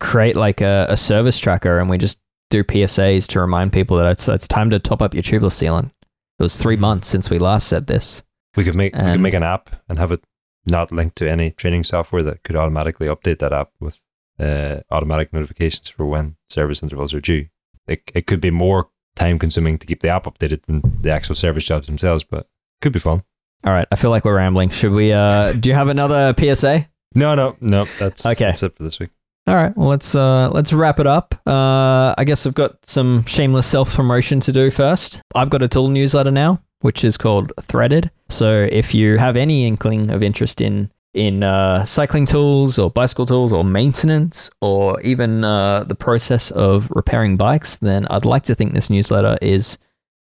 create 0.00 0.36
like 0.36 0.60
a, 0.60 0.86
a 0.90 0.96
service 0.96 1.38
tracker, 1.38 1.78
and 1.78 1.88
we 1.90 1.98
just 1.98 2.20
do 2.50 2.62
PSAs 2.62 3.26
to 3.28 3.40
remind 3.40 3.72
people 3.72 3.96
that 3.96 4.06
it's 4.12 4.28
it's 4.28 4.46
time 4.48 4.70
to 4.70 4.78
top 4.78 5.02
up 5.02 5.14
your 5.14 5.22
tubeless 5.22 5.60
sealant. 5.62 5.90
It 6.38 6.42
was 6.42 6.56
three 6.56 6.76
Mhm. 6.76 6.80
months 6.80 7.08
since 7.08 7.30
we 7.30 7.38
last 7.38 7.66
said 7.66 7.86
this. 7.86 8.22
We 8.56 8.64
could 8.64 8.74
make 8.74 8.94
we 8.94 9.00
could 9.02 9.20
make 9.20 9.34
an 9.34 9.42
app 9.42 9.70
and 9.88 9.98
have 9.98 10.12
it 10.12 10.22
not 10.66 10.92
linked 10.92 11.16
to 11.16 11.30
any 11.30 11.50
training 11.50 11.84
software 11.84 12.22
that 12.22 12.42
could 12.42 12.56
automatically 12.56 13.06
update 13.06 13.38
that 13.38 13.52
app 13.52 13.70
with 13.80 14.02
uh, 14.38 14.80
automatic 14.90 15.32
notifications 15.32 15.88
for 15.88 16.06
when 16.06 16.36
service 16.48 16.82
intervals 16.82 17.14
are 17.14 17.20
due. 17.20 17.46
It 17.86 18.10
it 18.14 18.26
could 18.26 18.40
be 18.40 18.50
more 18.50 18.88
time 19.14 19.38
consuming 19.38 19.78
to 19.78 19.86
keep 19.86 20.00
the 20.00 20.08
app 20.08 20.24
updated 20.24 20.62
than 20.66 20.82
the 21.00 21.10
actual 21.10 21.34
service 21.34 21.64
jobs 21.66 21.86
themselves, 21.86 22.24
but 22.24 22.48
could 22.80 22.92
be 22.92 22.98
fun. 22.98 23.22
All 23.64 23.72
right, 23.72 23.88
I 23.90 23.96
feel 23.96 24.10
like 24.10 24.24
we're 24.24 24.36
rambling. 24.36 24.70
Should 24.70 24.92
we? 24.92 25.12
Uh, 25.12 25.52
do 25.52 25.68
you 25.68 25.74
have 25.74 25.88
another 25.88 26.34
PSA? 26.38 26.88
No, 27.14 27.34
no, 27.34 27.56
no. 27.60 27.84
That's 27.98 28.26
Okay. 28.26 28.44
That's 28.44 28.62
it 28.62 28.76
for 28.76 28.82
this 28.82 28.98
week. 29.00 29.10
All 29.48 29.54
right, 29.54 29.74
well 29.76 29.88
let's 29.88 30.14
uh, 30.14 30.50
let's 30.50 30.72
wrap 30.72 30.98
it 30.98 31.06
up. 31.06 31.34
Uh, 31.46 32.14
I 32.18 32.24
guess 32.24 32.46
I've 32.46 32.54
got 32.54 32.84
some 32.84 33.24
shameless 33.26 33.66
self 33.66 33.94
promotion 33.94 34.40
to 34.40 34.52
do 34.52 34.70
first. 34.70 35.22
I've 35.34 35.50
got 35.50 35.62
a 35.62 35.68
tool 35.68 35.88
newsletter 35.88 36.32
now, 36.32 36.60
which 36.80 37.04
is 37.04 37.16
called 37.16 37.52
Threaded. 37.62 38.10
So 38.28 38.68
if 38.70 38.92
you 38.92 39.18
have 39.18 39.36
any 39.36 39.66
inkling 39.66 40.10
of 40.10 40.22
interest 40.22 40.60
in 40.60 40.90
in 41.16 41.42
uh, 41.42 41.84
cycling 41.86 42.26
tools 42.26 42.78
or 42.78 42.90
bicycle 42.90 43.24
tools 43.24 43.50
or 43.52 43.64
maintenance 43.64 44.50
or 44.60 45.00
even 45.00 45.42
uh, 45.42 45.82
the 45.84 45.94
process 45.94 46.50
of 46.50 46.90
repairing 46.90 47.38
bikes, 47.38 47.78
then 47.78 48.06
I'd 48.10 48.26
like 48.26 48.42
to 48.44 48.54
think 48.54 48.74
this 48.74 48.90
newsletter 48.90 49.38
is 49.40 49.78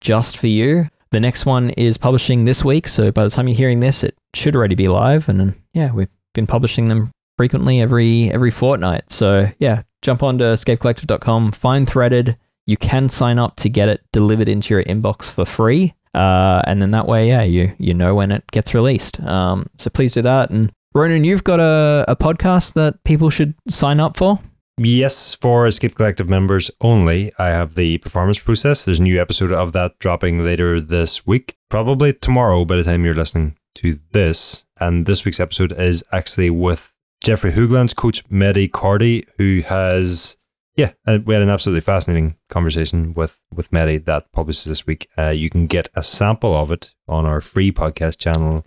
just 0.01 0.37
for 0.37 0.47
you. 0.47 0.89
The 1.11 1.19
next 1.19 1.45
one 1.45 1.69
is 1.71 1.97
publishing 1.97 2.45
this 2.45 2.65
week, 2.65 2.87
so 2.87 3.11
by 3.11 3.23
the 3.23 3.29
time 3.29 3.47
you're 3.47 3.55
hearing 3.55 3.79
this, 3.79 4.03
it 4.03 4.17
should 4.33 4.55
already 4.55 4.75
be 4.75 4.87
live. 4.87 5.29
And 5.29 5.53
yeah, 5.73 5.91
we've 5.91 6.09
been 6.33 6.47
publishing 6.47 6.87
them 6.87 7.11
frequently 7.37 7.81
every 7.81 8.31
every 8.31 8.51
fortnight. 8.51 9.11
So 9.11 9.51
yeah, 9.59 9.83
jump 10.01 10.23
onto 10.23 10.43
escapecollective.com, 10.43 11.51
find 11.51 11.87
threaded. 11.87 12.35
You 12.65 12.77
can 12.77 13.09
sign 13.09 13.37
up 13.39 13.55
to 13.57 13.69
get 13.69 13.89
it 13.89 14.01
delivered 14.11 14.49
into 14.49 14.73
your 14.73 14.83
inbox 14.83 15.29
for 15.29 15.45
free. 15.45 15.93
Uh, 16.15 16.61
and 16.65 16.81
then 16.81 16.91
that 16.91 17.07
way, 17.07 17.27
yeah, 17.27 17.43
you 17.43 17.73
you 17.77 17.93
know 17.93 18.15
when 18.15 18.31
it 18.31 18.43
gets 18.51 18.73
released. 18.73 19.21
Um, 19.21 19.67
so 19.77 19.91
please 19.91 20.13
do 20.13 20.23
that. 20.23 20.49
And 20.49 20.71
Ronan, 20.95 21.23
you've 21.23 21.43
got 21.43 21.59
a, 21.59 22.03
a 22.07 22.15
podcast 22.15 22.73
that 22.73 23.03
people 23.03 23.29
should 23.29 23.53
sign 23.67 23.99
up 23.99 24.17
for. 24.17 24.39
Yes, 24.79 25.35
for 25.35 25.67
Escape 25.67 25.93
Collective 25.93 26.29
members 26.29 26.71
only, 26.81 27.31
I 27.37 27.49
have 27.49 27.75
the 27.75 27.99
performance 27.99 28.39
process. 28.39 28.85
There's 28.85 28.99
a 28.99 29.03
new 29.03 29.21
episode 29.21 29.51
of 29.51 29.71
that 29.73 29.99
dropping 29.99 30.43
later 30.43 30.81
this 30.81 31.27
week, 31.27 31.55
probably 31.69 32.13
tomorrow 32.13 32.65
by 32.65 32.77
the 32.77 32.83
time 32.83 33.05
you're 33.05 33.13
listening 33.13 33.55
to 33.75 33.99
this. 34.13 34.65
And 34.79 35.05
this 35.05 35.25
week's 35.25 35.39
episode 35.39 35.73
is 35.73 36.03
actually 36.11 36.49
with 36.49 36.95
Jeffrey 37.23 37.51
Hoogland's 37.51 37.93
coach, 37.93 38.27
Mehdi 38.29 38.67
Kordi, 38.71 39.25
who 39.37 39.61
has, 39.67 40.37
yeah, 40.75 40.93
uh, 41.05 41.19
we 41.23 41.35
had 41.35 41.43
an 41.43 41.49
absolutely 41.49 41.81
fascinating 41.81 42.37
conversation 42.49 43.13
with, 43.13 43.41
with 43.53 43.69
Mehdi 43.69 44.03
that 44.05 44.31
publishes 44.31 44.63
this 44.63 44.87
week. 44.87 45.07
Uh, 45.15 45.29
you 45.29 45.51
can 45.51 45.67
get 45.67 45.89
a 45.93 46.01
sample 46.01 46.55
of 46.55 46.71
it 46.71 46.95
on 47.07 47.27
our 47.27 47.41
free 47.41 47.71
podcast 47.71 48.17
channel 48.17 48.65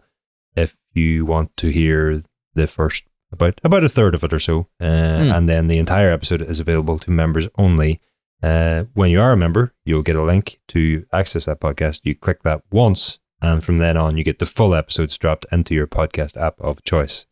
if 0.54 0.76
you 0.94 1.24
want 1.26 1.56
to 1.58 1.68
hear 1.68 2.22
the 2.54 2.66
first 2.66 3.04
about 3.32 3.60
about 3.64 3.84
a 3.84 3.88
third 3.88 4.14
of 4.14 4.22
it 4.24 4.32
or 4.32 4.38
so, 4.38 4.60
uh, 4.80 5.18
Hmm. 5.18 5.32
and 5.32 5.48
then 5.48 5.68
the 5.68 5.78
entire 5.78 6.10
episode 6.12 6.42
is 6.42 6.60
available 6.60 6.98
to 6.98 7.10
members 7.10 7.48
only. 7.56 7.98
Uh, 8.42 8.84
when 8.94 9.10
you 9.10 9.20
are 9.20 9.32
a 9.32 9.36
member, 9.36 9.72
you'll 9.84 10.02
get 10.02 10.16
a 10.16 10.22
link 10.22 10.58
to 10.68 11.04
access 11.12 11.44
that 11.46 11.60
podcast. 11.60 12.00
You 12.02 12.14
click 12.14 12.42
that 12.42 12.62
once, 12.72 13.18
and 13.40 13.62
from 13.62 13.78
then 13.78 13.96
on, 13.96 14.16
you 14.16 14.24
get 14.24 14.38
the 14.40 14.46
full 14.46 14.74
episodes 14.74 15.16
dropped 15.16 15.46
into 15.52 15.74
your 15.74 15.86
podcast 15.86 16.36
app 16.36 16.60
of 16.60 16.82
choice. 16.82 17.26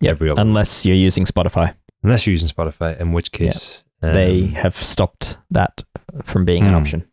Yep. 0.00 0.10
Every 0.12 0.30
Unless 0.36 0.86
you're 0.86 0.96
using 0.96 1.24
Spotify, 1.26 1.74
unless 2.02 2.26
you're 2.26 2.32
using 2.32 2.48
Spotify, 2.48 2.98
in 3.00 3.12
which 3.12 3.30
case 3.32 3.84
um, 4.02 4.14
they 4.14 4.46
have 4.46 4.76
stopped 4.76 5.36
that 5.50 5.82
from 6.24 6.44
being 6.44 6.62
an 6.62 6.70
Hmm. 6.70 6.76
option. 6.76 7.04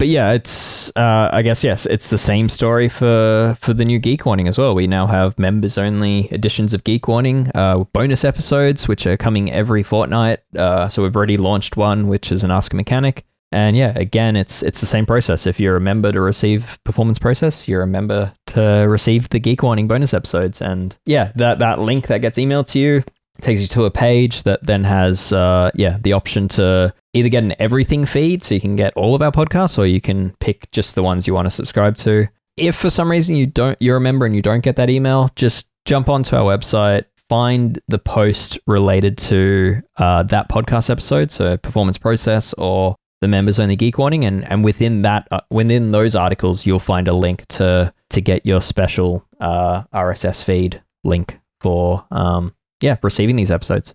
But 0.00 0.08
yeah, 0.08 0.32
it's 0.32 0.88
uh, 0.96 1.28
I 1.30 1.42
guess 1.42 1.62
yes, 1.62 1.84
it's 1.84 2.08
the 2.08 2.16
same 2.16 2.48
story 2.48 2.88
for 2.88 3.54
for 3.60 3.74
the 3.74 3.84
new 3.84 3.98
Geek 3.98 4.24
Warning 4.24 4.48
as 4.48 4.56
well. 4.56 4.74
We 4.74 4.86
now 4.86 5.06
have 5.06 5.38
members 5.38 5.76
only 5.76 6.32
editions 6.32 6.72
of 6.72 6.84
Geek 6.84 7.06
Warning, 7.06 7.50
uh, 7.54 7.84
bonus 7.92 8.24
episodes 8.24 8.88
which 8.88 9.06
are 9.06 9.18
coming 9.18 9.52
every 9.52 9.82
fortnight. 9.82 10.38
Uh, 10.56 10.88
so 10.88 11.02
we've 11.02 11.14
already 11.14 11.36
launched 11.36 11.76
one, 11.76 12.08
which 12.08 12.32
is 12.32 12.42
an 12.42 12.50
Ask 12.50 12.72
a 12.72 12.76
Mechanic. 12.76 13.26
And 13.52 13.76
yeah, 13.76 13.92
again, 13.94 14.36
it's 14.36 14.62
it's 14.62 14.80
the 14.80 14.86
same 14.86 15.04
process. 15.04 15.46
If 15.46 15.60
you're 15.60 15.76
a 15.76 15.82
member 15.82 16.10
to 16.12 16.20
receive 16.22 16.78
Performance 16.82 17.18
Process, 17.18 17.68
you're 17.68 17.82
a 17.82 17.86
member 17.86 18.32
to 18.46 18.86
receive 18.88 19.28
the 19.28 19.38
Geek 19.38 19.62
Warning 19.62 19.86
bonus 19.86 20.14
episodes. 20.14 20.62
And 20.62 20.96
yeah, 21.04 21.32
that 21.36 21.58
that 21.58 21.78
link 21.78 22.06
that 22.06 22.22
gets 22.22 22.38
emailed 22.38 22.70
to 22.70 22.78
you 22.78 23.04
takes 23.42 23.60
you 23.60 23.66
to 23.66 23.84
a 23.84 23.90
page 23.90 24.44
that 24.44 24.64
then 24.64 24.84
has 24.84 25.30
uh, 25.32 25.70
yeah 25.74 25.98
the 26.00 26.14
option 26.14 26.48
to 26.48 26.94
either 27.12 27.28
get 27.28 27.42
an 27.42 27.54
everything 27.58 28.06
feed 28.06 28.42
so 28.42 28.54
you 28.54 28.60
can 28.60 28.76
get 28.76 28.92
all 28.94 29.14
of 29.14 29.22
our 29.22 29.32
podcasts 29.32 29.78
or 29.78 29.86
you 29.86 30.00
can 30.00 30.30
pick 30.40 30.70
just 30.70 30.94
the 30.94 31.02
ones 31.02 31.26
you 31.26 31.34
want 31.34 31.46
to 31.46 31.50
subscribe 31.50 31.96
to 31.96 32.28
if 32.56 32.76
for 32.76 32.90
some 32.90 33.10
reason 33.10 33.36
you 33.36 33.46
don't 33.46 33.76
you're 33.80 33.96
a 33.96 34.00
member 34.00 34.26
and 34.26 34.34
you 34.34 34.42
don't 34.42 34.62
get 34.62 34.76
that 34.76 34.90
email 34.90 35.30
just 35.36 35.68
jump 35.84 36.08
onto 36.08 36.36
our 36.36 36.42
website 36.42 37.04
find 37.28 37.80
the 37.88 37.98
post 37.98 38.58
related 38.66 39.16
to 39.16 39.80
uh, 39.98 40.22
that 40.24 40.48
podcast 40.48 40.90
episode 40.90 41.30
so 41.30 41.56
performance 41.56 41.98
process 41.98 42.52
or 42.54 42.96
the 43.20 43.28
members 43.28 43.58
only 43.58 43.76
geek 43.76 43.98
warning 43.98 44.24
and 44.24 44.44
and 44.50 44.64
within 44.64 45.02
that 45.02 45.28
uh, 45.30 45.40
within 45.50 45.92
those 45.92 46.14
articles 46.14 46.66
you'll 46.66 46.78
find 46.78 47.06
a 47.06 47.12
link 47.12 47.46
to 47.46 47.92
to 48.08 48.20
get 48.20 48.44
your 48.44 48.60
special 48.60 49.24
uh, 49.40 49.82
rss 49.94 50.42
feed 50.42 50.82
link 51.04 51.38
for 51.60 52.06
um, 52.10 52.52
yeah, 52.80 52.96
receiving 53.02 53.36
these 53.36 53.50
episodes. 53.50 53.94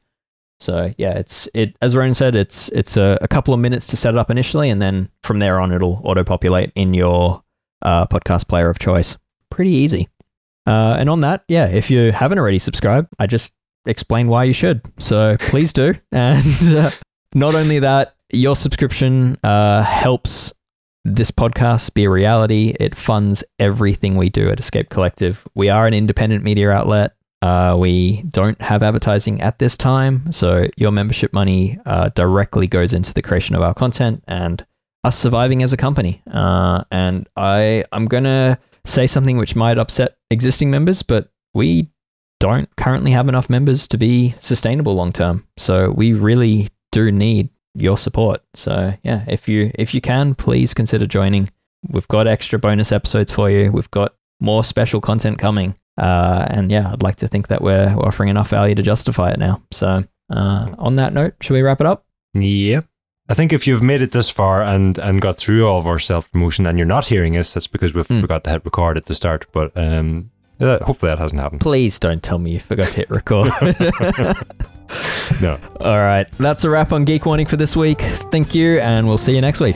So 0.60 0.94
yeah, 0.98 1.14
it's 1.14 1.50
it 1.54 1.76
as 1.82 1.96
Ronan 1.96 2.16
said, 2.16 2.36
it's 2.36 2.70
it's 2.70 2.98
a, 2.98 3.18
a 3.22 3.28
couple 3.28 3.54
of 3.54 3.60
minutes 3.60 3.88
to 3.88 3.98
set 3.98 4.14
it 4.14 4.18
up 4.18 4.32
initially, 4.32 4.70
and 4.70 4.82
then 4.82 5.10
from 5.24 5.40
there 5.40 5.60
on, 5.60 5.72
it'll 5.72 6.02
auto 6.04 6.24
populate 6.24 6.72
in 6.76 6.94
your 6.94 7.44
uh, 7.82 8.06
podcast 8.08 8.48
player 8.48 8.70
of 8.70 8.80
choice. 8.80 9.18
Pretty 9.50 9.72
easy. 9.72 10.08
Uh, 10.68 10.96
and 10.98 11.10
on 11.10 11.22
that, 11.22 11.44
yeah, 11.48 11.68
if 11.68 11.92
you 11.92 12.12
haven't 12.12 12.40
already 12.40 12.60
subscribed, 12.60 13.10
I 13.20 13.28
just 13.28 13.54
explained 13.86 14.30
why 14.30 14.46
you 14.46 14.54
should. 14.54 14.82
So 14.98 15.38
please 15.40 15.72
do. 15.74 15.94
And 16.12 16.78
uh, 16.78 16.92
not 17.34 17.54
only 17.54 17.80
that, 17.80 18.16
your 18.34 18.56
subscription 18.56 19.38
uh, 19.44 19.84
helps 19.84 20.54
this 21.04 21.30
podcast 21.30 21.94
be 21.94 22.06
a 22.06 22.10
reality. 22.10 22.76
It 22.80 22.96
funds 22.96 23.44
everything 23.60 24.16
we 24.16 24.30
do 24.30 24.50
at 24.50 24.60
Escape 24.60 24.90
Collective. 24.90 25.48
We 25.54 25.70
are 25.70 25.86
an 25.86 25.94
independent 25.94 26.44
media 26.44 26.72
outlet. 26.72 27.15
Uh, 27.42 27.76
we 27.78 28.24
don't 28.24 28.60
have 28.62 28.82
advertising 28.82 29.42
at 29.42 29.60
this 29.60 29.78
time, 29.78 30.32
so 30.32 30.68
your 30.78 30.92
membership 30.92 31.34
money 31.34 31.78
uh, 31.86 32.10
directly 32.16 32.68
goes 32.68 32.94
into 32.94 33.14
the 33.14 33.22
creation 33.22 33.56
of 33.56 33.62
our 33.62 33.74
content 33.74 34.24
and 34.28 34.66
us 35.04 35.18
surviving 35.18 35.62
as 35.62 35.72
a 35.72 35.78
company. 35.78 36.22
Uh, 36.32 36.84
and 36.92 37.30
I, 37.36 37.86
I'm 37.92 38.06
gonna 38.06 38.58
say 38.86 39.06
something 39.08 39.38
which 39.38 39.56
might 39.56 39.78
upset 39.78 40.18
existing 40.32 40.72
members, 40.72 41.04
but 41.04 41.30
we 41.54 41.90
don't 42.40 42.74
currently 42.76 43.12
have 43.12 43.30
enough 43.30 43.50
members 43.50 43.88
to 43.90 43.98
be 43.98 44.36
sustainable 44.40 44.96
long 44.96 45.12
term. 45.12 45.48
So 45.58 45.92
we 45.92 46.14
really 46.14 46.70
do 46.92 47.12
need 47.12 47.50
your 47.76 47.98
support. 47.98 48.42
So 48.54 48.94
yeah, 49.04 49.26
if 49.28 49.48
you 49.48 49.72
if 49.76 49.94
you 49.94 50.02
can, 50.02 50.36
please 50.36 50.74
consider 50.74 51.06
joining. 51.06 51.50
We've 51.88 52.08
got 52.08 52.28
extra 52.28 52.58
bonus 52.58 52.92
episodes 52.92 53.32
for 53.32 53.50
you. 53.50 53.72
We've 53.72 53.92
got 53.92 54.16
more 54.40 54.64
special 54.64 55.02
content 55.02 55.38
coming. 55.40 55.76
Uh, 55.98 56.46
and 56.50 56.72
yeah, 56.72 56.92
I'd 56.92 57.04
like 57.04 57.16
to 57.18 57.28
think 57.28 57.48
that 57.48 57.62
we're 57.62 57.96
we're 57.96 58.06
offering 58.08 58.30
enough 58.30 58.50
value 58.50 58.76
to 58.76 58.84
justify 58.84 59.32
it 59.32 59.40
now. 59.40 59.62
So 59.72 60.04
uh, 60.30 60.76
on 60.78 60.96
that 60.98 61.14
note, 61.14 61.36
should 61.42 61.54
we 61.54 61.62
wrap 61.62 61.80
it 61.82 61.88
up? 61.88 62.06
Yeah. 62.34 62.82
I 63.30 63.34
think 63.34 63.54
if 63.54 63.66
you've 63.66 63.82
made 63.82 64.02
it 64.04 64.12
this 64.12 64.30
far 64.30 64.62
and, 64.62 64.98
and 65.00 65.20
got 65.20 65.36
through 65.38 65.66
all 65.68 65.80
of 65.80 65.88
our 65.88 65.98
self 66.00 66.32
promotion 66.32 66.68
and 66.68 66.78
you're 66.78 66.86
not 66.86 67.08
hearing 67.08 67.36
us, 67.38 67.54
that's 67.54 67.66
because 67.68 67.94
we've 67.94 68.08
Mm. 68.08 68.22
forgot 68.22 68.44
to 68.44 68.50
hit 68.52 68.66
record 68.66 68.98
at 68.98 69.06
the 69.06 69.16
start. 69.16 69.48
But 69.52 69.72
um, 69.76 70.30
hopefully 70.60 71.10
that 71.12 71.18
hasn't 71.20 71.42
happened. 71.42 71.62
Please 71.62 71.98
don't 71.98 72.22
tell 72.22 72.38
me 72.38 72.52
you 72.52 72.60
forgot 72.60 72.88
to 72.92 72.94
hit 72.98 73.10
record. 73.10 73.52
No. 75.42 75.60
All 75.80 75.98
right, 75.98 76.28
that's 76.38 76.64
a 76.64 76.70
wrap 76.70 76.92
on 76.92 77.04
Geek 77.06 77.26
Warning 77.26 77.48
for 77.48 77.58
this 77.58 77.76
week. 77.76 78.00
Thank 78.32 78.54
you, 78.54 78.78
and 78.80 79.08
we'll 79.08 79.18
see 79.18 79.34
you 79.34 79.42
next 79.42 79.60
week. 79.60 79.76